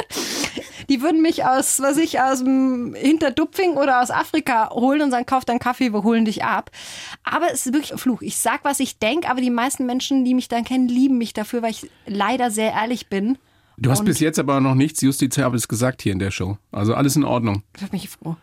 Die 0.88 1.02
würden 1.02 1.22
mich 1.22 1.44
aus, 1.44 1.80
was 1.80 1.98
ich, 1.98 2.20
aus 2.20 2.40
dem 2.40 2.94
Hinterdupfing 2.94 3.76
oder 3.76 4.02
aus 4.02 4.11
Afrika 4.11 4.70
holen 4.70 5.02
und 5.02 5.11
sagen, 5.11 5.26
kauf 5.26 5.44
deinen 5.44 5.61
Kaffee, 5.61 5.92
wir 5.92 6.02
holen 6.02 6.24
dich 6.24 6.42
ab. 6.42 6.70
Aber 7.22 7.52
es 7.52 7.66
ist 7.66 7.74
wirklich 7.74 7.92
ein 7.92 7.98
Fluch. 7.98 8.22
Ich 8.22 8.38
sag, 8.38 8.64
was 8.64 8.80
ich 8.80 8.98
denk, 8.98 9.28
aber 9.30 9.40
die 9.40 9.50
meisten 9.50 9.87
Menschen, 9.87 10.24
die 10.24 10.35
mich 10.35 10.48
dann 10.48 10.64
kennen, 10.64 10.88
lieben 10.88 11.18
mich 11.18 11.32
dafür, 11.32 11.62
weil 11.62 11.70
ich 11.70 11.90
leider 12.06 12.50
sehr 12.50 12.72
ehrlich 12.72 13.08
bin. 13.08 13.38
Du 13.78 13.90
hast 13.90 14.00
Und- 14.00 14.06
bis 14.06 14.20
jetzt 14.20 14.38
aber 14.38 14.61
noch 14.61 14.74
nichts 14.74 15.00
Justiziables 15.00 15.66
gesagt 15.68 16.02
hier 16.02 16.12
in 16.12 16.18
der 16.18 16.30
Show. 16.30 16.58
Also 16.70 16.94
alles 16.94 17.16
in 17.16 17.24
Ordnung. 17.24 17.62
Da 17.80 17.87
bin 17.87 17.98
ich 17.98 18.08
froh. 18.08 18.37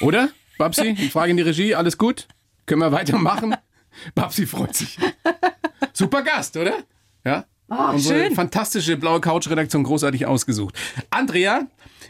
Oder? 0.00 0.28
Babsi, 0.58 0.96
ich 0.98 1.10
frage 1.12 1.30
in 1.30 1.36
die 1.36 1.42
Regie, 1.42 1.74
alles 1.74 1.98
gut? 1.98 2.26
Können 2.66 2.80
wir 2.80 2.92
weitermachen? 2.92 3.54
Babsi 4.14 4.46
freut 4.46 4.74
sich. 4.74 4.98
Super 5.92 6.22
Gast, 6.22 6.56
oder? 6.56 6.74
Ja? 7.24 7.44
Unsere 7.68 7.94
Oh, 7.94 7.98
schön. 8.26 8.34
fantastische 8.34 8.96
blaue 8.96 9.20
Couch-Redaktion 9.20 9.82
großartig 9.84 10.26
ausgesucht. 10.26 10.74
Andrea, 11.10 11.62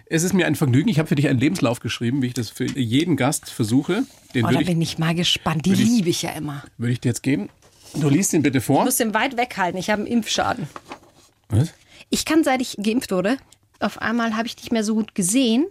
es 0.06 0.22
ist 0.22 0.32
mir 0.34 0.46
ein 0.46 0.54
Vergnügen. 0.54 0.88
Ich 0.88 0.98
habe 0.98 1.08
für 1.08 1.14
dich 1.14 1.28
einen 1.28 1.38
Lebenslauf 1.40 1.80
geschrieben, 1.80 2.20
wie 2.22 2.26
ich 2.26 2.34
das 2.34 2.50
für 2.50 2.66
jeden 2.66 3.16
Gast 3.16 3.48
versuche. 3.50 4.04
Den 4.34 4.44
Oh, 4.44 4.50
da 4.50 4.60
ich, 4.60 4.66
bin 4.66 4.80
ich 4.82 4.98
mal 4.98 5.14
gespannt. 5.14 5.64
Die 5.64 5.74
liebe 5.74 6.10
ich 6.10 6.22
ja 6.22 6.30
immer. 6.30 6.62
würde 6.78 6.92
ich 6.92 7.00
dir 7.00 7.08
jetzt 7.08 7.22
geben. 7.22 7.48
Du 7.94 8.08
liest 8.10 8.32
ihn 8.34 8.42
bitte 8.42 8.60
vor. 8.60 8.80
Ich 8.80 8.84
muss 8.84 8.96
den 8.96 9.14
weit 9.14 9.36
weghalten. 9.38 9.78
Ich 9.78 9.88
habe 9.88 10.02
einen 10.02 10.10
Impfschaden. 10.10 10.68
Was? 11.48 11.72
Ich 12.10 12.24
kann, 12.24 12.44
seit 12.44 12.60
ich 12.60 12.76
geimpft 12.82 13.10
wurde, 13.10 13.36
auf 13.80 14.00
einmal 14.00 14.36
habe 14.36 14.46
ich 14.46 14.56
nicht 14.56 14.72
mehr 14.72 14.84
so 14.84 14.94
gut 14.94 15.14
gesehen 15.14 15.66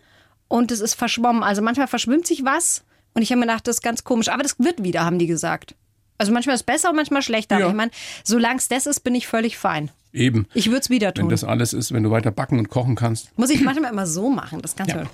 und 0.47 0.71
es 0.71 0.79
ist 0.79 0.93
verschwommen. 0.93 1.43
Also 1.43 1.61
manchmal 1.61 1.87
verschwimmt 1.87 2.27
sich 2.27 2.43
was 2.43 2.83
und 3.13 3.21
ich 3.21 3.31
habe 3.31 3.39
mir 3.39 3.47
gedacht, 3.47 3.67
das 3.67 3.77
ist 3.77 3.81
ganz 3.81 4.03
komisch. 4.03 4.29
Aber 4.29 4.43
das 4.43 4.59
wird 4.59 4.83
wieder, 4.83 5.05
haben 5.05 5.19
die 5.19 5.27
gesagt. 5.27 5.75
Also 6.17 6.31
manchmal 6.31 6.55
ist 6.55 6.61
es 6.61 6.65
besser 6.65 6.89
und 6.89 6.95
manchmal 6.95 7.21
schlechter. 7.21 7.57
Ja. 7.57 7.65
Aber 7.65 7.71
ich 7.71 7.77
meine, 7.77 7.91
solange 8.23 8.59
es 8.59 8.67
das 8.67 8.85
ist, 8.85 9.01
bin 9.01 9.15
ich 9.15 9.27
völlig 9.27 9.57
fein. 9.57 9.91
Eben. 10.15 10.47
Ich 10.53 10.67
würde 10.67 10.79
es 10.79 10.89
wieder 10.89 11.07
Wenn 11.09 11.23
tun. 11.23 11.29
das 11.29 11.43
alles 11.43 11.73
ist, 11.73 11.91
wenn 11.91 12.03
du 12.03 12.09
weiter 12.09 12.31
backen 12.31 12.57
und 12.57 12.69
kochen 12.69 12.95
kannst. 12.95 13.37
Muss 13.37 13.49
ich 13.49 13.61
manchmal 13.61 13.91
immer 13.91 14.07
so 14.07 14.29
machen. 14.29 14.61
Das 14.61 14.75
kannst 14.75 14.95
Ja. 14.95 15.03
du. 15.03 15.09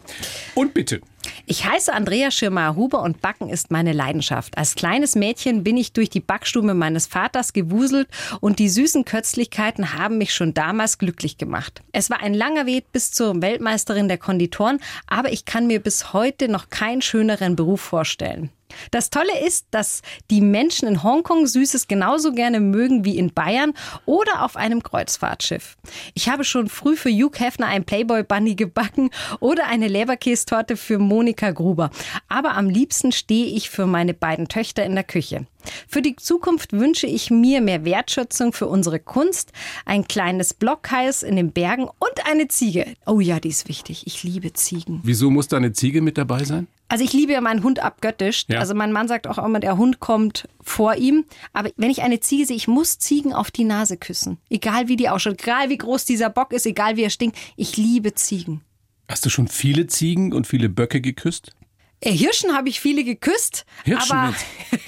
Und 0.53 0.73
bitte. 0.75 1.01
Ich 1.45 1.65
heiße 1.65 1.91
Andrea 1.93 2.29
Schirmer-Huber 2.31 3.01
und 3.01 3.21
Backen 3.21 3.49
ist 3.49 3.71
meine 3.71 3.93
Leidenschaft. 3.93 4.57
Als 4.57 4.75
kleines 4.75 5.15
Mädchen 5.15 5.63
bin 5.63 5.75
ich 5.77 5.93
durch 5.93 6.09
die 6.09 6.19
Backstube 6.19 6.73
meines 6.73 7.07
Vaters 7.07 7.53
gewuselt 7.53 8.07
und 8.41 8.59
die 8.59 8.69
süßen 8.69 9.05
Köstlichkeiten 9.05 9.93
haben 9.93 10.17
mich 10.17 10.33
schon 10.33 10.53
damals 10.53 10.97
glücklich 10.97 11.37
gemacht. 11.37 11.81
Es 11.91 12.09
war 12.09 12.21
ein 12.21 12.33
langer 12.33 12.65
Weg 12.65 12.91
bis 12.91 13.11
zur 13.11 13.41
Weltmeisterin 13.41 14.07
der 14.07 14.17
Konditoren, 14.17 14.79
aber 15.07 15.31
ich 15.31 15.45
kann 15.45 15.67
mir 15.67 15.79
bis 15.79 16.13
heute 16.13 16.47
noch 16.47 16.69
keinen 16.69 17.01
schöneren 17.01 17.55
Beruf 17.55 17.81
vorstellen. 17.81 18.49
Das 18.91 19.10
Tolle 19.10 19.45
ist, 19.45 19.67
dass 19.71 20.01
die 20.29 20.41
Menschen 20.41 20.88
in 20.88 21.03
Hongkong 21.03 21.47
Süßes 21.47 21.88
genauso 21.88 22.31
gerne 22.31 22.60
mögen 22.60 23.05
wie 23.05 23.17
in 23.17 23.34
Bayern 23.34 23.73
oder 24.05 24.43
auf 24.43 24.55
einem 24.55 24.84
Kreuzfahrtschiff. 24.84 25.77
Ich 26.13 26.29
habe 26.29 26.43
schon 26.43 26.67
früh 26.67 26.95
für 26.95 27.10
Hugh 27.10 27.38
Hefner 27.38 27.67
ein 27.67 27.86
Playboy 27.86 28.23
Bunny 28.23 28.55
gebacken 28.55 29.10
oder 29.39 29.67
eine 29.67 29.88
Leberkästorte 29.88 30.77
für 30.77 30.99
Monika 30.99 31.51
Gruber. 31.51 31.89
Aber 32.27 32.55
am 32.55 32.69
liebsten 32.69 33.12
stehe 33.12 33.47
ich 33.47 33.69
für 33.69 33.86
meine 33.86 34.13
beiden 34.13 34.47
Töchter 34.47 34.84
in 34.86 34.95
der 34.95 35.03
Küche. 35.03 35.45
Für 35.88 36.02
die 36.02 36.15
Zukunft 36.15 36.74
wünsche 36.74 37.08
ich 37.08 37.32
mir 37.32 37.62
mehr 37.62 37.86
Wertschätzung 37.86 38.54
für 38.54 38.67
unsere 38.67 39.00
Kunst, 39.00 39.52
ein 39.86 40.08
kleines 40.08 40.54
Blockhaus 40.54 41.24
in 41.24 41.36
den 41.36 41.52
Bergen 41.52 41.84
und 41.84 42.26
eine 42.30 42.47
Ziege. 42.47 42.86
Oh 43.06 43.19
ja, 43.19 43.39
die 43.39 43.50
ist 43.50 43.67
wichtig. 43.67 44.08
Ich 44.08 44.24
liebe 44.24 44.54
Ziegen. 44.54 45.02
Wieso 45.04 45.30
muss 45.30 45.47
da 45.47 45.58
eine 45.58 45.74
Ziege 45.74 46.02
mit 46.02 46.17
dabei 46.17 46.43
sein? 46.43 46.67
Also 46.91 47.06
ich 47.06 47.13
liebe 47.13 47.32
ja 47.32 47.39
meinen 47.39 47.63
Hund 47.63 47.80
abgöttisch. 47.80 48.45
Ja. 48.50 48.60
Also 48.60 48.76
mein 48.76 48.91
Mann 48.91 49.08
sagt 49.08 49.26
auch 49.26 49.38
immer, 49.38 49.62
der 49.62 49.78
Hund 49.78 50.02
kommt 50.02 50.50
vor 50.62 50.95
ihm. 50.95 51.24
Aber 51.54 51.71
wenn 51.78 51.89
ich 51.89 52.02
eine 52.02 52.19
Ziege 52.19 52.45
sehe, 52.45 52.58
ich 52.58 52.67
muss 52.67 53.00
Ziegen 53.00 53.32
auf 53.32 53.50
die 53.50 53.63
Nase 53.63 53.95
küssen. 53.95 54.39
Egal 54.50 54.89
wie 54.89 54.97
die 54.97 55.08
ausschaut, 55.08 55.41
egal 55.41 55.69
wie 55.69 55.78
groß 55.78 56.04
dieser 56.04 56.30
Bock 56.30 56.52
ist, 56.52 56.65
egal 56.65 56.97
wie 56.97 57.04
er 57.04 57.10
stinkt. 57.10 57.38
Ich 57.56 57.78
liebe 57.78 58.13
Ziegen. 58.13 58.62
Hast 59.08 59.26
du 59.26 59.30
schon 59.30 59.47
viele 59.47 59.88
Ziegen 59.88 60.34
und 60.34 60.47
viele 60.47 60.67
Böcke 60.67 61.00
geküsst? 61.00 61.54
Äh, 62.01 62.11
Hirschen 62.11 62.55
habe 62.55 62.67
ich 62.67 62.79
viele 62.79 63.03
geküsst, 63.03 63.65
Hirschen 63.83 64.11
aber 64.11 64.33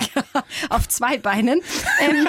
auf 0.70 0.88
zwei 0.90 1.18
Beinen. 1.20 1.62
Ähm, 2.02 2.28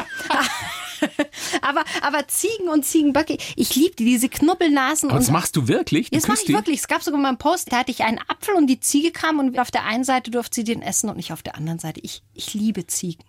aber, 1.63 1.85
aber 2.03 2.29
Ziegen 2.29 2.69
und 2.69 2.85
Ziegenböcke, 2.85 3.39
ich 3.57 3.75
liebe 3.75 3.97
die, 3.97 4.05
diese 4.05 4.29
Knubbelnasen. 4.29 5.11
Aber 5.11 5.19
das 5.19 5.31
machst 5.31 5.57
du 5.57 5.69
wirklich? 5.69 6.11
Du 6.11 6.17
das 6.17 6.29
mache 6.29 6.41
ich 6.41 6.47
die? 6.47 6.53
wirklich. 6.53 6.81
Es 6.81 6.89
gab 6.89 7.03
sogar 7.03 7.19
mal 7.19 7.29
einen 7.29 7.39
Post, 7.39 7.73
da 7.73 7.79
hatte 7.79 7.91
ich 7.91 8.05
einen 8.05 8.19
Apfel 8.29 8.55
und 8.55 8.67
die 8.67 8.79
Ziege 8.79 9.11
kam 9.11 9.39
und 9.39 9.59
auf 9.59 9.71
der 9.71 9.85
einen 9.85 10.05
Seite 10.05 10.31
durfte 10.31 10.57
sie 10.57 10.65
den 10.65 10.83
essen 10.83 11.09
und 11.09 11.17
nicht 11.17 11.33
auf 11.33 11.43
der 11.43 11.57
anderen 11.57 11.79
Seite. 11.79 12.01
Ich, 12.01 12.23
ich 12.35 12.53
liebe 12.53 12.87
Ziegen. 12.87 13.25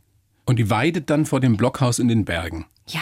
Und 0.45 0.57
die 0.57 0.69
weidet 0.69 1.09
dann 1.09 1.25
vor 1.25 1.39
dem 1.39 1.55
Blockhaus 1.55 1.99
in 1.99 2.09
den 2.09 2.25
Bergen. 2.25 2.65
Ja. 2.87 3.01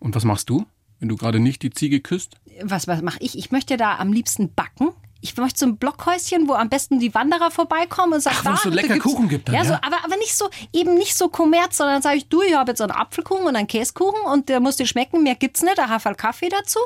Und 0.00 0.14
was 0.16 0.24
machst 0.24 0.50
du, 0.50 0.66
wenn 0.98 1.08
du 1.08 1.16
gerade 1.16 1.38
nicht 1.38 1.62
die 1.62 1.70
Ziege 1.70 2.00
küsst? 2.00 2.36
Was, 2.62 2.88
was 2.88 3.02
mache 3.02 3.18
ich? 3.20 3.38
Ich 3.38 3.52
möchte 3.52 3.76
da 3.76 3.96
am 3.96 4.12
liebsten 4.12 4.52
backen. 4.52 4.90
Ich 5.24 5.34
möchte 5.38 5.58
so 5.58 5.64
ein 5.64 5.78
Blockhäuschen, 5.78 6.48
wo 6.48 6.52
am 6.52 6.68
besten 6.68 7.00
die 7.00 7.14
Wanderer 7.14 7.50
vorbeikommen 7.50 8.12
und 8.12 8.20
sagen, 8.20 8.36
Ach, 8.40 8.44
wo 8.44 8.50
es 8.50 8.62
so 8.62 8.68
lecker 8.68 8.98
Kuchen 8.98 9.26
gibt 9.26 9.48
dann, 9.48 9.54
ja, 9.54 9.62
ja. 9.62 9.68
So, 9.68 9.74
aber, 9.74 10.04
aber 10.04 10.16
nicht 10.18 10.36
so, 10.36 10.50
eben 10.70 10.96
nicht 10.96 11.16
so 11.16 11.30
kommerz, 11.30 11.78
sondern 11.78 12.02
sage 12.02 12.18
ich, 12.18 12.28
du, 12.28 12.42
ich 12.42 12.54
habe 12.54 12.72
jetzt 12.72 12.82
einen 12.82 12.92
Apfelkuchen 12.92 13.46
und 13.46 13.56
einen 13.56 13.66
Käsekuchen 13.66 14.20
und 14.30 14.50
der 14.50 14.60
muss 14.60 14.76
dir 14.76 14.84
schmecken, 14.84 15.22
mehr 15.22 15.34
gibt's 15.34 15.62
nicht, 15.62 15.78
da 15.78 15.88
Haferl 15.88 16.14
Kaffee 16.14 16.50
dazu. 16.50 16.78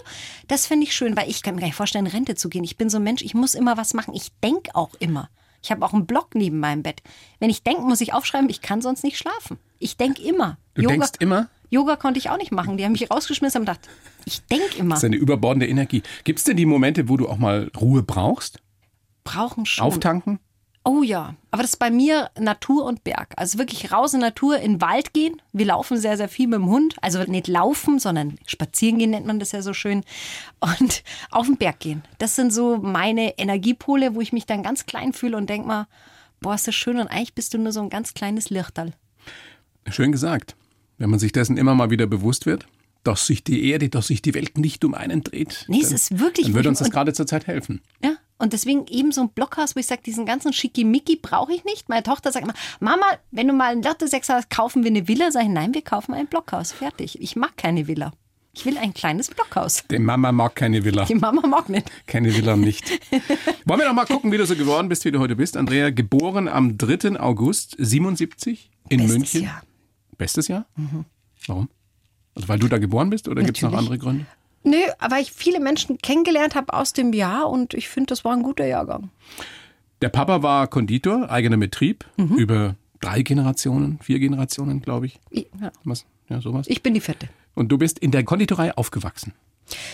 Das 0.47 0.69
finde 0.69 0.87
ich 0.87 0.95
schön, 0.95 1.17
weil 1.17 1.29
ich 1.29 1.43
kann 1.43 1.57
mir 1.57 1.63
gar 1.63 1.67
nicht 1.67 1.75
vorstellen, 1.75 2.07
in 2.07 2.13
Rente 2.13 2.37
zu 2.37 2.49
gehen. 2.49 2.63
Ich 2.63 2.77
bin 2.77 2.89
so 2.89 2.99
ein 2.99 3.03
Mensch, 3.03 3.23
ich 3.23 3.35
muss 3.35 3.57
immer 3.57 3.77
was 3.77 3.93
machen. 3.93 4.15
Ich 4.15 4.31
denke 4.41 4.73
auch 4.73 4.95
immer. 5.01 5.29
Ich 5.61 5.73
habe 5.73 5.85
auch 5.85 5.93
einen 5.93 6.07
Block 6.07 6.37
neben 6.37 6.61
meinem 6.61 6.85
Bett. 6.85 7.03
Wenn 7.41 7.51
ich 7.51 7.65
denke, 7.65 7.83
muss 7.83 8.01
ich 8.01 8.15
aufschreiben, 8.15 8.49
ich 8.49 8.61
kann 8.61 8.81
sonst 8.81 9.03
nicht 9.03 9.19
schlafen. 9.19 9.59
Ich 9.81 9.97
denke 9.97 10.23
immer. 10.23 10.59
Du 10.75 10.83
denkst 10.83 11.11
immer? 11.19 11.49
Yoga 11.71 11.97
konnte 11.97 12.19
ich 12.19 12.31
auch 12.31 12.39
nicht 12.39 12.53
machen. 12.53 12.77
Die 12.77 12.85
haben 12.85 12.93
mich 12.93 13.11
rausgeschmissen 13.11 13.61
und 13.61 13.67
gedacht, 13.67 13.89
ich 14.25 14.45
denke 14.47 14.79
immer. 14.79 14.95
Das 14.95 15.01
ist 15.01 15.07
eine 15.07 15.17
überbordende 15.17 15.67
Energie. 15.67 16.03
Gibt 16.25 16.39
es 16.39 16.45
denn 16.45 16.57
die 16.57 16.67
Momente, 16.67 17.09
wo 17.09 17.17
du 17.17 17.29
auch 17.29 17.39
mal 17.39 17.71
Ruhe 17.79 18.03
brauchst? 18.03 18.61
Brauchen 19.25 19.67
schon. 19.67 19.85
Auftanken? 19.85 20.39
Oh 20.85 21.03
ja, 21.03 21.35
aber 21.51 21.63
das 21.63 21.73
ist 21.73 21.79
bei 21.79 21.91
mir 21.91 22.31
Natur 22.39 22.87
und 22.87 23.05
Berg. 23.05 23.35
Also 23.37 23.59
wirklich 23.59 23.93
raus 23.93 24.15
in 24.15 24.21
Natur, 24.21 24.59
in 24.59 24.75
den 24.75 24.81
Wald 24.81 25.13
gehen. 25.13 25.43
Wir 25.53 25.67
laufen 25.67 25.99
sehr, 25.99 26.17
sehr 26.17 26.31
viel 26.31 26.47
mit 26.47 26.61
dem 26.61 26.71
Hund. 26.71 26.95
Also 27.03 27.23
nicht 27.25 27.47
laufen, 27.47 27.99
sondern 27.99 28.39
spazieren 28.47 28.99
gehen 28.99 29.11
nennt 29.11 29.27
man 29.27 29.39
das 29.39 29.53
ja 29.53 29.61
so 29.61 29.75
schön. 29.75 30.03
Und 30.61 31.03
auf 31.31 31.45
den 31.45 31.59
Berg 31.59 31.81
gehen. 31.81 32.05
Das 32.17 32.37
sind 32.37 32.55
so 32.55 32.79
meine 32.79 33.37
Energiepole, 33.39 34.15
wo 34.15 34.23
ich 34.23 34.33
mich 34.33 34.47
dann 34.47 34.63
ganz 34.63 34.87
klein 34.87 35.13
fühle 35.13 35.37
und 35.37 35.51
denke 35.51 35.69
mal, 35.69 35.87
boah, 36.41 36.55
ist 36.55 36.67
das 36.67 36.75
schön 36.75 36.99
und 36.99 37.09
eigentlich 37.09 37.35
bist 37.35 37.53
du 37.53 37.59
nur 37.59 37.73
so 37.73 37.81
ein 37.81 37.91
ganz 37.91 38.15
kleines 38.15 38.49
Lichterl. 38.49 38.95
Schön 39.91 40.11
gesagt. 40.11 40.57
Wenn 40.99 41.11
man 41.11 41.19
sich 41.19 41.33
dessen 41.33 41.57
immer 41.57 41.75
mal 41.75 41.91
wieder 41.91 42.07
bewusst 42.07 42.47
wird, 42.47 42.67
dass 43.05 43.27
sich 43.27 43.45
die 43.45 43.71
Erde, 43.71 43.89
dass 43.89 44.09
sich 44.09 44.21
die 44.21 44.35
Welt 44.35 44.59
nicht 44.59 44.85
um 44.85 44.95
einen 44.95 45.23
dreht. 45.23 45.65
Nee, 45.69 45.81
es 45.81 45.89
dann, 45.89 45.95
ist 45.95 46.19
wirklich 46.19 46.47
Dann 46.47 46.55
würde 46.55 46.69
uns 46.69 46.81
das 46.81 46.91
gerade 46.91 47.13
zur 47.13 47.27
Zeit 47.27 47.47
helfen. 47.47 47.81
Ja, 48.03 48.17
und 48.39 48.53
deswegen 48.53 48.87
eben 48.89 49.13
so 49.13 49.23
ein 49.23 49.31
Blockhaus, 49.31 49.75
wo 49.77 49.81
ich 49.81 49.87
sage, 49.87 50.03
diesen 50.05 50.27
ganzen 50.27 50.53
Schickimicki 50.53 51.17
brauche 51.17 51.53
ich 51.53 51.65
nicht. 51.65 51.89
Meine 51.89 52.03
Tochter 52.03 52.33
sagt 52.33 52.45
immer, 52.45 52.55
Mama, 52.81 53.07
wenn 53.31 53.49
du 53.49 53.55
mal 53.55 53.73
einen 53.73 53.83
Lotte 53.83 54.09
6 54.09 54.29
hast, 54.29 54.51
kaufen 54.51 54.85
wir 54.85 54.91
eine 54.91 55.09
Villa. 55.09 55.31
Sag 55.31 55.45
ich, 55.45 55.49
nein, 55.49 55.75
wir 55.75 55.83
kaufen 55.83 56.15
ein 56.15 56.27
Blockhaus. 56.27 56.73
Fertig. 56.73 57.21
Ich 57.21 57.37
mag 57.37 57.57
keine 57.57 57.87
Villa. 57.87 58.13
Ich 58.55 58.67
will 58.67 58.77
ein 58.79 58.93
kleines 58.93 59.29
Blockhaus. 59.29 59.85
Die 59.89 59.99
Mama 59.99 60.33
mag 60.33 60.57
keine 60.57 60.85
Villa. 60.85 61.05
Die 61.05 61.15
Mama 61.15 61.47
mag 61.47 61.69
nicht. 61.69 61.91
Keine 62.07 62.35
Villa 62.35 62.57
nicht. 62.57 62.91
Wollen 63.65 63.81
wir 63.81 63.87
noch 63.87 63.95
mal 63.95 64.07
gucken, 64.07 64.33
wie 64.33 64.37
du 64.37 64.47
so 64.47 64.57
geworden 64.57 64.89
bist, 64.89 65.05
wie 65.05 65.13
du 65.13 65.21
heute 65.21 65.37
bist. 65.37 65.57
Andrea, 65.57 65.91
geboren 65.91 66.49
am 66.49 66.77
3. 66.77 67.21
August 67.21 67.77
77 67.79 68.71
in 68.89 68.99
Bestes 68.99 69.17
München. 69.17 69.43
Jahr. 69.45 69.63
Bestes 70.19 70.49
Jahr? 70.49 70.67
Warum? 71.47 71.69
Also 72.35 72.49
weil 72.49 72.59
du 72.59 72.69
da 72.69 72.79
geboren 72.79 73.11
bist 73.11 73.29
oder 73.29 73.43
gibt 73.43 73.57
es 73.57 73.63
noch 73.63 73.73
andere 73.73 73.99
Gründe? 73.99 74.27
Nö, 74.65 74.77
weil 75.09 75.23
ich 75.23 75.33
viele 75.33 75.61
Menschen 75.61 75.99
kennengelernt 75.99 76.55
habe 76.55 76.73
aus 76.75 76.93
dem 76.93 77.13
Jahr 77.13 77.49
und 77.49 77.75
ich 77.75 77.89
finde, 77.89 78.09
das 78.09 78.25
war 78.25 78.33
ein 78.33 78.43
guter 78.43 78.67
Jahrgang. 78.67 79.11
Der 80.03 80.09
Papa 80.11 80.43
war 80.43 80.67
Konditor, 80.67 81.31
eigener 81.31 81.57
Betrieb, 81.57 82.05
Mhm. 82.17 82.37
über 82.37 82.75
drei 83.01 83.23
Generationen, 83.23 83.99
vier 84.03 84.19
Generationen, 84.19 84.83
glaube 84.83 85.07
ich. 85.07 85.19
Ich, 85.31 85.47
ja. 85.61 85.71
Was? 85.85 86.05
Ja, 86.29 86.41
sowas. 86.41 86.67
ich 86.69 86.83
bin 86.83 86.93
die 86.95 87.01
Vierte. 87.01 87.29
Und 87.55 87.69
du 87.71 87.79
bist 87.79 87.99
in 87.99 88.11
der 88.11 88.23
Konditorei 88.25 88.77
aufgewachsen. 88.77 89.33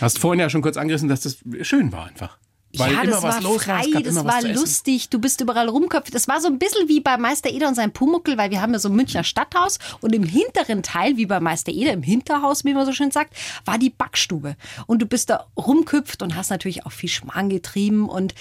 Hast 0.01 0.19
vorhin 0.19 0.39
ja 0.39 0.49
schon 0.49 0.61
kurz 0.61 0.77
angerissen, 0.77 1.09
dass 1.09 1.21
das 1.21 1.37
schön 1.61 1.91
war 1.91 2.05
einfach. 2.07 2.37
Weil 2.79 2.93
ja, 2.93 3.03
das 3.03 3.23
war 3.23 3.41
los 3.41 3.63
frei, 3.63 3.85
das 4.03 4.23
war 4.23 4.41
lustig, 4.41 5.09
du 5.09 5.19
bist 5.19 5.41
überall 5.41 5.69
rumköpft. 5.69 6.13
Das 6.13 6.27
war 6.27 6.41
so 6.41 6.47
ein 6.47 6.59
bisschen 6.59 6.87
wie 6.87 6.99
bei 6.99 7.17
Meister 7.17 7.49
Eder 7.49 7.67
und 7.67 7.75
seinem 7.75 7.91
Pumuckel, 7.91 8.37
weil 8.37 8.51
wir 8.51 8.61
haben 8.61 8.73
ja 8.73 8.79
so 8.79 8.89
ein 8.89 8.95
Münchner 8.95 9.23
Stadthaus 9.23 9.79
und 10.01 10.13
im 10.13 10.23
hinteren 10.23 10.83
Teil, 10.83 11.17
wie 11.17 11.25
bei 11.25 11.39
Meister 11.39 11.71
Eder, 11.71 11.93
im 11.93 12.03
Hinterhaus, 12.03 12.65
wie 12.65 12.73
man 12.73 12.85
so 12.85 12.91
schön 12.91 13.11
sagt, 13.11 13.35
war 13.65 13.77
die 13.77 13.89
Backstube. 13.89 14.55
Und 14.87 15.01
du 15.01 15.05
bist 15.05 15.29
da 15.29 15.47
rumköpft 15.57 16.21
und 16.21 16.35
hast 16.35 16.49
natürlich 16.49 16.85
auch 16.85 16.91
viel 16.91 17.09
Schmarrn 17.09 17.49
getrieben 17.49 18.09
und 18.09 18.33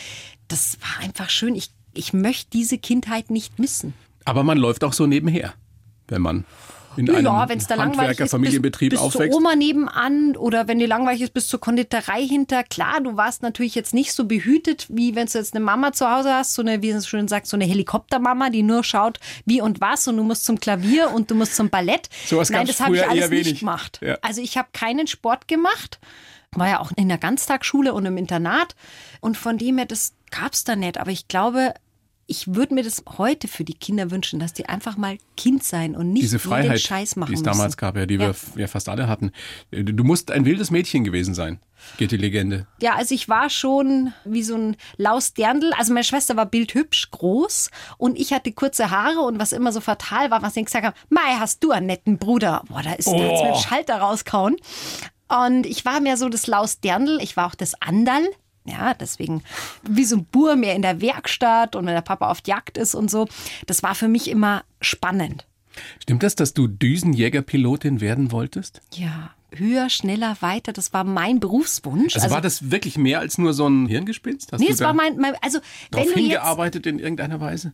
das 0.48 0.78
war 0.80 1.04
einfach 1.04 1.30
schön. 1.30 1.54
Ich, 1.54 1.70
ich 1.94 2.12
möchte 2.12 2.50
diese 2.50 2.78
Kindheit 2.78 3.30
nicht 3.30 3.58
missen. 3.58 3.94
Aber 4.24 4.42
man 4.42 4.58
läuft 4.58 4.84
auch 4.84 4.92
so 4.92 5.06
nebenher, 5.06 5.54
wenn 6.08 6.22
man 6.22 6.44
in 6.96 7.10
einem 7.10 7.24
Ja, 7.24 7.48
wenn 7.48 7.58
es 7.58 7.66
da 7.66 7.74
langweilig 7.74 8.20
ist, 8.20 8.30
Familienbetrieb 8.30 8.90
bis, 8.90 9.00
bis 9.00 9.10
zur 9.12 9.20
aufwächst. 9.20 9.36
Oma 9.36 9.54
nebenan 9.56 10.36
oder 10.36 10.68
wenn 10.68 10.78
dir 10.78 10.88
langweilig 10.88 11.22
ist, 11.22 11.34
bis 11.34 11.48
zur 11.48 11.60
Konditorei 11.60 12.26
hinter. 12.26 12.64
Klar, 12.64 13.00
du 13.02 13.16
warst 13.16 13.42
natürlich 13.42 13.74
jetzt 13.74 13.94
nicht 13.94 14.12
so 14.12 14.24
behütet, 14.26 14.86
wie 14.88 15.14
wenn 15.14 15.26
du 15.26 15.38
jetzt 15.38 15.54
eine 15.54 15.64
Mama 15.64 15.92
zu 15.92 16.10
Hause 16.10 16.32
hast, 16.34 16.54
so 16.54 16.62
eine, 16.62 16.82
wie 16.82 16.92
so 16.92 17.00
schön 17.00 17.28
sagt, 17.28 17.46
so 17.46 17.56
eine 17.56 17.64
Helikoptermama, 17.64 18.50
die 18.50 18.62
nur 18.62 18.84
schaut, 18.84 19.18
wie 19.44 19.60
und 19.60 19.80
was 19.80 20.06
und 20.08 20.16
du 20.16 20.22
musst 20.24 20.44
zum 20.44 20.60
Klavier 20.60 21.10
und 21.10 21.30
du 21.30 21.34
musst 21.34 21.56
zum 21.56 21.70
Ballett. 21.70 22.08
Sowas 22.26 22.50
Nein, 22.50 22.66
gab's 22.66 22.78
das 22.78 22.86
habe 22.86 22.96
ich 22.96 23.08
alles 23.08 23.30
nicht 23.30 23.46
wenig. 23.46 23.60
gemacht. 23.60 24.00
Ja. 24.02 24.18
Also 24.22 24.40
ich 24.40 24.56
habe 24.56 24.68
keinen 24.72 25.06
Sport 25.06 25.48
gemacht. 25.48 25.98
War 26.52 26.68
ja 26.68 26.80
auch 26.80 26.92
in 26.96 27.08
der 27.08 27.18
Ganztagsschule 27.18 27.92
und 27.92 28.06
im 28.06 28.16
Internat. 28.16 28.76
Und 29.20 29.36
von 29.36 29.58
dem 29.58 29.76
her, 29.78 29.86
das 29.86 30.14
gab 30.30 30.52
es 30.52 30.62
da 30.62 30.76
nicht. 30.76 30.98
Aber 30.98 31.10
ich 31.10 31.26
glaube, 31.26 31.74
ich 32.26 32.54
würde 32.54 32.74
mir 32.74 32.82
das 32.82 33.02
heute 33.18 33.48
für 33.48 33.64
die 33.64 33.74
Kinder 33.74 34.10
wünschen, 34.10 34.38
dass 34.40 34.52
die 34.52 34.66
einfach 34.66 34.96
mal 34.96 35.18
Kind 35.36 35.62
sein 35.62 35.94
und 35.94 36.12
nicht 36.12 36.22
Diese 36.22 36.36
jeden 36.38 36.48
Freiheit, 36.48 36.80
Scheiß 36.80 37.16
machen 37.16 37.28
die 37.28 37.34
es 37.34 37.40
müssen. 37.40 37.52
damals 37.52 37.76
gab, 37.76 37.96
ja, 37.96 38.06
die 38.06 38.18
wir 38.18 38.26
Ja. 38.26 38.30
f- 38.30 38.56
ja 38.56 38.66
fast 38.66 38.88
alle 38.88 39.08
hatten. 39.08 39.32
Du 39.70 40.04
musst 40.04 40.30
ein 40.30 40.44
wildes 40.44 40.70
Mädchen 40.70 41.04
gewesen 41.04 41.34
sein, 41.34 41.60
geht 41.98 42.12
die 42.12 42.16
Legende. 42.16 42.66
Ja, 42.80 42.94
also 42.94 43.14
ich 43.14 43.28
war 43.28 43.50
schon 43.50 44.12
wie 44.24 44.42
so 44.42 44.54
ein 44.56 44.76
Laus 44.96 45.34
Dirndl. 45.34 45.72
Also 45.78 45.92
meine 45.92 46.04
Schwester 46.04 46.36
war 46.36 46.46
bildhübsch, 46.46 47.10
groß 47.10 47.70
und 47.98 48.18
ich 48.18 48.32
hatte 48.32 48.52
kurze 48.52 48.90
Haare 48.90 49.20
und 49.20 49.38
was 49.38 49.52
immer 49.52 49.72
so 49.72 49.80
fatal 49.80 50.30
war, 50.30 50.40
was 50.42 50.56
ich 50.56 50.64
gesagt 50.64 50.86
habe, 50.86 50.96
Mai, 51.10 51.36
hast 51.38 51.62
du 51.62 51.72
einen 51.72 51.86
netten 51.86 52.18
Bruder. 52.18 52.62
Boah, 52.68 52.82
da 52.82 52.92
ist 52.94 53.08
da 53.08 53.12
Oh. 53.12 53.42
einen 53.44 53.56
Schalter 53.56 53.96
rauskauen. 53.96 54.56
Und 55.28 55.66
ich 55.66 55.84
war 55.84 56.00
mehr 56.00 56.16
so 56.16 56.28
das 56.28 56.46
Laus 56.46 56.80
Dirndl, 56.80 57.18
ich 57.22 57.36
war 57.36 57.46
auch 57.48 57.54
das 57.54 57.74
Andal. 57.80 58.22
Ja, 58.66 58.94
deswegen 58.94 59.42
wie 59.82 60.04
so 60.04 60.16
ein 60.16 60.24
Bur 60.24 60.56
mehr 60.56 60.74
in 60.74 60.82
der 60.82 61.00
Werkstatt 61.00 61.76
und 61.76 61.86
wenn 61.86 61.94
der 61.94 62.00
Papa 62.00 62.30
auf 62.30 62.38
Jagd 62.46 62.78
ist 62.78 62.94
und 62.94 63.10
so. 63.10 63.28
Das 63.66 63.82
war 63.82 63.94
für 63.94 64.08
mich 64.08 64.28
immer 64.28 64.64
spannend. 64.80 65.46
Stimmt 66.00 66.22
das, 66.22 66.34
dass 66.34 66.54
du 66.54 66.66
Düsenjägerpilotin 66.68 68.00
werden 68.00 68.32
wolltest? 68.32 68.80
Ja, 68.94 69.30
höher, 69.52 69.90
schneller, 69.90 70.36
weiter, 70.40 70.72
das 70.72 70.92
war 70.92 71.04
mein 71.04 71.40
Berufswunsch. 71.40 72.14
Also, 72.14 72.30
war 72.30 72.40
das 72.40 72.70
wirklich 72.70 72.96
mehr 72.96 73.20
als 73.20 73.38
nur 73.38 73.52
so 73.54 73.66
ein 73.68 73.86
Hirngespinst? 73.86 74.52
Hast 74.52 74.60
Nee, 74.60 74.68
du 74.68 74.72
es 74.72 74.80
war 74.80 74.94
mein, 74.94 75.16
mein 75.18 75.34
also 75.42 75.58
wenn 75.90 76.02
du 76.04 76.08
jetzt 76.08 76.18
hingearbeitet 76.18 76.86
in 76.86 76.98
irgendeiner 76.98 77.40
Weise? 77.40 77.72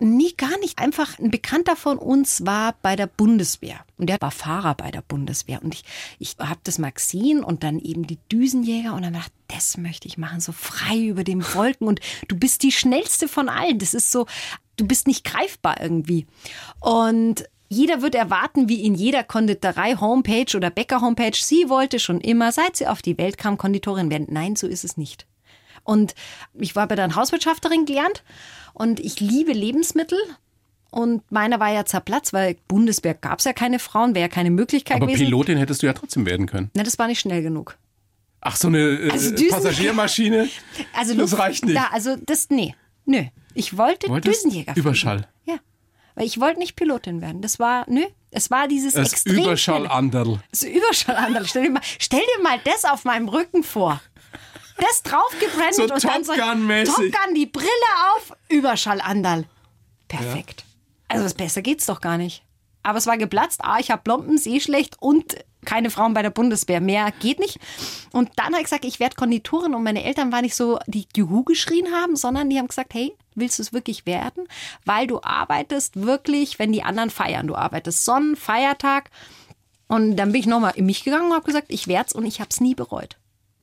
Nee, 0.00 0.32
gar 0.36 0.56
nicht. 0.60 0.78
Einfach 0.78 1.18
ein 1.18 1.30
Bekannter 1.30 1.74
von 1.74 1.98
uns 1.98 2.46
war 2.46 2.76
bei 2.82 2.94
der 2.94 3.08
Bundeswehr. 3.08 3.84
Und 3.96 4.08
der 4.08 4.20
war 4.20 4.30
Fahrer 4.30 4.74
bei 4.74 4.92
der 4.92 5.02
Bundeswehr. 5.02 5.60
Und 5.62 5.74
ich, 5.74 5.82
ich 6.20 6.36
habe 6.38 6.60
das 6.62 6.78
mal 6.78 6.92
gesehen 6.92 7.42
und 7.42 7.64
dann 7.64 7.80
eben 7.80 8.06
die 8.06 8.18
Düsenjäger. 8.30 8.94
Und 8.94 9.02
dann 9.02 9.14
dachte 9.14 9.32
das 9.48 9.76
möchte 9.76 10.06
ich 10.06 10.18
machen, 10.18 10.40
so 10.40 10.52
frei 10.52 10.98
über 10.98 11.24
den 11.24 11.42
Wolken. 11.54 11.88
Und 11.88 12.00
du 12.28 12.36
bist 12.36 12.62
die 12.62 12.70
schnellste 12.70 13.26
von 13.26 13.48
allen. 13.48 13.78
Das 13.78 13.92
ist 13.92 14.12
so, 14.12 14.26
du 14.76 14.86
bist 14.86 15.08
nicht 15.08 15.24
greifbar 15.24 15.80
irgendwie. 15.80 16.26
Und 16.80 17.48
jeder 17.68 18.00
wird 18.00 18.14
erwarten, 18.14 18.68
wie 18.68 18.84
in 18.84 18.94
jeder 18.94 19.24
Konditorei, 19.24 19.96
Homepage 19.96 20.56
oder 20.56 20.70
Bäcker 20.70 21.00
Homepage, 21.00 21.36
sie 21.36 21.68
wollte 21.68 21.98
schon 21.98 22.20
immer, 22.20 22.52
seit 22.52 22.76
sie 22.76 22.86
auf 22.86 23.02
die 23.02 23.18
Welt 23.18 23.36
kam, 23.36 23.58
Konditorin 23.58 24.10
werden. 24.10 24.28
Nein, 24.30 24.56
so 24.56 24.66
ist 24.66 24.84
es 24.84 24.96
nicht. 24.96 25.26
Und 25.88 26.14
ich 26.52 26.76
war 26.76 26.86
bei 26.86 26.96
der 26.96 27.14
Hauswirtschafterin 27.16 27.86
gelernt 27.86 28.22
und 28.74 29.00
ich 29.00 29.20
liebe 29.20 29.52
Lebensmittel. 29.52 30.18
Und 30.90 31.22
meiner 31.32 31.60
war 31.60 31.70
ja 31.72 31.86
zerplatzt, 31.86 32.34
weil 32.34 32.56
Bundeswehr 32.68 33.14
gab 33.14 33.38
es 33.38 33.46
ja 33.46 33.54
keine 33.54 33.78
Frauen, 33.78 34.14
wäre 34.14 34.24
ja 34.24 34.28
keine 34.28 34.50
Möglichkeit 34.50 34.98
Aber 34.98 35.06
gewesen. 35.06 35.24
Pilotin 35.24 35.56
hättest 35.56 35.82
du 35.82 35.86
ja 35.86 35.94
trotzdem 35.94 36.26
werden 36.26 36.46
können. 36.46 36.70
Na, 36.74 36.82
das 36.82 36.98
war 36.98 37.06
nicht 37.06 37.20
schnell 37.20 37.42
genug. 37.42 37.78
Ach, 38.42 38.56
so 38.56 38.68
eine 38.68 38.78
äh, 38.80 39.10
Also 39.10 39.30
Düsen- 39.34 39.48
Passagiermaschine? 39.50 40.48
Also 40.92 41.14
Das 41.14 41.30
Luft- 41.30 41.42
reicht 41.42 41.64
nicht. 41.64 41.74
Ja, 41.74 41.88
also 41.92 42.16
das, 42.26 42.50
nee, 42.50 42.74
nö. 43.06 43.24
Ich 43.54 43.76
wollte 43.78 44.08
Wolltest 44.08 44.44
Düsenjäger 44.44 44.72
fliegen. 44.74 44.86
Überschall. 44.86 45.26
Ja, 45.46 45.56
weil 46.14 46.26
ich 46.26 46.38
wollte 46.38 46.58
nicht 46.58 46.76
Pilotin 46.76 47.20
werden. 47.22 47.40
Das 47.42 47.58
war, 47.58 47.84
nö, 47.88 48.02
es 48.30 48.50
war 48.50 48.68
dieses 48.68 48.92
Das 48.92 49.10
extrem 49.12 49.38
Überschallanderl. 49.42 50.40
Das 50.50 50.62
Überschallanderl. 50.64 51.46
Stell 51.46 51.64
dir, 51.64 51.70
mal, 51.70 51.82
stell 51.98 52.20
dir 52.36 52.42
mal 52.42 52.58
das 52.64 52.84
auf 52.84 53.04
meinem 53.04 53.28
Rücken 53.28 53.62
vor. 53.62 54.00
Das 54.78 55.02
draufgebrannt 55.02 55.74
So 55.74 55.82
und 55.82 55.90
dann 55.90 56.22
Top 56.24 56.36
Gun-mäßig. 56.36 56.94
Top 56.94 57.04
Gun, 57.04 57.34
die 57.34 57.46
Brille 57.46 57.68
auf, 58.14 58.32
Überschallanderl. 58.48 59.44
Perfekt. 60.08 60.64
Also 61.08 61.24
was 61.24 61.34
besser 61.34 61.62
geht's 61.62 61.86
doch 61.86 62.00
gar 62.00 62.18
nicht. 62.18 62.44
Aber 62.82 62.98
es 62.98 63.06
war 63.06 63.18
geplatzt. 63.18 63.60
Ah, 63.62 63.78
ich 63.80 63.90
habe 63.90 64.02
Blompen, 64.02 64.40
eh 64.44 64.60
schlecht 64.60 64.96
und 65.00 65.36
keine 65.64 65.90
Frauen 65.90 66.14
bei 66.14 66.22
der 66.22 66.30
Bundeswehr. 66.30 66.80
Mehr 66.80 67.12
geht 67.20 67.38
nicht. 67.38 67.58
Und 68.12 68.30
dann 68.36 68.46
habe 68.46 68.58
ich 68.58 68.64
gesagt, 68.64 68.84
ich 68.84 69.00
werde 69.00 69.16
Konditorin. 69.16 69.74
Und 69.74 69.82
meine 69.82 70.04
Eltern 70.04 70.32
waren 70.32 70.42
nicht 70.42 70.54
so, 70.54 70.78
die 70.86 71.06
Juhu 71.14 71.44
geschrien 71.44 71.92
haben, 71.92 72.16
sondern 72.16 72.48
die 72.48 72.58
haben 72.58 72.68
gesagt, 72.68 72.94
hey, 72.94 73.14
willst 73.34 73.58
du 73.58 73.62
es 73.62 73.72
wirklich 73.72 74.06
werden? 74.06 74.48
Weil 74.84 75.06
du 75.06 75.20
arbeitest 75.22 76.00
wirklich, 76.00 76.58
wenn 76.58 76.72
die 76.72 76.82
anderen 76.82 77.10
feiern. 77.10 77.46
Du 77.46 77.56
arbeitest 77.56 78.04
Sonnen, 78.04 78.36
Feiertag. 78.36 79.10
Und 79.88 80.16
dann 80.16 80.32
bin 80.32 80.40
ich 80.40 80.46
nochmal 80.46 80.74
in 80.76 80.86
mich 80.86 81.04
gegangen 81.04 81.26
und 81.26 81.34
habe 81.34 81.44
gesagt, 81.44 81.66
ich 81.68 81.88
werde 81.88 82.06
es 82.08 82.14
und 82.14 82.24
ich 82.24 82.40
habe 82.40 82.50
es 82.50 82.60
nie 82.60 82.74
bereut. 82.74 83.16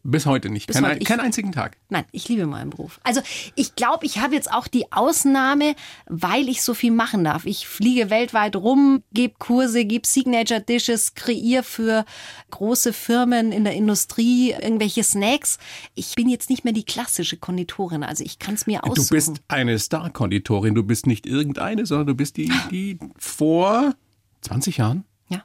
Bis 0.08 0.28
heute 0.28 0.52
nicht. 0.52 0.68
Bis 0.68 0.76
Kein, 0.76 0.86
heute. 0.86 1.04
Keinen 1.04 1.22
einzigen 1.22 1.52
Tag. 1.52 1.78
Nein, 1.90 2.06
ich 2.12 2.30
liebe 2.30 2.46
meinen 2.46 2.70
Beruf. 2.70 3.00
Also 3.04 3.22
ich 3.56 3.76
glaube, 3.76 4.06
ich 4.06 4.20
habe 4.20 4.36
jetzt 4.36 4.54
auch 4.54 4.68
die 4.68 4.92
Ausnahme, 4.92 5.76
weil 6.06 6.48
ich 6.48 6.62
so 6.62 6.76
viel 6.76 6.92
machen 6.92 7.24
darf. 7.24 7.46
Ich 7.48 7.68
fliege 7.68 8.12
weltweit 8.12 8.56
rum, 8.56 9.02
gebe 9.14 9.34
Kurse, 9.40 9.84
gebe 9.84 10.06
Signature 10.06 10.62
Dishes, 10.62 11.16
kreiere 11.16 11.64
für 11.64 12.06
große 12.52 12.94
Firmen 12.94 13.52
in 13.52 13.64
der 13.64 13.74
Industrie 13.74 14.52
irgendwelche 14.52 15.04
Snacks. 15.04 15.58
Ich 15.96 16.14
bin 16.14 16.30
jetzt 16.30 16.52
nicht 16.52 16.66
mehr 16.66 16.74
die 16.74 16.86
klassische 16.86 17.38
Konditorin, 17.38 18.04
also 18.04 18.24
ich 18.24 18.38
kann 18.38 18.54
es 18.54 18.68
mir 18.68 18.84
aussuchen. 18.84 19.08
Du 19.08 19.16
bist 19.16 19.42
eine 19.48 19.80
Star-Konditorin. 19.80 20.76
Du 20.76 20.84
bist 20.84 21.08
nicht 21.08 21.26
irgendeine, 21.26 21.88
sondern 21.88 22.06
du 22.06 22.14
bist 22.14 22.38
die, 22.38 22.52
die 22.70 23.00
vor 23.18 23.96
20 24.42 24.78
Jahren 24.78 25.04
ja. 25.30 25.44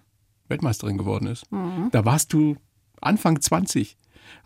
Weltmeisterin 0.48 0.98
geworden 0.98 1.28
ist. 1.28 1.50
Mhm. 1.50 1.88
Da 1.92 2.04
warst 2.04 2.34
du 2.34 2.56
Anfang 3.00 3.40
20. 3.40 3.96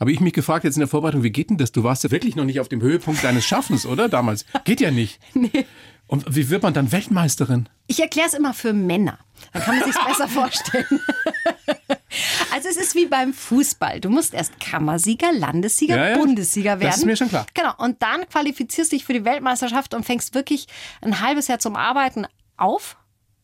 Habe 0.00 0.12
ich 0.12 0.20
mich 0.20 0.32
gefragt 0.32 0.64
jetzt 0.64 0.76
in 0.76 0.80
der 0.80 0.88
Vorbereitung, 0.88 1.22
wie 1.22 1.30
geht 1.30 1.50
denn 1.50 1.56
das? 1.58 1.72
Du 1.72 1.84
warst 1.84 2.04
ja 2.04 2.10
wirklich 2.10 2.36
noch 2.36 2.44
nicht 2.44 2.60
auf 2.60 2.68
dem 2.68 2.80
Höhepunkt 2.82 3.22
deines 3.24 3.44
Schaffens, 3.44 3.86
oder? 3.86 4.08
Damals. 4.08 4.44
Geht 4.64 4.80
ja 4.80 4.90
nicht. 4.90 5.20
Nee. 5.34 5.66
Und 6.06 6.36
wie 6.36 6.50
wird 6.50 6.62
man 6.62 6.74
dann 6.74 6.92
Weltmeisterin? 6.92 7.66
Ich 7.86 7.98
erkläre 7.98 8.28
es 8.28 8.34
immer 8.34 8.52
für 8.52 8.74
Männer. 8.74 9.18
Dann 9.54 9.62
kann 9.62 9.78
man 9.78 9.90
sich 9.90 9.98
besser 10.06 10.28
vorstellen. 10.28 11.00
Also 12.52 12.68
es 12.68 12.76
ist 12.76 12.94
wie 12.94 13.06
beim 13.06 13.32
Fußball. 13.32 14.00
Du 14.00 14.10
musst 14.10 14.34
erst 14.34 14.60
Kammersieger, 14.60 15.32
Landessieger, 15.32 15.96
Ja, 15.96 16.08
ja. 16.10 16.18
Bundessieger 16.18 16.78
werden. 16.78 16.90
Das 16.90 16.98
ist 16.98 17.06
mir 17.06 17.16
schon 17.16 17.30
klar. 17.30 17.46
Genau. 17.54 17.72
Und 17.78 18.02
dann 18.02 18.28
qualifizierst 18.28 18.92
dich 18.92 19.06
für 19.06 19.14
die 19.14 19.24
Weltmeisterschaft 19.24 19.94
und 19.94 20.04
fängst 20.04 20.34
wirklich 20.34 20.66
ein 21.00 21.20
halbes 21.20 21.48
Jahr 21.48 21.58
zum 21.58 21.74
Arbeiten 21.74 22.26
auf. 22.58 22.96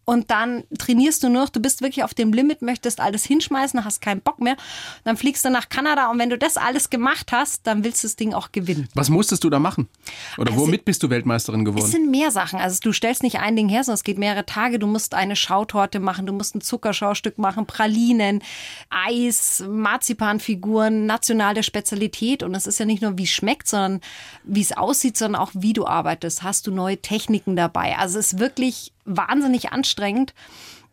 Und 0.05 0.31
dann 0.33 0.65
trainierst 0.79 1.23
du 1.23 1.29
nur 1.29 1.43
noch, 1.43 1.49
du 1.51 1.61
bist 1.61 1.83
wirklich 1.83 2.03
auf 2.03 2.15
dem 2.15 2.33
Limit, 2.33 2.63
möchtest 2.63 2.99
alles 3.01 3.25
hinschmeißen, 3.25 3.85
hast 3.85 4.01
keinen 4.01 4.21
Bock 4.21 4.41
mehr. 4.41 4.57
Dann 5.05 5.17
fliegst 5.17 5.45
du 5.45 5.51
nach 5.51 5.69
Kanada 5.69 6.11
und 6.11 6.19
wenn 6.19 6.31
du 6.31 6.37
das 6.39 6.57
alles 6.57 6.91
gemacht 6.91 7.31
hast, 7.33 7.67
dann 7.67 7.85
willst 7.85 8.03
du 8.03 8.09
das 8.09 8.17
Ding 8.17 8.35
auch 8.35 8.51
gewinnen. 8.51 8.89
Was 8.95 9.09
musstest 9.09 9.45
du 9.45 9.51
da 9.51 9.59
machen? 9.61 9.89
Oder 10.37 10.53
Also- 10.53 10.65
womit 10.67 10.85
bist 10.85 11.03
du 11.05 11.11
Weltmeisterin 11.11 11.61
Es 11.61 11.65
geworden? 11.67 11.91
sind 11.91 12.11
mehr 12.11 12.31
Sachen. 12.33 12.59
Also 12.59 12.79
du 12.83 12.93
stellst 12.93 13.23
nicht 13.23 13.39
ein 13.39 13.55
Ding 13.55 13.69
her, 13.69 13.85
sondern 13.85 13.97
es 13.97 14.03
geht 14.05 14.19
mehrere 14.19 14.45
Tage. 14.47 14.79
Du 14.81 14.87
musst 14.89 15.15
eine 15.15 15.37
Schautorte 15.37 16.01
machen, 16.01 16.27
du 16.27 16.33
musst 16.33 16.57
ein 16.57 16.61
Zuckerschaustück 16.61 17.39
machen, 17.39 17.67
Pralinen, 17.67 18.43
Eis, 18.89 19.63
Marzipanfiguren, 19.69 21.07
nationale 21.07 21.63
Spezialität. 21.63 22.43
Und 22.43 22.55
es 22.55 22.67
ist 22.67 22.79
ja 22.79 22.85
nicht 22.87 23.03
nur, 23.03 23.17
wie 23.19 23.25
es 23.25 23.31
schmeckt, 23.31 23.69
sondern 23.69 24.01
wie 24.45 24.61
es 24.61 24.73
aussieht, 24.77 25.17
sondern 25.17 25.41
auch, 25.41 25.51
wie 25.55 25.73
du 25.73 25.87
arbeitest. 25.87 26.43
Hast 26.43 26.67
du 26.67 26.73
neue 26.73 26.99
Techniken 27.01 27.57
dabei? 27.57 27.97
Also 27.97 28.19
es 28.19 28.33
ist 28.33 28.39
wirklich 28.39 28.93
wahnsinnig 29.07 29.73
anstrengend. 29.73 29.90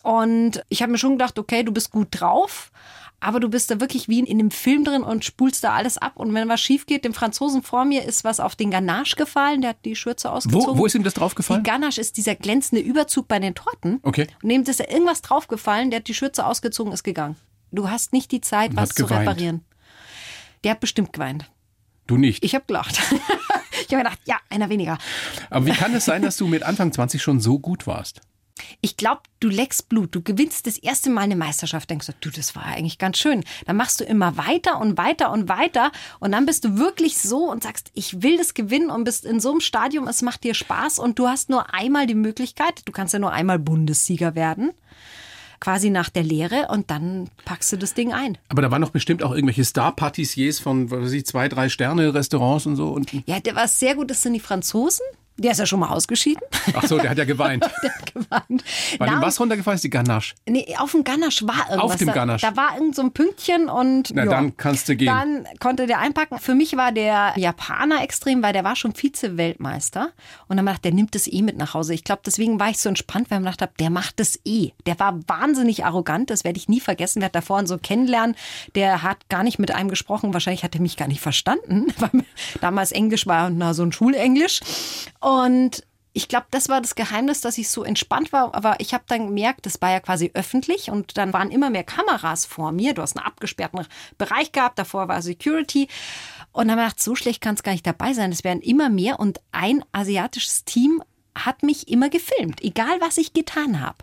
Und 0.03 0.63
ich 0.69 0.81
habe 0.81 0.91
mir 0.91 0.97
schon 0.97 1.17
gedacht, 1.17 1.37
okay, 1.37 1.63
du 1.63 1.71
bist 1.71 1.91
gut 1.91 2.07
drauf. 2.11 2.71
Aber 3.19 3.39
du 3.39 3.49
bist 3.49 3.71
da 3.71 3.79
wirklich 3.79 4.07
wie 4.07 4.19
in 4.19 4.39
einem 4.39 4.51
Film 4.51 4.83
drin 4.83 5.01
und 5.01 5.25
spulst 5.25 5.63
da 5.63 5.73
alles 5.73 5.97
ab. 5.97 6.13
Und 6.15 6.33
wenn 6.35 6.47
was 6.49 6.61
schief 6.61 6.85
geht, 6.85 7.03
dem 7.03 7.15
Franzosen 7.15 7.63
vor 7.63 7.83
mir 7.83 8.03
ist 8.03 8.23
was 8.23 8.39
auf 8.39 8.55
den 8.55 8.69
Ganache 8.69 9.15
gefallen. 9.15 9.61
Der 9.61 9.71
hat 9.71 9.77
die 9.85 9.95
Schürze 9.95 10.31
ausgezogen. 10.31 10.67
Wo, 10.67 10.77
wo 10.77 10.85
ist 10.85 10.93
ihm 10.93 11.03
das 11.03 11.15
draufgefallen? 11.15 11.63
Die 11.63 11.69
Ganache 11.69 11.99
ist 11.99 12.15
dieser 12.17 12.35
glänzende 12.35 12.81
Überzug 12.81 13.27
bei 13.27 13.39
den 13.39 13.55
Torten. 13.55 13.99
Okay. 14.03 14.27
Und 14.43 14.49
dem 14.49 14.61
ist 14.61 14.79
da 14.79 14.83
irgendwas 14.83 15.23
draufgefallen, 15.23 15.89
der 15.89 16.01
hat 16.01 16.07
die 16.07 16.13
Schürze 16.13 16.45
ausgezogen, 16.45 16.93
ist 16.93 17.03
gegangen. 17.03 17.37
Du 17.71 17.89
hast 17.89 18.13
nicht 18.13 18.31
die 18.31 18.41
Zeit, 18.41 18.75
was 18.75 18.89
zu 18.89 19.05
geweint. 19.05 19.21
reparieren. 19.27 19.65
Der 20.63 20.71
hat 20.71 20.79
bestimmt 20.79 21.11
geweint. 21.11 21.49
Du 22.05 22.17
nicht. 22.17 22.43
Ich 22.43 22.53
habe 22.53 22.65
gelacht. 22.67 22.97
ich 23.71 23.93
habe 23.93 24.03
gedacht, 24.03 24.19
ja, 24.25 24.37
einer 24.49 24.69
weniger. 24.69 24.99
Aber 25.49 25.65
wie 25.65 25.71
kann 25.71 25.93
es 25.93 26.05
sein, 26.05 26.21
dass 26.21 26.37
du 26.37 26.47
mit 26.47 26.63
Anfang 26.63 26.93
20 26.93 27.21
schon 27.21 27.41
so 27.41 27.59
gut 27.59 27.87
warst? 27.87 28.21
Ich 28.81 28.97
glaube, 28.97 29.21
du 29.39 29.49
leckst 29.49 29.89
Blut. 29.89 30.13
Du 30.15 30.21
gewinnst 30.21 30.67
das 30.67 30.77
erste 30.77 31.09
Mal 31.09 31.21
eine 31.21 31.35
Meisterschaft. 31.35 31.89
Denkst 31.89 32.07
du, 32.07 32.13
du, 32.19 32.29
das 32.29 32.55
war 32.55 32.65
eigentlich 32.65 32.97
ganz 32.97 33.17
schön. 33.17 33.43
Dann 33.65 33.77
machst 33.77 33.99
du 33.99 34.03
immer 34.03 34.37
weiter 34.37 34.79
und 34.79 34.97
weiter 34.97 35.31
und 35.31 35.49
weiter. 35.49 35.91
Und 36.19 36.31
dann 36.31 36.45
bist 36.45 36.65
du 36.65 36.77
wirklich 36.77 37.19
so 37.19 37.49
und 37.49 37.63
sagst, 37.63 37.91
ich 37.93 38.21
will 38.21 38.37
das 38.37 38.53
gewinnen 38.53 38.89
und 38.89 39.03
bist 39.03 39.25
in 39.25 39.39
so 39.39 39.51
einem 39.51 39.61
Stadium, 39.61 40.07
es 40.07 40.21
macht 40.21 40.43
dir 40.43 40.53
Spaß. 40.53 40.99
Und 40.99 41.19
du 41.19 41.27
hast 41.27 41.49
nur 41.49 41.73
einmal 41.73 42.07
die 42.07 42.15
Möglichkeit, 42.15 42.81
du 42.85 42.91
kannst 42.91 43.13
ja 43.13 43.19
nur 43.19 43.31
einmal 43.31 43.59
Bundessieger 43.59 44.35
werden. 44.35 44.71
Quasi 45.59 45.89
nach 45.89 46.09
der 46.09 46.21
Lehre 46.21 46.67
und 46.69 46.91
dann 46.91 47.31
packst 47.43 47.71
du 47.71 47.77
das 47.77 47.95
Ding 47.95 48.13
ein. 48.13 48.37
Aber 48.47 48.61
da 48.61 48.69
waren 48.69 48.83
doch 48.83 48.91
bestimmt 48.91 49.23
auch 49.23 49.31
irgendwelche 49.31 49.65
Star-Patissiers 49.65 50.59
von, 50.59 50.91
was 50.91 51.01
weiß 51.01 51.11
ich, 51.13 51.25
zwei, 51.25 51.49
drei 51.49 51.67
Sterne-Restaurants 51.67 52.67
und 52.67 52.75
so. 52.75 52.89
Und, 52.89 53.11
Ja, 53.25 53.39
der 53.39 53.55
was 53.55 53.79
sehr 53.79 53.95
gut 53.95 54.11
ist, 54.11 54.21
sind 54.21 54.33
die 54.33 54.39
Franzosen. 54.39 55.03
Der 55.37 55.51
ist 55.51 55.59
ja 55.59 55.65
schon 55.65 55.79
mal 55.79 55.89
ausgeschieden. 55.89 56.41
ach 56.73 56.83
so, 56.87 56.97
der 56.97 57.11
hat 57.11 57.17
ja 57.17 57.25
geweint. 57.25 57.63
Gewandt. 58.13 58.63
Bei 58.97 59.05
Na, 59.05 59.11
dem 59.13 59.21
was 59.21 59.39
runtergefallen 59.39 59.75
ist 59.75 59.83
die 59.83 59.89
Ganache. 59.89 60.33
Nee, 60.47 60.75
auf 60.79 60.91
dem 60.91 61.03
Ganache 61.03 61.47
war 61.47 61.69
irgendwas. 61.69 61.97
dem 61.97 62.07
Da- 62.07 62.13
Ganache. 62.13 62.41
Da, 62.41 62.55
war 62.57 62.75
irgend 62.75 62.95
so 62.95 63.03
ein 63.03 63.11
Pünktchen 63.11 63.69
und. 63.69 64.11
Na, 64.15 64.23
ja. 64.23 64.29
dann 64.31 64.57
kannst 64.57 64.89
du 64.89 64.95
gehen. 64.95 65.07
Dann 65.07 65.45
konnte 65.59 65.85
der 65.85 65.99
einpacken. 65.99 66.39
Für 66.39 66.55
mich 66.55 66.75
war 66.75 66.91
der 66.91 67.33
Japaner 67.35 68.01
extrem, 68.01 68.41
weil 68.41 68.53
der 68.53 68.63
war 68.63 68.75
schon 68.75 68.93
Vize-Weltmeister. 68.95 70.09
Und 70.47 70.57
dann 70.57 70.65
dachte 70.65 70.81
der 70.83 70.93
nimmt 70.93 71.13
das 71.15 71.27
eh 71.27 71.41
mit 71.43 71.57
nach 71.57 71.73
Hause. 71.73 71.93
Ich 71.93 72.03
glaube, 72.03 72.21
deswegen 72.25 72.59
war 72.59 72.69
ich 72.69 72.79
so 72.79 72.89
entspannt, 72.89 73.29
weil 73.29 73.37
ich 73.37 73.43
mir 73.43 73.51
gedacht 73.51 73.61
habe, 73.61 73.73
der 73.79 73.89
macht 73.91 74.19
das 74.19 74.39
eh. 74.45 74.71
Der 74.85 74.99
war 74.99 75.19
wahnsinnig 75.27 75.85
arrogant, 75.85 76.29
das 76.31 76.43
werde 76.43 76.57
ich 76.57 76.67
nie 76.67 76.79
vergessen. 76.79 77.19
Der 77.19 77.27
hat 77.27 77.35
da 77.35 77.41
vorhin 77.41 77.67
so 77.67 77.77
kennenlernen. 77.77 78.35
Der 78.75 79.03
hat 79.03 79.29
gar 79.29 79.43
nicht 79.43 79.59
mit 79.59 79.71
einem 79.71 79.89
gesprochen. 79.89 80.33
Wahrscheinlich 80.33 80.63
hat 80.63 80.73
er 80.75 80.81
mich 80.81 80.97
gar 80.97 81.07
nicht 81.07 81.21
verstanden. 81.21 81.87
Weil 81.99 82.23
damals 82.61 82.91
Englisch 82.91 83.27
war 83.27 83.49
na, 83.51 83.73
so 83.75 83.83
ein 83.83 83.91
Schulenglisch. 83.91 84.61
Und 85.19 85.26
ich 86.13 86.27
glaube, 86.27 86.47
das 86.49 86.67
war 86.67 86.81
das 86.81 86.95
Geheimnis, 86.95 87.41
dass 87.41 87.59
ich 87.59 87.69
so 87.69 87.83
entspannt 87.83 88.33
war. 88.33 88.55
Aber 88.55 88.79
ich 88.79 88.93
habe 88.95 89.03
dann 89.07 89.27
gemerkt, 89.27 89.65
das 89.67 89.79
war 89.81 89.91
ja 89.91 89.99
quasi 89.99 90.31
öffentlich 90.33 90.89
und 90.89 91.15
dann 91.17 91.31
waren 91.31 91.51
immer 91.51 91.69
mehr 91.69 91.83
Kameras 91.83 92.45
vor 92.45 92.71
mir. 92.71 92.93
Du 92.95 93.03
hast 93.03 93.15
einen 93.15 93.25
abgesperrten 93.25 93.85
Bereich 94.17 94.51
gehabt, 94.51 94.79
davor 94.79 95.07
war 95.07 95.21
Security. 95.21 95.87
Und 96.53 96.69
dann 96.69 96.71
habe 96.71 96.81
ich 96.81 96.87
gedacht, 96.87 97.03
so 97.03 97.15
schlecht 97.15 97.41
kann 97.41 97.53
es 97.53 97.61
gar 97.61 97.73
nicht 97.73 97.85
dabei 97.85 98.13
sein. 98.13 98.31
Es 98.31 98.43
werden 98.43 98.61
immer 98.61 98.89
mehr 98.89 99.19
und 99.19 99.39
ein 99.51 99.83
asiatisches 99.91 100.65
Team 100.65 101.03
hat 101.35 101.61
mich 101.61 101.87
immer 101.87 102.09
gefilmt, 102.09 102.63
egal 102.63 102.99
was 102.99 103.17
ich 103.17 103.33
getan 103.33 103.79
habe. 103.79 103.97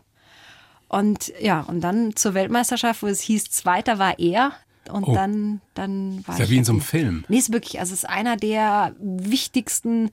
Und 0.87 1.33
ja, 1.41 1.63
und 1.63 1.81
dann 1.81 2.15
zur 2.15 2.35
Weltmeisterschaft, 2.35 3.03
wo 3.03 3.09
es 3.09 3.21
hieß, 3.23 3.51
Zweiter 3.51 3.99
war 3.99 4.21
er. 4.21 4.53
Und 4.89 5.09
Oh. 5.09 5.15
dann, 5.15 5.61
dann 5.75 6.23
war 6.29 6.35
Ist 6.35 6.39
ja 6.39 6.45
ich 6.45 6.51
wie 6.53 6.59
in 6.59 6.65
so 6.65 6.73
einem. 6.73 6.81
Film. 6.83 7.25
Nee, 7.27 7.39
ist 7.39 7.53
wirklich, 7.53 7.81
also 7.81 7.93
es 7.93 8.05
ist 8.05 8.09
einer 8.09 8.37
der 8.37 8.95
wichtigsten 9.01 10.11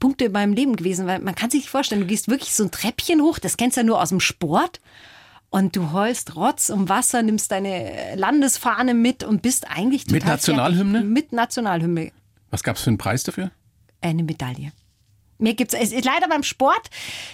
Punkte 0.00 0.26
in 0.26 0.32
meinem 0.32 0.52
Leben 0.52 0.76
gewesen, 0.76 1.06
weil 1.06 1.20
man 1.20 1.34
kann 1.34 1.50
sich 1.50 1.62
nicht 1.62 1.70
vorstellen, 1.70 2.02
du 2.02 2.06
gehst 2.06 2.28
wirklich 2.28 2.54
so 2.54 2.64
ein 2.64 2.70
Treppchen 2.70 3.20
hoch, 3.22 3.38
das 3.38 3.56
kennst 3.56 3.76
du 3.76 3.80
ja 3.80 3.86
nur 3.86 4.00
aus 4.00 4.10
dem 4.10 4.20
Sport. 4.20 4.80
Und 5.50 5.76
du 5.76 5.92
heulst 5.92 6.34
Rotz 6.34 6.68
um 6.68 6.88
Wasser, 6.88 7.22
nimmst 7.22 7.52
deine 7.52 8.16
Landesfahne 8.16 8.92
mit 8.92 9.22
und 9.22 9.40
bist 9.40 9.70
eigentlich 9.70 10.02
total 10.04 10.14
Mit 10.18 10.26
Nationalhymne? 10.26 10.92
fertig. 10.98 11.10
Mit 11.10 11.32
Nationalhymne. 11.32 12.12
Was 12.50 12.64
gab 12.64 12.76
es 12.76 12.82
für 12.82 12.90
einen 12.90 12.98
Preis 12.98 13.22
dafür? 13.22 13.52
Eine 14.00 14.24
Medaille. 14.24 14.72
Mir 15.38 15.54
gibt's 15.54 15.74
es 15.74 15.92
ist 15.92 16.04
leider 16.04 16.28
beim 16.28 16.42
Sport, 16.42 16.90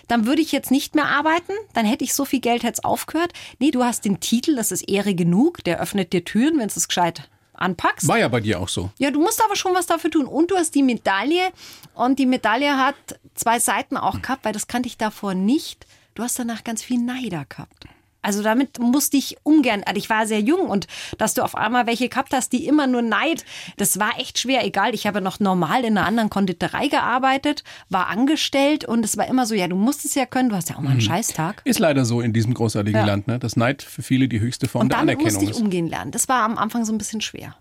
dann 0.09 0.27
würde 0.27 0.42
ich 0.42 0.53
jetzt 0.53 0.70
nicht 0.70 0.94
mehr 0.94 1.07
arbeiten, 1.07 1.53
dann 1.75 1.87
hätte 1.87 2.05
ich 2.05 2.14
so 2.14 2.25
viel 2.25 2.40
Geld 2.40 2.62
hätte 2.62 2.85
aufgehört. 2.85 3.33
Nee, 3.59 3.70
du 3.70 3.85
hast 3.85 4.05
den 4.05 4.20
Titel, 4.20 4.55
das 4.57 4.73
ist 4.73 4.88
Ehre 4.88 5.14
genug, 5.14 5.64
der 5.64 5.81
öffnet 5.81 6.12
dir 6.12 6.25
Türen, 6.25 6.59
wenn 6.59 6.68
du 6.68 6.75
es 6.77 6.88
gescheit 6.88 7.29
anpackst. 7.61 8.09
War 8.09 8.18
ja 8.18 8.29
bei 8.29 8.40
dir 8.40 8.61
auch 8.61 8.68
so. 8.68 8.90
Ja, 8.99 9.11
du 9.11 9.20
musst 9.20 9.42
aber 9.44 9.57
schon 9.57 9.75
was 9.75 9.87
dafür 9.87 10.11
tun. 10.11 10.27
Und 10.27 10.51
du 10.51 10.57
hast 10.57 10.75
die 10.75 10.83
Medaille. 10.83 11.51
Und 11.94 12.18
die 12.18 12.27
Medaille 12.27 12.77
hat 12.77 12.96
zwei 13.35 13.59
Seiten 13.59 13.96
auch 13.96 14.20
gehabt, 14.23 14.44
weil 14.44 14.53
das 14.53 14.66
kannte 14.66 14.88
ich 14.88 14.96
davor 14.96 15.35
nicht. 15.35 15.87
Du 16.14 16.23
hast 16.23 16.38
danach 16.38 16.64
ganz 16.64 16.83
viel 16.83 16.99
Neider 16.99 17.44
gehabt. 17.49 17.85
Also 18.22 18.42
damit 18.42 18.78
musste 18.78 19.16
ich 19.16 19.37
ungern, 19.42 19.83
also 19.87 19.98
ich 19.98 20.11
war 20.11 20.26
sehr 20.26 20.40
jung 20.40 20.68
und 20.68 20.87
dass 21.18 21.35
du 21.35 21.42
auf 21.42 21.54
einmal 21.54 21.87
welche 21.87 22.09
gehabt 22.09 22.33
hast, 22.35 22.52
die 22.52 22.66
immer 22.66 22.87
nur 22.87 23.02
Neid, 23.02 23.44
das 23.76 23.98
war 23.98 24.18
echt 24.18 24.38
schwer. 24.38 24.64
Egal, 24.64 24.94
ich 24.94 25.06
habe 25.06 25.20
noch 25.20 25.40
normal 25.40 25.85
in 25.85 25.96
einer 25.96 26.06
anderen 26.06 26.30
Konditorei 26.30 26.88
gearbeitet, 26.88 27.64
war 27.88 28.09
angestellt 28.09 28.85
und 28.85 29.04
es 29.04 29.16
war 29.16 29.26
immer 29.26 29.46
so, 29.46 29.54
ja, 29.54 29.68
du 29.68 29.76
musst 29.76 30.04
es 30.04 30.14
ja 30.14 30.26
können, 30.26 30.50
du 30.50 30.56
hast 30.56 30.68
ja 30.70 30.76
auch 30.76 30.80
mal 30.80 30.90
einen 30.90 31.00
Scheißtag. 31.00 31.62
Ist 31.64 31.78
leider 31.78 32.04
so 32.04 32.20
in 32.20 32.33
diesem 32.33 32.54
großartigen 32.54 33.00
Ja. 33.00 33.06
Land, 33.06 33.26
ne? 33.26 33.38
dass 33.38 33.56
Neid 33.56 33.83
für 33.83 34.02
viele 34.02 34.28
die 34.28 34.40
höchste 34.40 34.68
Form 34.68 34.83
Und 34.83 34.88
der 34.90 34.98
damit 34.98 35.14
Anerkennung 35.16 35.33
musste 35.35 35.44
ich 35.44 35.56
ist. 35.56 35.61
umgehen 35.62 35.87
lernen. 35.88 36.11
Das 36.11 36.28
war 36.28 36.42
am 36.42 36.59
Anfang 36.59 36.85
so 36.85 36.92
ein 36.92 36.98
bisschen 36.98 37.20
schwer. 37.20 37.56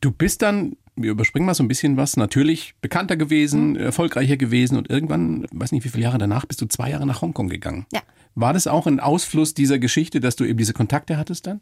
Du 0.00 0.10
bist 0.10 0.42
dann, 0.42 0.76
wir 0.96 1.10
überspringen 1.10 1.46
mal 1.46 1.54
so 1.54 1.62
ein 1.62 1.68
bisschen 1.68 1.96
was, 1.96 2.16
natürlich 2.16 2.74
bekannter 2.80 3.16
gewesen, 3.16 3.70
Mhm. 3.72 3.76
erfolgreicher 3.76 4.36
gewesen 4.36 4.76
und 4.78 4.90
irgendwann, 4.90 5.46
weiß 5.52 5.72
nicht 5.72 5.84
wie 5.84 5.88
viele 5.90 6.04
Jahre 6.04 6.18
danach, 6.18 6.46
bist 6.46 6.60
du 6.60 6.66
zwei 6.66 6.90
Jahre 6.90 7.06
nach 7.06 7.20
Hongkong 7.22 7.48
gegangen. 7.48 7.86
Ja. 7.92 8.00
War 8.34 8.52
das 8.52 8.66
auch 8.66 8.86
ein 8.86 9.00
Ausfluss 9.00 9.54
dieser 9.54 9.78
Geschichte, 9.78 10.20
dass 10.20 10.36
du 10.36 10.44
eben 10.44 10.58
diese 10.58 10.72
Kontakte 10.72 11.16
hattest 11.16 11.46
dann? 11.46 11.60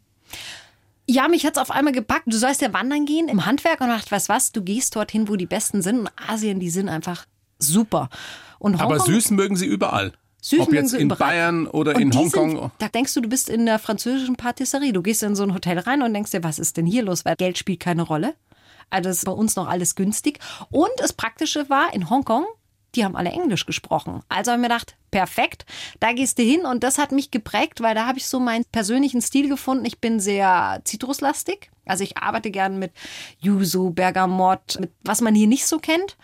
Ja, 1.07 1.27
mich 1.27 1.45
hat's 1.45 1.57
auf 1.59 1.69
einmal 1.69 1.93
gepackt. 1.93 2.23
Du 2.27 2.37
sollst 2.37 2.61
ja 2.61 2.73
wandern 2.73 3.05
gehen 3.05 3.27
im 3.29 3.45
Handwerk 3.45 3.79
und 3.81 3.89
dachte, 3.89 4.09
weißt 4.11 4.27
was, 4.29 4.51
du 4.51 4.63
gehst 4.63 4.95
dorthin, 4.95 5.27
wo 5.29 5.35
die 5.35 5.45
Besten 5.45 5.81
sind. 5.83 5.99
Und 5.99 6.09
Asien, 6.27 6.59
die 6.59 6.69
sind 6.71 6.89
einfach 6.89 7.25
super. 7.59 8.09
Und 8.57 8.81
Aber 8.81 8.95
Hongkong, 8.97 9.13
süß 9.13 9.31
mögen 9.31 9.55
sie 9.55 9.67
überall. 9.67 10.13
Süß 10.41 10.61
Ob 10.61 10.69
mögen 10.71 10.83
jetzt 10.83 10.91
sie 10.91 10.97
in. 10.97 11.07
Bayern 11.09 11.67
oder 11.67 11.95
Und 11.95 12.01
in 12.01 12.13
Hongkong. 12.13 12.51
Sind, 12.57 12.71
da 12.79 12.87
denkst 12.87 13.13
du, 13.13 13.21
du 13.21 13.29
bist 13.29 13.49
in 13.49 13.65
der 13.67 13.77
französischen 13.79 14.35
Patisserie. 14.35 14.93
Du 14.93 15.03
gehst 15.03 15.21
in 15.21 15.35
so 15.35 15.43
ein 15.43 15.53
Hotel 15.53 15.77
rein 15.79 16.01
und 16.01 16.13
denkst 16.13 16.31
dir, 16.31 16.43
was 16.43 16.57
ist 16.59 16.75
denn 16.77 16.85
hier 16.87 17.03
los? 17.03 17.23
Weil 17.23 17.35
Geld 17.35 17.57
spielt 17.59 17.79
keine 17.81 18.01
Rolle. 18.01 18.33
Also 18.89 19.09
das 19.09 19.17
ist 19.19 19.25
bei 19.25 19.31
uns 19.31 19.55
noch 19.55 19.67
alles 19.67 19.95
günstig. 19.95 20.39
Und 20.69 20.89
das 20.97 21.13
Praktische 21.13 21.69
war, 21.69 21.93
in 21.93 22.09
Hongkong, 22.09 22.45
die 22.95 23.03
haben 23.03 23.15
alle 23.17 23.31
Englisch 23.31 23.65
gesprochen. 23.65 24.21
Also 24.29 24.51
habe 24.51 24.61
ich 24.61 24.67
mir 24.67 24.73
gedacht, 24.73 24.95
perfekt, 25.11 25.65
da 25.99 26.13
gehst 26.13 26.37
du 26.37 26.43
hin. 26.43 26.65
Und 26.65 26.83
das 26.83 26.97
hat 26.97 27.11
mich 27.11 27.29
geprägt, 27.29 27.81
weil 27.81 27.93
da 27.95 28.07
habe 28.07 28.17
ich 28.19 28.25
so 28.27 28.39
meinen 28.39 28.63
persönlichen 28.71 29.21
Stil 29.21 29.49
gefunden. 29.49 29.83
Ich 29.85 29.99
bin 29.99 30.19
sehr 30.21 30.79
zitruslastig. 30.85 31.71
Also 31.85 32.03
ich 32.05 32.17
arbeite 32.17 32.51
gern 32.51 32.79
mit 32.79 32.93
Yuzu, 33.39 33.91
Bergamott, 33.91 34.77
mit 34.79 34.91
was 35.03 35.19
man 35.21 35.35
hier 35.35 35.47
nicht 35.47 35.67
so 35.67 35.77
kennt 35.79 36.15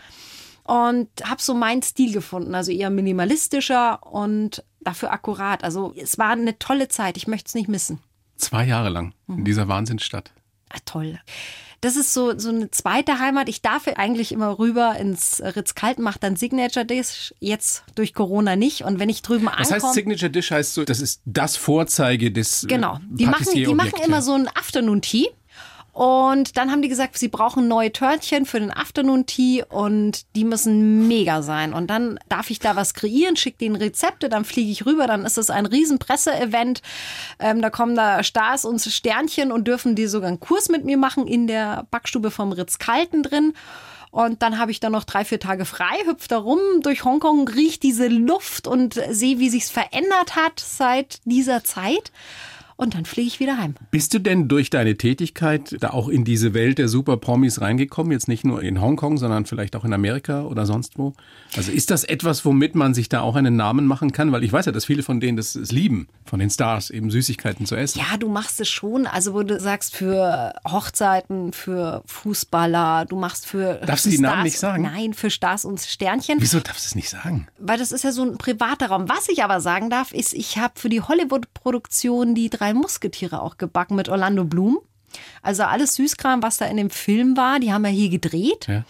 und 0.63 1.09
habe 1.25 1.41
so 1.41 1.53
meinen 1.53 1.81
Stil 1.81 2.13
gefunden, 2.13 2.55
also 2.55 2.71
eher 2.71 2.89
minimalistischer 2.89 4.05
und 4.05 4.63
dafür 4.79 5.11
akkurat. 5.11 5.63
Also 5.63 5.93
es 5.95 6.17
war 6.17 6.29
eine 6.31 6.57
tolle 6.57 6.87
Zeit, 6.87 7.17
ich 7.17 7.27
möchte 7.27 7.47
es 7.49 7.53
nicht 7.55 7.67
missen. 7.67 7.99
Zwei 8.37 8.65
Jahre 8.65 8.89
lang 8.89 9.13
Mhm. 9.27 9.39
in 9.39 9.45
dieser 9.45 9.67
Wahnsinnsstadt. 9.67 10.31
Ah, 10.73 10.79
toll. 10.85 11.19
Das 11.81 11.95
ist 11.95 12.13
so, 12.13 12.37
so 12.37 12.49
eine 12.49 12.69
zweite 12.69 13.17
Heimat. 13.17 13.49
Ich 13.49 13.63
darf 13.63 13.87
eigentlich 13.87 14.31
immer 14.31 14.59
rüber 14.59 14.95
ins 14.97 15.41
Ritz-Kalten, 15.43 16.03
mache 16.03 16.19
dann 16.19 16.35
Signature 16.35 16.85
Dish, 16.85 17.33
jetzt 17.39 17.83
durch 17.95 18.13
Corona 18.13 18.55
nicht. 18.55 18.83
Und 18.83 18.99
wenn 18.99 19.09
ich 19.09 19.23
drüben 19.23 19.47
Was 19.47 19.57
heißt 19.57 19.71
ankomme... 19.73 19.93
Signature 19.95 20.29
Dish? 20.29 20.51
Heißt 20.51 20.75
so, 20.75 20.83
das 20.83 20.99
ist 21.01 21.21
das 21.25 21.57
Vorzeige 21.57 22.31
des 22.31 22.65
Genau. 22.69 22.97
äh, 22.97 22.99
Die 23.09 23.25
machen, 23.25 23.47
die 23.55 23.73
machen 23.73 23.99
immer 24.05 24.21
so 24.21 24.33
ein 24.33 24.47
Afternoon 24.47 25.01
Tea. 25.01 25.29
Und 25.93 26.55
dann 26.55 26.71
haben 26.71 26.81
die 26.81 26.87
gesagt, 26.87 27.17
sie 27.17 27.27
brauchen 27.27 27.67
neue 27.67 27.91
Törtchen 27.91 28.45
für 28.45 28.59
den 28.59 28.71
Afternoon 28.71 29.25
Tea 29.25 29.63
und 29.67 30.25
die 30.35 30.45
müssen 30.45 31.07
mega 31.07 31.41
sein. 31.41 31.73
Und 31.73 31.87
dann 31.87 32.17
darf 32.29 32.49
ich 32.49 32.59
da 32.59 32.77
was 32.77 32.93
kreieren, 32.93 33.35
schicke 33.35 33.57
denen 33.57 33.75
Rezepte, 33.75 34.29
dann 34.29 34.45
fliege 34.45 34.71
ich 34.71 34.85
rüber, 34.85 35.05
dann 35.05 35.25
ist 35.25 35.37
es 35.37 35.49
ein 35.49 35.65
riesen 35.65 35.99
Presse-Event. 35.99 36.81
Ähm, 37.39 37.61
da 37.61 37.69
kommen 37.69 37.95
da 37.95 38.23
Stars 38.23 38.63
und 38.63 38.79
Sternchen 38.79 39.51
und 39.51 39.67
dürfen 39.67 39.95
die 39.95 40.07
sogar 40.07 40.29
einen 40.29 40.39
Kurs 40.39 40.69
mit 40.69 40.85
mir 40.85 40.97
machen 40.97 41.27
in 41.27 41.47
der 41.47 41.85
Backstube 41.91 42.31
vom 42.31 42.53
Ritz-Kalten 42.53 43.23
drin. 43.23 43.53
Und 44.11 44.41
dann 44.41 44.59
habe 44.59 44.71
ich 44.71 44.81
da 44.81 44.89
noch 44.89 45.05
drei, 45.05 45.23
vier 45.23 45.39
Tage 45.39 45.63
frei, 45.63 46.05
hüpfe 46.05 46.27
da 46.27 46.37
rum 46.37 46.59
durch 46.81 47.05
Hongkong, 47.05 47.47
riech 47.47 47.79
diese 47.79 48.07
Luft 48.07 48.67
und 48.67 49.01
sehe, 49.09 49.39
wie 49.39 49.49
sich's 49.49 49.69
verändert 49.69 50.35
hat 50.35 50.59
seit 50.59 51.19
dieser 51.25 51.63
Zeit. 51.63 52.11
Und 52.81 52.95
dann 52.95 53.05
fliege 53.05 53.27
ich 53.27 53.39
wieder 53.39 53.59
heim. 53.59 53.75
Bist 53.91 54.11
du 54.15 54.17
denn 54.17 54.47
durch 54.47 54.71
deine 54.71 54.97
Tätigkeit 54.97 55.77
da 55.81 55.91
auch 55.91 56.09
in 56.09 56.23
diese 56.23 56.55
Welt 56.55 56.79
der 56.79 56.87
Super-Promis 56.87 57.61
reingekommen? 57.61 58.11
Jetzt 58.11 58.27
nicht 58.27 58.43
nur 58.43 58.63
in 58.63 58.81
Hongkong, 58.81 59.19
sondern 59.19 59.45
vielleicht 59.45 59.75
auch 59.75 59.85
in 59.85 59.93
Amerika 59.93 60.45
oder 60.45 60.65
sonst 60.65 60.97
wo? 60.97 61.13
Also 61.55 61.71
ist 61.71 61.91
das 61.91 62.03
etwas, 62.03 62.43
womit 62.43 62.73
man 62.73 62.95
sich 62.95 63.07
da 63.07 63.21
auch 63.21 63.35
einen 63.35 63.55
Namen 63.55 63.85
machen 63.85 64.13
kann? 64.13 64.31
Weil 64.31 64.43
ich 64.43 64.51
weiß 64.51 64.65
ja, 64.65 64.71
dass 64.71 64.85
viele 64.85 65.03
von 65.03 65.19
denen 65.19 65.37
das, 65.37 65.53
lieben, 65.71 66.07
von 66.31 66.39
den 66.39 66.49
Stars, 66.49 66.91
eben 66.91 67.11
Süßigkeiten 67.11 67.65
zu 67.65 67.75
essen. 67.75 67.99
Ja, 67.99 68.15
du 68.15 68.29
machst 68.29 68.61
es 68.61 68.69
schon. 68.69 69.05
Also, 69.05 69.33
wo 69.33 69.43
du 69.43 69.59
sagst, 69.59 69.93
für 69.93 70.53
Hochzeiten, 70.65 71.51
für 71.51 72.03
Fußballer, 72.05 73.03
du 73.05 73.17
machst 73.17 73.45
für. 73.45 73.81
Darfst 73.85 74.05
du 74.05 74.11
die 74.11 74.17
Namen 74.17 74.43
nicht 74.43 74.57
sagen? 74.57 74.83
Nein, 74.83 75.13
für 75.13 75.29
Stars 75.29 75.65
und 75.65 75.81
Sternchen. 75.81 76.37
Wieso 76.39 76.61
darfst 76.61 76.85
du 76.85 76.87
es 76.87 76.95
nicht 76.95 77.09
sagen? 77.09 77.49
Weil 77.59 77.77
das 77.77 77.91
ist 77.91 78.05
ja 78.05 78.13
so 78.13 78.23
ein 78.23 78.37
privater 78.37 78.87
Raum. 78.87 79.09
Was 79.09 79.27
ich 79.27 79.43
aber 79.43 79.59
sagen 79.59 79.89
darf, 79.89 80.13
ist, 80.13 80.31
ich 80.31 80.57
habe 80.57 80.79
für 80.79 80.87
die 80.87 81.01
Hollywood-Produktion 81.01 82.33
die 82.33 82.49
drei 82.49 82.73
Musketiere 82.73 83.41
auch 83.41 83.57
gebacken 83.57 83.95
mit 83.95 84.07
Orlando 84.07 84.45
Bloom. 84.45 84.79
Also 85.41 85.63
alles 85.63 85.95
Süßkram, 85.95 86.41
was 86.41 86.55
da 86.55 86.65
in 86.67 86.77
dem 86.77 86.91
Film 86.91 87.35
war, 87.35 87.59
die 87.59 87.73
haben 87.73 87.81
wir 87.81 87.89
hier 87.89 88.07
gedreht. 88.07 88.67
Ja. 88.69 88.85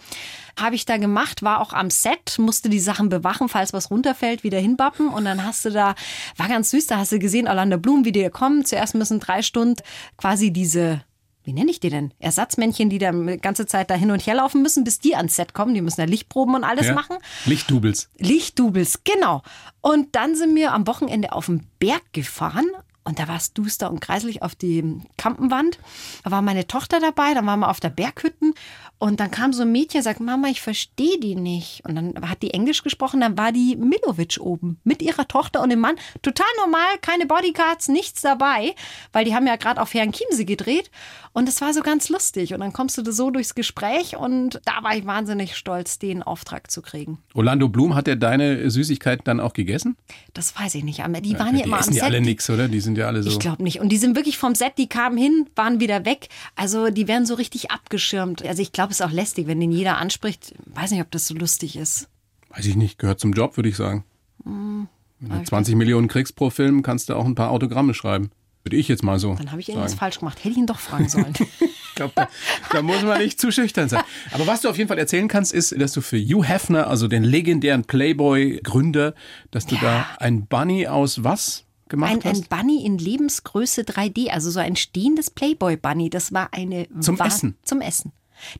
Habe 0.58 0.74
ich 0.74 0.84
da 0.84 0.96
gemacht, 0.98 1.42
war 1.42 1.60
auch 1.60 1.72
am 1.72 1.90
Set, 1.90 2.38
musste 2.38 2.68
die 2.68 2.80
Sachen 2.80 3.08
bewachen, 3.08 3.48
falls 3.48 3.72
was 3.72 3.90
runterfällt, 3.90 4.42
wieder 4.44 4.58
hinbappen. 4.58 5.08
Und 5.08 5.24
dann 5.24 5.44
hast 5.44 5.64
du 5.64 5.70
da, 5.70 5.94
war 6.36 6.48
ganz 6.48 6.70
süß, 6.70 6.86
da 6.86 6.98
hast 6.98 7.12
du 7.12 7.18
gesehen, 7.18 7.48
Orlando 7.48 7.78
Bloom, 7.78 8.04
wie 8.04 8.12
die 8.12 8.28
kommen. 8.30 8.64
Zuerst 8.64 8.94
müssen 8.94 9.20
drei 9.20 9.42
Stunden 9.42 9.82
quasi 10.16 10.52
diese, 10.52 11.02
wie 11.44 11.52
nenne 11.52 11.70
ich 11.70 11.80
die 11.80 11.90
denn? 11.90 12.12
Ersatzmännchen, 12.18 12.88
die 12.90 12.98
da 12.98 13.12
die 13.12 13.38
ganze 13.38 13.66
Zeit 13.66 13.90
da 13.90 13.94
hin 13.94 14.10
und 14.10 14.24
her 14.26 14.34
laufen 14.34 14.62
müssen, 14.62 14.84
bis 14.84 14.98
die 15.00 15.16
ans 15.16 15.34
Set 15.36 15.54
kommen. 15.54 15.74
Die 15.74 15.80
müssen 15.82 16.00
da 16.00 16.04
Lichtproben 16.06 16.54
und 16.54 16.64
alles 16.64 16.86
Ja? 16.86 16.94
machen. 16.94 17.16
Lichtdubels. 17.46 18.10
Lichtdubels, 18.18 19.00
genau. 19.04 19.42
Und 19.80 20.14
dann 20.14 20.36
sind 20.36 20.54
wir 20.54 20.72
am 20.72 20.86
Wochenende 20.86 21.32
auf 21.32 21.46
den 21.46 21.66
Berg 21.78 22.02
gefahren. 22.12 22.66
Und 23.04 23.18
da 23.18 23.26
war 23.26 23.34
es 23.36 23.52
duster 23.52 23.90
und 23.90 23.98
kreislich 24.00 24.42
auf 24.42 24.54
die 24.54 25.00
Kampenwand. 25.16 25.80
Da 26.22 26.30
war 26.30 26.40
meine 26.40 26.68
Tochter 26.68 27.00
dabei, 27.00 27.34
dann 27.34 27.44
waren 27.46 27.58
wir 27.58 27.68
auf 27.68 27.80
der 27.80 27.90
Berghütten. 27.90 28.54
Und 29.02 29.18
dann 29.18 29.32
kam 29.32 29.52
so 29.52 29.62
ein 29.62 29.72
Mädchen, 29.72 30.00
sagt, 30.00 30.20
Mama, 30.20 30.46
ich 30.46 30.60
verstehe 30.60 31.18
die 31.18 31.34
nicht. 31.34 31.84
Und 31.84 31.96
dann 31.96 32.30
hat 32.30 32.40
die 32.40 32.54
Englisch 32.54 32.84
gesprochen, 32.84 33.20
dann 33.20 33.36
war 33.36 33.50
die 33.50 33.74
Milovic 33.74 34.38
oben 34.40 34.78
mit 34.84 35.02
ihrer 35.02 35.26
Tochter 35.26 35.60
und 35.60 35.70
dem 35.70 35.80
Mann. 35.80 35.96
Total 36.22 36.46
normal, 36.58 36.98
keine 37.00 37.26
Bodyguards, 37.26 37.88
nichts 37.88 38.22
dabei, 38.22 38.76
weil 39.10 39.24
die 39.24 39.34
haben 39.34 39.48
ja 39.48 39.56
gerade 39.56 39.82
auf 39.82 39.92
Herrn 39.92 40.12
Chiemsee 40.12 40.44
gedreht. 40.44 40.88
Und 41.34 41.48
es 41.48 41.60
war 41.62 41.72
so 41.72 41.80
ganz 41.80 42.10
lustig. 42.10 42.52
Und 42.52 42.60
dann 42.60 42.72
kommst 42.74 42.98
du 42.98 43.02
da 43.02 43.10
so 43.10 43.30
durchs 43.30 43.54
Gespräch 43.54 44.16
und 44.16 44.60
da 44.66 44.82
war 44.82 44.94
ich 44.96 45.06
wahnsinnig 45.06 45.56
stolz, 45.56 45.98
den 45.98 46.22
Auftrag 46.22 46.70
zu 46.70 46.82
kriegen. 46.82 47.18
Orlando 47.32 47.68
Bloom, 47.70 47.94
hat 47.94 48.06
er 48.06 48.16
deine 48.16 48.70
Süßigkeiten 48.70 49.24
dann 49.24 49.40
auch 49.40 49.54
gegessen? 49.54 49.96
Das 50.34 50.54
weiß 50.58 50.74
ich 50.74 50.84
nicht. 50.84 51.02
Aber 51.02 51.20
die 51.22 51.38
waren 51.38 51.56
ja 51.56 51.62
die 51.62 51.68
immer 51.68 51.76
am 51.76 51.80
essen 51.80 51.94
ja 51.94 52.00
Set. 52.00 52.04
alle 52.12 52.20
Die- 52.20 52.26
nix, 52.26 52.50
oder? 52.50 52.68
Die 52.68 52.80
sind 52.80 52.98
ja 52.98 53.06
alle 53.06 53.22
so. 53.22 53.30
Ich 53.30 53.38
glaube 53.38 53.62
nicht. 53.62 53.80
Und 53.80 53.88
die 53.90 53.96
sind 53.96 54.14
wirklich 54.14 54.36
vom 54.36 54.54
Set, 54.54 54.74
die 54.76 54.88
kamen 54.88 55.16
hin, 55.16 55.46
waren 55.56 55.80
wieder 55.80 56.04
weg. 56.04 56.28
Also 56.54 56.90
die 56.90 57.08
werden 57.08 57.24
so 57.24 57.34
richtig 57.34 57.70
abgeschirmt. 57.70 58.44
Also 58.44 58.60
ich 58.60 58.72
glaube, 58.72 58.90
es 58.92 59.00
ist 59.00 59.06
auch 59.06 59.10
lästig, 59.12 59.46
wenn 59.46 59.58
den 59.58 59.72
jeder 59.72 59.96
anspricht. 59.96 60.52
Weiß 60.66 60.90
nicht, 60.90 61.00
ob 61.00 61.10
das 61.10 61.26
so 61.26 61.34
lustig 61.34 61.76
ist. 61.76 62.08
Weiß 62.50 62.66
ich 62.66 62.76
nicht, 62.76 62.98
gehört 62.98 63.20
zum 63.20 63.32
Job, 63.32 63.56
würde 63.56 63.70
ich 63.70 63.76
sagen. 63.76 64.04
Hm, 64.44 64.86
Wenn 65.20 65.38
du 65.38 65.44
20 65.44 65.76
Millionen 65.76 66.08
kriegst 66.08 66.36
pro 66.36 66.50
Film, 66.50 66.82
kannst 66.82 67.08
du 67.08 67.14
auch 67.14 67.24
ein 67.24 67.34
paar 67.34 67.50
Autogramme 67.52 67.94
schreiben. 67.94 68.30
Würde 68.64 68.76
ich 68.76 68.86
jetzt 68.88 69.02
mal 69.02 69.18
so. 69.18 69.34
Dann 69.34 69.50
habe 69.50 69.60
ich 69.60 69.68
irgendwas 69.68 69.92
sagen. 69.92 69.98
falsch 70.00 70.18
gemacht. 70.20 70.38
Hätte 70.38 70.50
ich 70.50 70.56
ihn 70.56 70.66
doch 70.66 70.78
fragen 70.80 71.08
sollen. 71.08 71.32
Ich 71.92 71.96
glaube, 71.96 72.12
da, 72.14 72.26
da 72.70 72.80
muss 72.80 73.02
man 73.02 73.18
nicht 73.18 73.38
zu 73.38 73.52
schüchtern 73.52 73.86
sein. 73.90 74.02
Aber 74.30 74.46
was 74.46 74.62
du 74.62 74.70
auf 74.70 74.78
jeden 74.78 74.88
Fall 74.88 74.98
erzählen 74.98 75.28
kannst, 75.28 75.52
ist, 75.52 75.78
dass 75.78 75.92
du 75.92 76.00
für 76.00 76.16
Hugh 76.18 76.42
Hefner, 76.42 76.86
also 76.86 77.06
den 77.06 77.22
legendären 77.22 77.84
Playboy-Gründer, 77.84 79.12
dass 79.50 79.66
du 79.66 79.76
da 79.76 80.06
ein 80.18 80.46
Bunny 80.46 80.86
aus 80.86 81.22
was 81.22 81.64
gemacht 81.90 82.12
Ein, 82.12 82.22
ein? 82.24 82.44
Bunny 82.48 82.86
in 82.86 82.96
Lebensgröße 82.96 83.82
3D, 83.82 84.30
also 84.30 84.50
so 84.50 84.58
ein 84.58 84.76
stehendes 84.76 85.30
Playboy-Bunny. 85.30 86.08
Das 86.08 86.32
war 86.32 86.48
eine 86.52 86.86
Zum 87.00 87.18
Wah- 87.18 87.26
Essen? 87.26 87.58
Zum 87.62 87.82
Essen. 87.82 88.12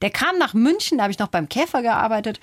Der 0.03 0.11
kam 0.11 0.37
nach 0.39 0.53
München, 0.53 0.99
da 0.99 1.05
habe 1.05 1.13
ich 1.13 1.19
noch 1.19 1.29
beim 1.29 1.49
Käfer 1.49 1.81
gearbeitet. 1.81 2.39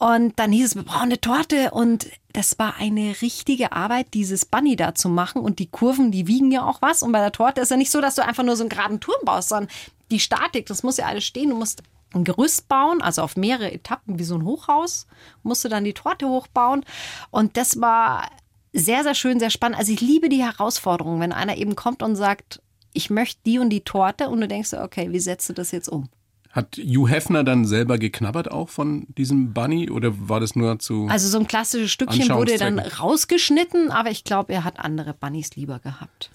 Und 0.00 0.38
dann 0.38 0.50
hieß 0.50 0.64
es, 0.64 0.76
wir 0.76 0.82
brauchen 0.82 1.02
eine 1.02 1.20
Torte. 1.20 1.72
Und 1.72 2.06
das 2.32 2.58
war 2.58 2.76
eine 2.78 3.14
richtige 3.20 3.72
Arbeit, 3.72 4.14
dieses 4.14 4.46
Bunny 4.46 4.74
da 4.74 4.94
zu 4.94 5.10
machen. 5.10 5.42
Und 5.42 5.58
die 5.58 5.66
Kurven, 5.66 6.10
die 6.10 6.26
wiegen 6.26 6.50
ja 6.50 6.66
auch 6.66 6.80
was. 6.80 7.02
Und 7.02 7.12
bei 7.12 7.20
der 7.20 7.32
Torte 7.32 7.60
ist 7.60 7.70
ja 7.70 7.76
nicht 7.76 7.90
so, 7.90 8.00
dass 8.00 8.14
du 8.14 8.24
einfach 8.24 8.42
nur 8.42 8.56
so 8.56 8.62
einen 8.62 8.70
geraden 8.70 9.00
Turm 9.00 9.20
baust, 9.24 9.50
sondern 9.50 9.70
die 10.10 10.18
Statik, 10.18 10.64
das 10.66 10.82
muss 10.82 10.96
ja 10.96 11.04
alles 11.04 11.24
stehen. 11.24 11.50
Du 11.50 11.56
musst 11.56 11.82
ein 12.14 12.24
Gerüst 12.24 12.66
bauen, 12.66 13.02
also 13.02 13.20
auf 13.20 13.36
mehrere 13.36 13.70
Etappen 13.70 14.18
wie 14.18 14.24
so 14.24 14.36
ein 14.36 14.44
Hochhaus, 14.44 15.06
musst 15.42 15.64
du 15.66 15.68
dann 15.68 15.84
die 15.84 15.92
Torte 15.92 16.26
hochbauen. 16.26 16.82
Und 17.30 17.58
das 17.58 17.78
war 17.78 18.30
sehr, 18.72 19.02
sehr 19.02 19.14
schön, 19.14 19.38
sehr 19.38 19.50
spannend. 19.50 19.78
Also 19.78 19.92
ich 19.92 20.00
liebe 20.00 20.30
die 20.30 20.42
Herausforderung, 20.42 21.20
wenn 21.20 21.32
einer 21.32 21.58
eben 21.58 21.76
kommt 21.76 22.02
und 22.02 22.16
sagt, 22.16 22.62
ich 22.94 23.10
möchte 23.10 23.42
die 23.44 23.58
und 23.58 23.68
die 23.68 23.82
Torte 23.82 24.30
und 24.30 24.40
du 24.40 24.48
denkst, 24.48 24.72
okay, 24.72 25.12
wie 25.12 25.20
setzt 25.20 25.48
du 25.50 25.52
das 25.52 25.72
jetzt 25.72 25.88
um? 25.88 26.08
Hat 26.52 26.76
Hugh 26.78 27.08
Hefner 27.08 27.44
dann 27.44 27.64
selber 27.64 27.96
geknabbert 27.98 28.50
auch 28.50 28.68
von 28.70 29.06
diesem 29.16 29.52
Bunny 29.54 29.88
oder 29.88 30.28
war 30.28 30.40
das 30.40 30.56
nur 30.56 30.78
zu. 30.80 31.06
Also 31.08 31.28
so 31.28 31.38
ein 31.38 31.46
klassisches 31.46 31.92
Stückchen 31.92 32.28
wurde 32.30 32.58
dann 32.58 32.78
rausgeschnitten, 32.80 33.90
aber 33.92 34.10
ich 34.10 34.24
glaube, 34.24 34.52
er 34.52 34.64
hat 34.64 34.80
andere 34.80 35.14
Bunnies 35.14 35.54
lieber 35.54 35.78
gehabt. 35.78 36.30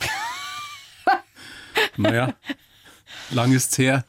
naja, 1.96 2.34
lang 3.30 3.52
ist's 3.52 3.78
her. 3.78 4.04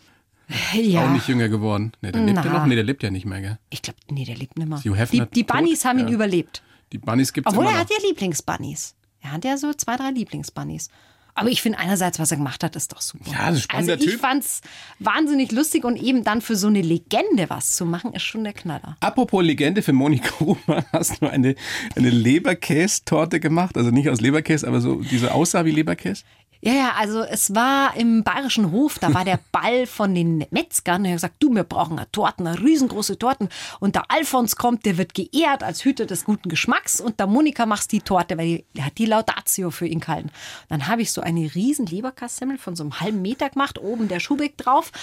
Auch 0.49 0.75
Ja, 0.75 1.07
nicht 1.09 1.27
jünger 1.27 1.49
geworden. 1.49 1.93
Nee, 2.01 2.11
der 2.11 2.21
lebt 2.21 2.43
ja 2.45 2.51
noch. 2.51 2.65
Nee, 2.65 2.75
der 2.75 2.83
lebt 2.83 3.03
ja 3.03 3.09
nicht 3.11 3.25
mehr, 3.25 3.41
gell? 3.41 3.59
ich 3.69 3.81
glaube, 3.81 3.99
nee, 4.09 4.25
der 4.25 4.35
lebt 4.35 4.57
nimmer. 4.57 4.77
Hugh 4.83 4.95
Hefner 4.95 5.25
Die, 5.27 5.31
die? 5.35 5.43
Bunnies 5.43 5.85
haben 5.85 5.99
ihn 5.99 6.07
Ja. 6.07 6.13
überlebt. 6.13 6.61
Die 6.91 6.97
Bunnies 6.97 7.31
gibt's 7.33 7.49
Obwohl 7.51 7.65
immer 7.65 7.73
er 7.75 7.79
hat 7.79 7.89
ja 7.89 7.97
Lieblingsbunnies. 8.07 8.95
Er 9.21 9.31
hat 9.31 9.45
ja 9.45 9.57
so 9.57 9.73
zwei, 9.73 9.95
drei 9.97 10.09
Lieblingsbunnies. 10.11 10.89
Aber 11.35 11.49
ich 11.49 11.61
finde 11.61 11.79
einerseits, 11.79 12.19
was 12.19 12.31
er 12.31 12.37
gemacht 12.37 12.63
hat, 12.63 12.75
ist 12.75 12.91
doch 12.91 13.01
super. 13.01 13.31
Ja, 13.31 13.47
das 13.47 13.57
ist 13.57 13.63
spannender 13.63 13.93
also 13.93 14.05
ich 14.05 14.11
Typ. 14.11 14.21
fand's 14.21 14.61
wahnsinnig 14.99 15.51
lustig 15.51 15.83
und 15.83 15.97
eben 15.97 16.23
dann 16.23 16.41
für 16.41 16.55
so 16.55 16.67
eine 16.67 16.81
Legende 16.81 17.49
was 17.49 17.75
zu 17.75 17.85
machen, 17.85 18.13
ist 18.13 18.23
schon 18.23 18.43
der 18.43 18.53
Knaller. 18.53 18.97
Apropos 18.99 19.43
Legende 19.43 19.81
für 19.81 19.93
Monika 19.93 20.39
Huber, 20.39 20.85
hast 20.91 21.21
du 21.21 21.27
eine, 21.27 21.55
eine 21.95 22.09
Leberkäse-Torte 22.09 23.39
gemacht? 23.39 23.77
Also 23.77 23.89
nicht 23.89 24.09
aus 24.09 24.21
Leberkäse, 24.21 24.67
aber 24.67 24.79
so 24.81 25.01
diese 25.01 25.33
aussah 25.33 25.65
wie 25.65 25.71
Leberkäse? 25.71 26.23
Ja, 26.65 26.71
ja, 26.71 26.93
also 26.97 27.23
es 27.23 27.53
war 27.53 27.93
im 27.97 28.23
Bayerischen 28.23 28.71
Hof, 28.71 28.97
da 28.97 29.13
war 29.13 29.25
der 29.25 29.37
Ball 29.51 29.85
von 29.85 30.15
den 30.15 30.45
Metzgern. 30.49 31.01
Und 31.01 31.05
er 31.05 31.11
hat 31.11 31.17
gesagt, 31.17 31.35
du, 31.39 31.53
wir 31.53 31.65
brauchen 31.65 31.99
eine 31.99 32.09
Torten, 32.09 32.47
eine 32.47 32.57
riesengroße 32.57 33.19
Torten. 33.19 33.49
Und 33.81 33.95
der 33.95 34.09
Alfons 34.09 34.55
kommt, 34.55 34.85
der 34.85 34.97
wird 34.97 35.13
geehrt 35.13 35.61
als 35.61 35.83
Hüter 35.83 36.05
des 36.05 36.23
guten 36.23 36.47
Geschmacks. 36.47 37.01
Und 37.01 37.19
der 37.19 37.27
Monika 37.27 37.65
macht 37.65 37.91
die 37.91 37.99
Torte, 37.99 38.37
weil 38.37 38.63
die, 38.77 38.81
hat 38.81 38.97
die 38.97 39.07
Laudatio 39.07 39.71
für 39.71 39.87
ihn 39.87 39.99
gehalten. 39.99 40.31
Dann 40.69 40.87
habe 40.87 41.01
ich 41.01 41.11
so 41.11 41.19
eine 41.19 41.53
riesen 41.53 41.85
Leberkassemmel 41.85 42.57
von 42.57 42.77
so 42.77 42.83
einem 42.83 42.97
halben 43.01 43.21
Meter 43.21 43.49
gemacht, 43.49 43.77
oben 43.77 44.07
der 44.07 44.21
Schubeck 44.21 44.57
drauf. 44.57 44.93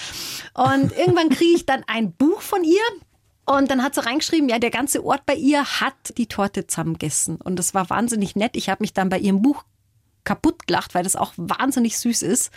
Und 0.55 0.91
irgendwann 0.97 1.29
kriege 1.29 1.57
ich 1.57 1.67
dann 1.67 1.83
ein 1.85 2.11
Buch 2.11 2.41
von 2.41 2.63
ihr. 2.63 2.81
Und 3.45 3.69
dann 3.69 3.83
hat 3.83 3.93
sie 3.93 4.03
reingeschrieben, 4.03 4.49
ja, 4.49 4.57
der 4.57 4.71
ganze 4.71 5.05
Ort 5.05 5.27
bei 5.27 5.35
ihr 5.35 5.63
hat 5.63 6.17
die 6.17 6.25
Torte 6.25 6.65
zusammengegessen. 6.65 7.35
Und 7.35 7.57
das 7.57 7.75
war 7.75 7.87
wahnsinnig 7.91 8.35
nett. 8.35 8.57
Ich 8.57 8.67
habe 8.67 8.81
mich 8.81 8.93
dann 8.93 9.09
bei 9.09 9.19
ihrem 9.19 9.43
Buch 9.43 9.63
kaputt 10.23 10.67
gelacht, 10.67 10.93
weil 10.95 11.03
das 11.03 11.15
auch 11.15 11.33
wahnsinnig 11.37 11.97
süß 11.97 12.21
ist. 12.23 12.51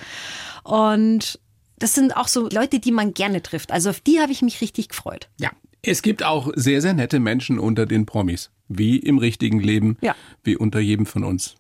Und 0.63 1.39
das 1.79 1.95
sind 1.95 2.17
auch 2.17 2.29
so 2.29 2.49
Leute, 2.49 2.79
die 2.79 2.93
man 2.93 3.15
gerne 3.15 3.43
trifft. 3.43 3.73
Also 3.73 3.91
auf 3.91 4.01
die 4.01 4.21
habe 4.21 4.33
ich 4.33 4.43
mich 4.43 4.61
richtig 4.61 4.89
gefreut. 4.89 5.29
Ja. 5.39 5.51
Es 5.83 6.01
gibt 6.03 6.23
auch 6.23 6.51
sehr, 6.55 6.81
sehr 6.81 6.95
nette 6.95 7.21
Menschen 7.21 7.59
unter 7.59 7.85
den 7.85 8.07
Promis. 8.07 8.51
Wie 8.69 8.97
im 8.99 9.19
richtigen 9.19 9.61
Leben, 9.61 9.99
Ja. 10.01 10.15
wie 10.43 10.57
unter 10.57 10.81
jedem 10.81 11.05
von 11.05 11.25
uns. 11.25 11.57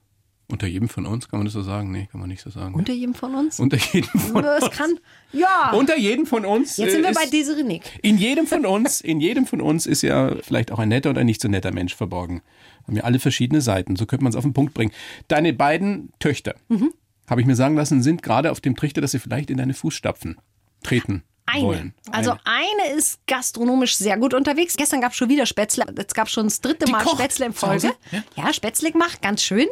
Unter 0.50 0.66
jedem 0.66 0.88
von 0.88 1.04
uns, 1.06 1.28
kann 1.28 1.38
man 1.40 1.44
das 1.46 1.54
so 1.54 1.62
sagen? 1.62 1.90
Nee, 1.90 2.08
kann 2.10 2.20
man 2.20 2.28
nicht 2.28 2.42
so 2.42 2.48
sagen. 2.50 2.74
Unter 2.74 2.92
jedem 2.92 3.14
von 3.14 3.34
uns? 3.34 3.60
unter 3.60 3.76
jedem 3.78 4.08
von 4.20 4.42
Das 4.42 4.70
kann. 4.70 4.98
Ja. 5.32 5.72
Unter 5.72 5.96
jedem 5.98 6.26
von 6.26 6.44
uns. 6.46 6.76
Jetzt 6.76 6.92
sind 6.92 7.02
wir 7.02 7.12
bei 7.12 7.24
ist- 7.24 7.32
Desiree 7.32 7.62
Nick. 7.62 7.82
In 8.02 8.16
jedem 8.18 8.46
von 8.46 8.64
uns, 8.64 9.00
in 9.00 9.20
jedem 9.20 9.46
von 9.46 9.60
uns 9.60 9.86
ist 9.86 10.02
ja 10.02 10.34
vielleicht 10.42 10.70
auch 10.72 10.78
ein 10.78 10.88
netter 10.90 11.10
oder 11.10 11.24
nicht 11.24 11.40
so 11.42 11.48
netter 11.48 11.72
Mensch 11.72 11.94
verborgen. 11.94 12.42
Haben 12.86 12.96
ja 12.96 13.04
alle 13.04 13.18
verschiedene 13.18 13.60
Seiten. 13.60 13.96
So 13.96 14.06
könnte 14.06 14.24
man 14.24 14.30
es 14.30 14.36
auf 14.36 14.44
den 14.44 14.52
Punkt 14.54 14.74
bringen. 14.74 14.92
Deine 15.28 15.52
beiden 15.52 16.12
Töchter, 16.18 16.54
Mhm. 16.68 16.92
habe 17.28 17.40
ich 17.40 17.46
mir 17.46 17.56
sagen 17.56 17.76
lassen, 17.76 18.02
sind 18.02 18.22
gerade 18.22 18.50
auf 18.50 18.60
dem 18.60 18.76
Trichter, 18.76 19.00
dass 19.00 19.12
sie 19.12 19.18
vielleicht 19.18 19.50
in 19.50 19.56
deine 19.56 19.74
Fußstapfen 19.74 20.36
treten 20.82 21.22
Eine. 21.46 21.62
wollen. 21.64 21.94
Also 22.10 22.32
eine 22.44 22.94
ist 22.96 23.26
gastronomisch 23.26 23.96
sehr 23.96 24.16
gut 24.18 24.34
unterwegs. 24.34 24.76
Gestern 24.76 25.00
gab 25.00 25.12
es 25.12 25.16
schon 25.18 25.28
wieder 25.30 25.46
Spätzle. 25.46 25.84
Jetzt 25.96 26.14
gab 26.14 26.26
es 26.26 26.32
schon 26.32 26.44
das 26.46 26.60
dritte 26.60 26.84
Die 26.84 26.92
Mal 26.92 27.02
kocht 27.02 27.16
Spätzle 27.18 27.46
in? 27.46 27.52
Folge. 27.54 27.92
Ja, 28.36 28.52
Spätzle 28.52 28.92
gemacht, 28.92 29.22
ganz 29.22 29.42
schön. 29.42 29.66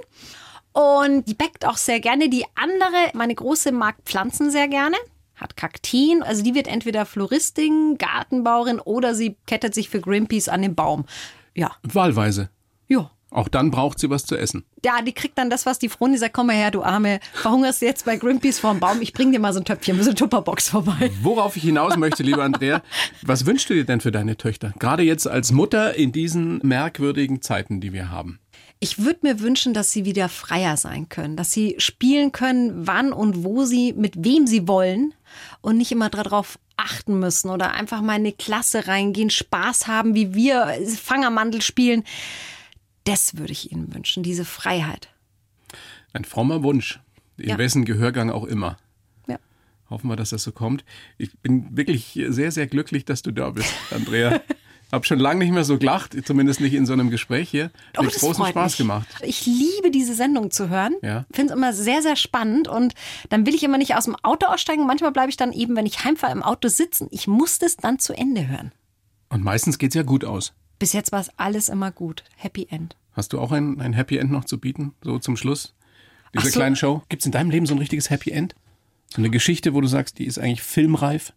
Und 0.72 1.28
die 1.28 1.34
backt 1.34 1.66
auch 1.66 1.76
sehr 1.76 2.00
gerne. 2.00 2.30
Die 2.30 2.46
andere, 2.54 3.10
meine 3.14 3.34
große, 3.34 3.72
mag 3.72 3.96
Pflanzen 4.06 4.50
sehr 4.50 4.68
gerne. 4.68 4.96
Hat 5.34 5.56
Kakteen. 5.56 6.22
Also 6.22 6.42
die 6.42 6.54
wird 6.54 6.66
entweder 6.68 7.04
Floristin, 7.04 7.96
Gartenbauerin 7.98 8.80
oder 8.80 9.14
sie 9.14 9.36
kettet 9.46 9.74
sich 9.74 9.90
für 9.90 10.00
Greenpeace 10.00 10.48
an 10.48 10.62
den 10.62 10.74
Baum. 10.74 11.04
Ja, 11.54 11.72
Wahlweise. 11.82 12.48
Ja. 12.88 13.10
Auch 13.32 13.48
dann 13.48 13.70
braucht 13.70 13.98
sie 13.98 14.10
was 14.10 14.26
zu 14.26 14.36
essen. 14.36 14.64
Ja, 14.84 15.00
die 15.00 15.12
kriegt 15.12 15.38
dann 15.38 15.48
das, 15.48 15.64
was 15.64 15.78
die 15.78 15.88
Froni 15.88 16.18
sagt, 16.18 16.34
komm 16.34 16.48
mal 16.48 16.56
her, 16.56 16.70
du 16.70 16.82
Arme, 16.82 17.18
verhungerst 17.32 17.80
jetzt 17.80 18.04
bei 18.04 18.16
Greenpeace 18.16 18.58
vorm 18.58 18.78
Baum, 18.78 19.00
ich 19.00 19.14
bring 19.14 19.32
dir 19.32 19.40
mal 19.40 19.54
so 19.54 19.60
ein 19.60 19.64
Töpfchen, 19.64 19.96
so 20.02 20.10
eine 20.10 20.14
Tupperbox 20.14 20.68
vorbei. 20.68 21.10
Worauf 21.22 21.56
ich 21.56 21.62
hinaus 21.62 21.96
möchte, 21.96 22.22
lieber 22.22 22.42
Andrea, 22.42 22.82
was 23.22 23.46
wünschst 23.46 23.70
du 23.70 23.74
dir 23.74 23.84
denn 23.84 24.00
für 24.00 24.12
deine 24.12 24.36
Töchter? 24.36 24.74
Gerade 24.78 25.02
jetzt 25.02 25.26
als 25.26 25.50
Mutter 25.50 25.94
in 25.94 26.12
diesen 26.12 26.58
merkwürdigen 26.62 27.40
Zeiten, 27.40 27.80
die 27.80 27.94
wir 27.94 28.10
haben. 28.10 28.38
Ich 28.80 28.98
würde 28.98 29.20
mir 29.22 29.40
wünschen, 29.40 29.74
dass 29.74 29.92
sie 29.92 30.04
wieder 30.04 30.28
freier 30.28 30.76
sein 30.76 31.08
können, 31.08 31.36
dass 31.36 31.52
sie 31.52 31.76
spielen 31.78 32.32
können, 32.32 32.86
wann 32.86 33.12
und 33.12 33.44
wo 33.44 33.64
sie, 33.64 33.92
mit 33.92 34.24
wem 34.24 34.46
sie 34.46 34.66
wollen 34.66 35.14
und 35.60 35.78
nicht 35.78 35.92
immer 35.92 36.10
darauf 36.10 36.58
achten 36.76 37.18
müssen 37.18 37.48
oder 37.48 37.70
einfach 37.72 38.00
mal 38.00 38.16
in 38.16 38.22
eine 38.22 38.32
Klasse 38.32 38.88
reingehen, 38.88 39.30
Spaß 39.30 39.86
haben, 39.86 40.14
wie 40.16 40.34
wir 40.34 40.76
Fangermandel 41.00 41.62
spielen. 41.62 42.02
Das 43.04 43.36
würde 43.36 43.52
ich 43.52 43.72
ihnen 43.72 43.92
wünschen, 43.94 44.22
diese 44.22 44.44
Freiheit. 44.44 45.08
Ein 46.12 46.24
frommer 46.24 46.62
Wunsch, 46.62 47.00
in 47.36 47.48
Ja. 47.50 47.58
wessen 47.58 47.84
Gehörgang 47.84 48.30
auch 48.30 48.44
immer. 48.44 48.76
Ja. 49.26 49.38
Hoffen 49.90 50.08
wir, 50.08 50.16
dass 50.16 50.30
das 50.30 50.42
so 50.42 50.52
kommt. 50.52 50.84
Ich 51.18 51.36
bin 51.38 51.76
wirklich 51.76 52.18
sehr, 52.28 52.52
sehr 52.52 52.66
glücklich, 52.66 53.04
dass 53.04 53.22
du 53.22 53.30
da 53.32 53.50
bist, 53.50 53.72
Andrea. 53.90 54.40
Hab 54.92 55.06
schon 55.06 55.18
lange 55.18 55.38
nicht 55.42 55.54
mehr 55.54 55.64
so 55.64 55.78
gelacht, 55.78 56.14
zumindest 56.26 56.60
nicht 56.60 56.74
in 56.74 56.84
so 56.84 56.92
einem 56.92 57.08
Gespräch 57.08 57.48
hier. 57.48 57.70
Oh, 57.96 58.00
Hat 58.04 58.08
das 58.12 58.20
großen 58.20 58.44
Spaß 58.44 58.72
mich. 58.72 58.76
gemacht. 58.76 59.06
Ich 59.22 59.46
liebe 59.46 59.90
diese 59.90 60.14
Sendung 60.14 60.50
zu 60.50 60.68
hören. 60.68 60.94
Ja. 61.00 61.24
Finde 61.32 61.54
es 61.54 61.56
immer 61.56 61.72
sehr, 61.72 62.02
sehr 62.02 62.14
spannend. 62.14 62.68
Und 62.68 62.92
dann 63.30 63.46
will 63.46 63.54
ich 63.54 63.62
immer 63.62 63.78
nicht 63.78 63.94
aus 63.96 64.04
dem 64.04 64.16
Auto 64.16 64.44
aussteigen. 64.48 64.86
Manchmal 64.86 65.10
bleibe 65.12 65.30
ich 65.30 65.38
dann 65.38 65.54
eben, 65.54 65.76
wenn 65.76 65.86
ich 65.86 66.04
heimfahre, 66.04 66.32
im 66.32 66.42
Auto 66.42 66.68
sitzen. 66.68 67.08
Ich 67.10 67.26
muss 67.26 67.58
das 67.58 67.78
dann 67.78 68.00
zu 68.00 68.12
Ende 68.12 68.46
hören. 68.48 68.70
Und 69.30 69.42
meistens 69.42 69.78
geht's 69.78 69.94
ja 69.94 70.02
gut 70.02 70.26
aus. 70.26 70.52
Bis 70.82 70.92
jetzt 70.94 71.12
war 71.12 71.20
es 71.20 71.30
alles 71.36 71.68
immer 71.68 71.92
gut. 71.92 72.24
Happy 72.34 72.66
End. 72.68 72.96
Hast 73.12 73.32
du 73.32 73.40
auch 73.40 73.52
ein, 73.52 73.80
ein 73.80 73.92
Happy 73.92 74.16
End 74.18 74.32
noch 74.32 74.44
zu 74.44 74.58
bieten, 74.58 74.96
so 75.04 75.20
zum 75.20 75.36
Schluss? 75.36 75.74
Diese 76.34 76.48
so. 76.50 76.58
kleinen 76.58 76.74
Show. 76.74 77.02
Gibt's 77.08 77.24
in 77.24 77.30
deinem 77.30 77.50
Leben 77.50 77.66
so 77.66 77.74
ein 77.74 77.78
richtiges 77.78 78.10
Happy 78.10 78.32
End? 78.32 78.56
So 79.08 79.18
eine 79.18 79.30
Geschichte, 79.30 79.74
wo 79.74 79.80
du 79.80 79.86
sagst, 79.86 80.18
die 80.18 80.24
ist 80.24 80.40
eigentlich 80.40 80.62
filmreif? 80.64 81.34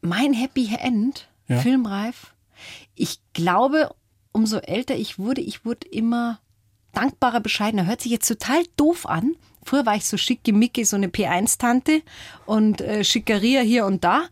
Mein 0.00 0.32
Happy 0.32 0.74
End, 0.76 1.28
Ja. 1.46 1.60
filmreif. 1.60 2.34
Ich 2.96 3.20
glaube, 3.32 3.94
umso 4.32 4.58
älter 4.58 4.96
ich 4.96 5.20
wurde, 5.20 5.40
ich 5.40 5.64
wurde 5.64 5.86
immer 5.86 6.40
dankbarer, 6.92 7.38
bescheidener. 7.38 7.86
Hört 7.86 8.00
sich 8.00 8.10
jetzt 8.10 8.26
total 8.26 8.64
doof 8.76 9.06
an. 9.06 9.36
Früher 9.64 9.86
war 9.86 9.94
ich 9.94 10.04
so 10.04 10.16
schickimicki, 10.16 10.84
so 10.84 10.96
eine 10.96 11.06
P1-Tante 11.06 12.02
und 12.44 12.80
äh, 12.80 13.04
Schickeria 13.04 13.60
hier 13.60 13.86
und 13.86 14.02
da. 14.02 14.24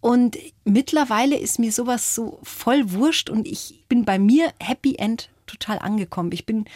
Und 0.00 0.36
mittlerweile 0.64 1.36
ist 1.36 1.58
mir 1.58 1.72
sowas 1.72 2.14
so 2.14 2.38
voll 2.42 2.92
wurscht 2.92 3.30
und 3.30 3.46
ich 3.48 3.84
bin 3.88 4.04
bei 4.04 4.18
mir 4.18 4.52
Happy 4.60 4.94
End 4.96 5.28
total 5.46 5.78
angekommen. 5.80 6.30
Ich 6.32 6.46
bin 6.46 6.66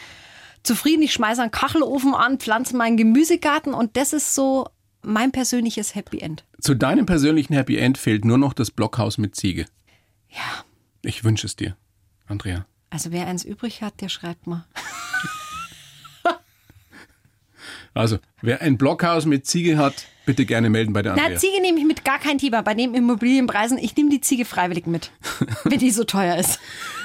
zufrieden, 0.64 1.02
ich 1.02 1.12
schmeiße 1.12 1.40
einen 1.42 1.50
Kachelofen 1.52 2.14
an, 2.14 2.38
pflanze 2.38 2.76
meinen 2.76 2.96
Gemüsegarten 2.96 3.74
und 3.74 3.96
das 3.96 4.12
ist 4.12 4.34
so 4.34 4.68
mein 5.02 5.30
persönliches 5.32 5.94
Happy 5.94 6.18
End. 6.20 6.44
Zu 6.60 6.74
deinem 6.74 7.06
persönlichen 7.06 7.54
Happy 7.54 7.76
End 7.76 7.98
fehlt 7.98 8.24
nur 8.24 8.38
noch 8.38 8.52
das 8.54 8.70
Blockhaus 8.70 9.18
mit 9.18 9.34
Ziege. 9.36 9.66
Ja, 10.28 10.64
Ich 11.02 11.22
wünsche 11.24 11.46
es 11.46 11.56
dir, 11.56 11.76
Andrea. 12.26 12.66
also 12.90 13.10
wer 13.12 13.26
eins 13.26 13.44
übrig 13.44 13.82
hat, 13.82 14.00
der 14.00 14.08
schreibt 14.08 14.46
mal. 14.46 14.64
Also, 17.94 18.18
wer 18.40 18.62
ein 18.62 18.78
Blockhaus 18.78 19.26
mit 19.26 19.46
Ziege 19.46 19.76
hat, 19.76 20.06
bitte 20.24 20.46
gerne 20.46 20.70
melden 20.70 20.92
bei 20.92 21.02
der 21.02 21.14
Na, 21.14 21.22
Andrea. 21.24 21.38
Ziege 21.38 21.60
nehme 21.60 21.78
ich 21.78 21.84
mit 21.84 22.04
gar 22.04 22.18
kein 22.18 22.38
Thema. 22.38 22.62
Bei 22.62 22.74
den 22.74 22.94
Immobilienpreisen, 22.94 23.76
ich 23.78 23.94
nehme 23.96 24.10
die 24.10 24.20
Ziege 24.20 24.44
freiwillig 24.44 24.86
mit, 24.86 25.10
wenn 25.64 25.78
die 25.78 25.90
so 25.90 26.04
teuer 26.04 26.36
ist. 26.36 26.58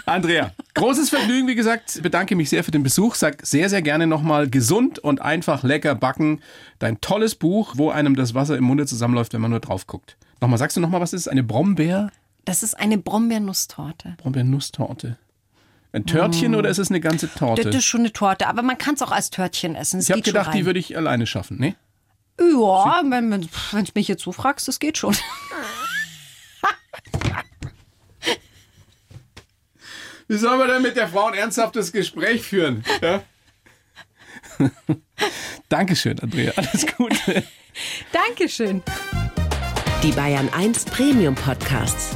Andrea, 0.05 0.53
großes 0.75 1.09
Vergnügen, 1.09 1.47
wie 1.49 1.55
gesagt. 1.55 2.01
Bedanke 2.01 2.35
mich 2.35 2.49
sehr 2.49 2.63
für 2.63 2.71
den 2.71 2.83
Besuch. 2.83 3.15
Sag 3.15 3.45
sehr, 3.45 3.69
sehr 3.69 3.81
gerne 3.81 4.07
nochmal 4.07 4.49
gesund 4.49 4.99
und 4.99 5.21
einfach 5.21 5.63
lecker 5.63 5.95
backen. 5.95 6.41
Dein 6.79 7.01
tolles 7.01 7.35
Buch, 7.35 7.73
wo 7.75 7.89
einem 7.89 8.15
das 8.15 8.33
Wasser 8.33 8.55
im 8.57 8.63
Munde 8.63 8.85
zusammenläuft, 8.85 9.33
wenn 9.33 9.41
man 9.41 9.51
nur 9.51 9.59
drauf 9.59 9.87
guckt. 9.87 10.15
Nochmal, 10.39 10.59
sagst 10.59 10.77
du 10.77 10.81
nochmal, 10.81 11.01
was 11.01 11.11
ist? 11.11 11.27
Eine 11.27 11.43
Brombeer? 11.43 12.11
Das 12.45 12.63
ist 12.63 12.75
eine 12.75 12.97
Brombeernusstorte. 12.97 14.15
Brombeernusstorte. 14.17 15.17
Ein 15.93 16.05
Törtchen 16.05 16.53
oder 16.55 16.69
ist 16.69 16.77
es 16.77 16.89
eine 16.89 16.99
ganze 16.99 17.33
Torte? 17.33 17.63
Das 17.63 17.75
ist 17.75 17.85
schon 17.85 18.01
eine 18.01 18.13
Torte, 18.13 18.47
aber 18.47 18.61
man 18.61 18.77
kann 18.77 18.95
es 18.95 19.01
auch 19.01 19.11
als 19.11 19.29
Törtchen 19.29 19.75
essen. 19.75 19.99
Es 19.99 20.05
ich 20.05 20.11
habe 20.11 20.21
gedacht, 20.21 20.53
die 20.53 20.65
würde 20.65 20.79
ich 20.79 20.97
alleine 20.97 21.25
schaffen. 21.25 21.57
Nee? 21.59 21.75
Ja, 22.39 23.01
wenn 23.03 23.31
du 23.31 23.47
mich 23.95 24.07
jetzt 24.07 24.23
so 24.23 24.31
fragst, 24.31 24.67
das 24.67 24.79
geht 24.79 24.97
schon. 24.97 25.15
Wie 30.27 30.35
soll 30.35 30.57
man 30.57 30.67
denn 30.67 30.81
mit 30.81 30.97
der 30.97 31.07
Frau 31.07 31.27
ein 31.27 31.35
ernsthaftes 31.35 31.93
Gespräch 31.93 32.41
führen? 32.41 32.83
Ja? 33.01 33.23
Dankeschön, 35.69 36.19
Andrea. 36.19 36.51
Alles 36.55 36.85
Gute. 36.97 37.43
Dankeschön. 38.11 38.83
Die 40.03 40.11
Bayern 40.11 40.49
1 40.49 40.85
Premium 40.85 41.35
Podcasts. 41.35 42.15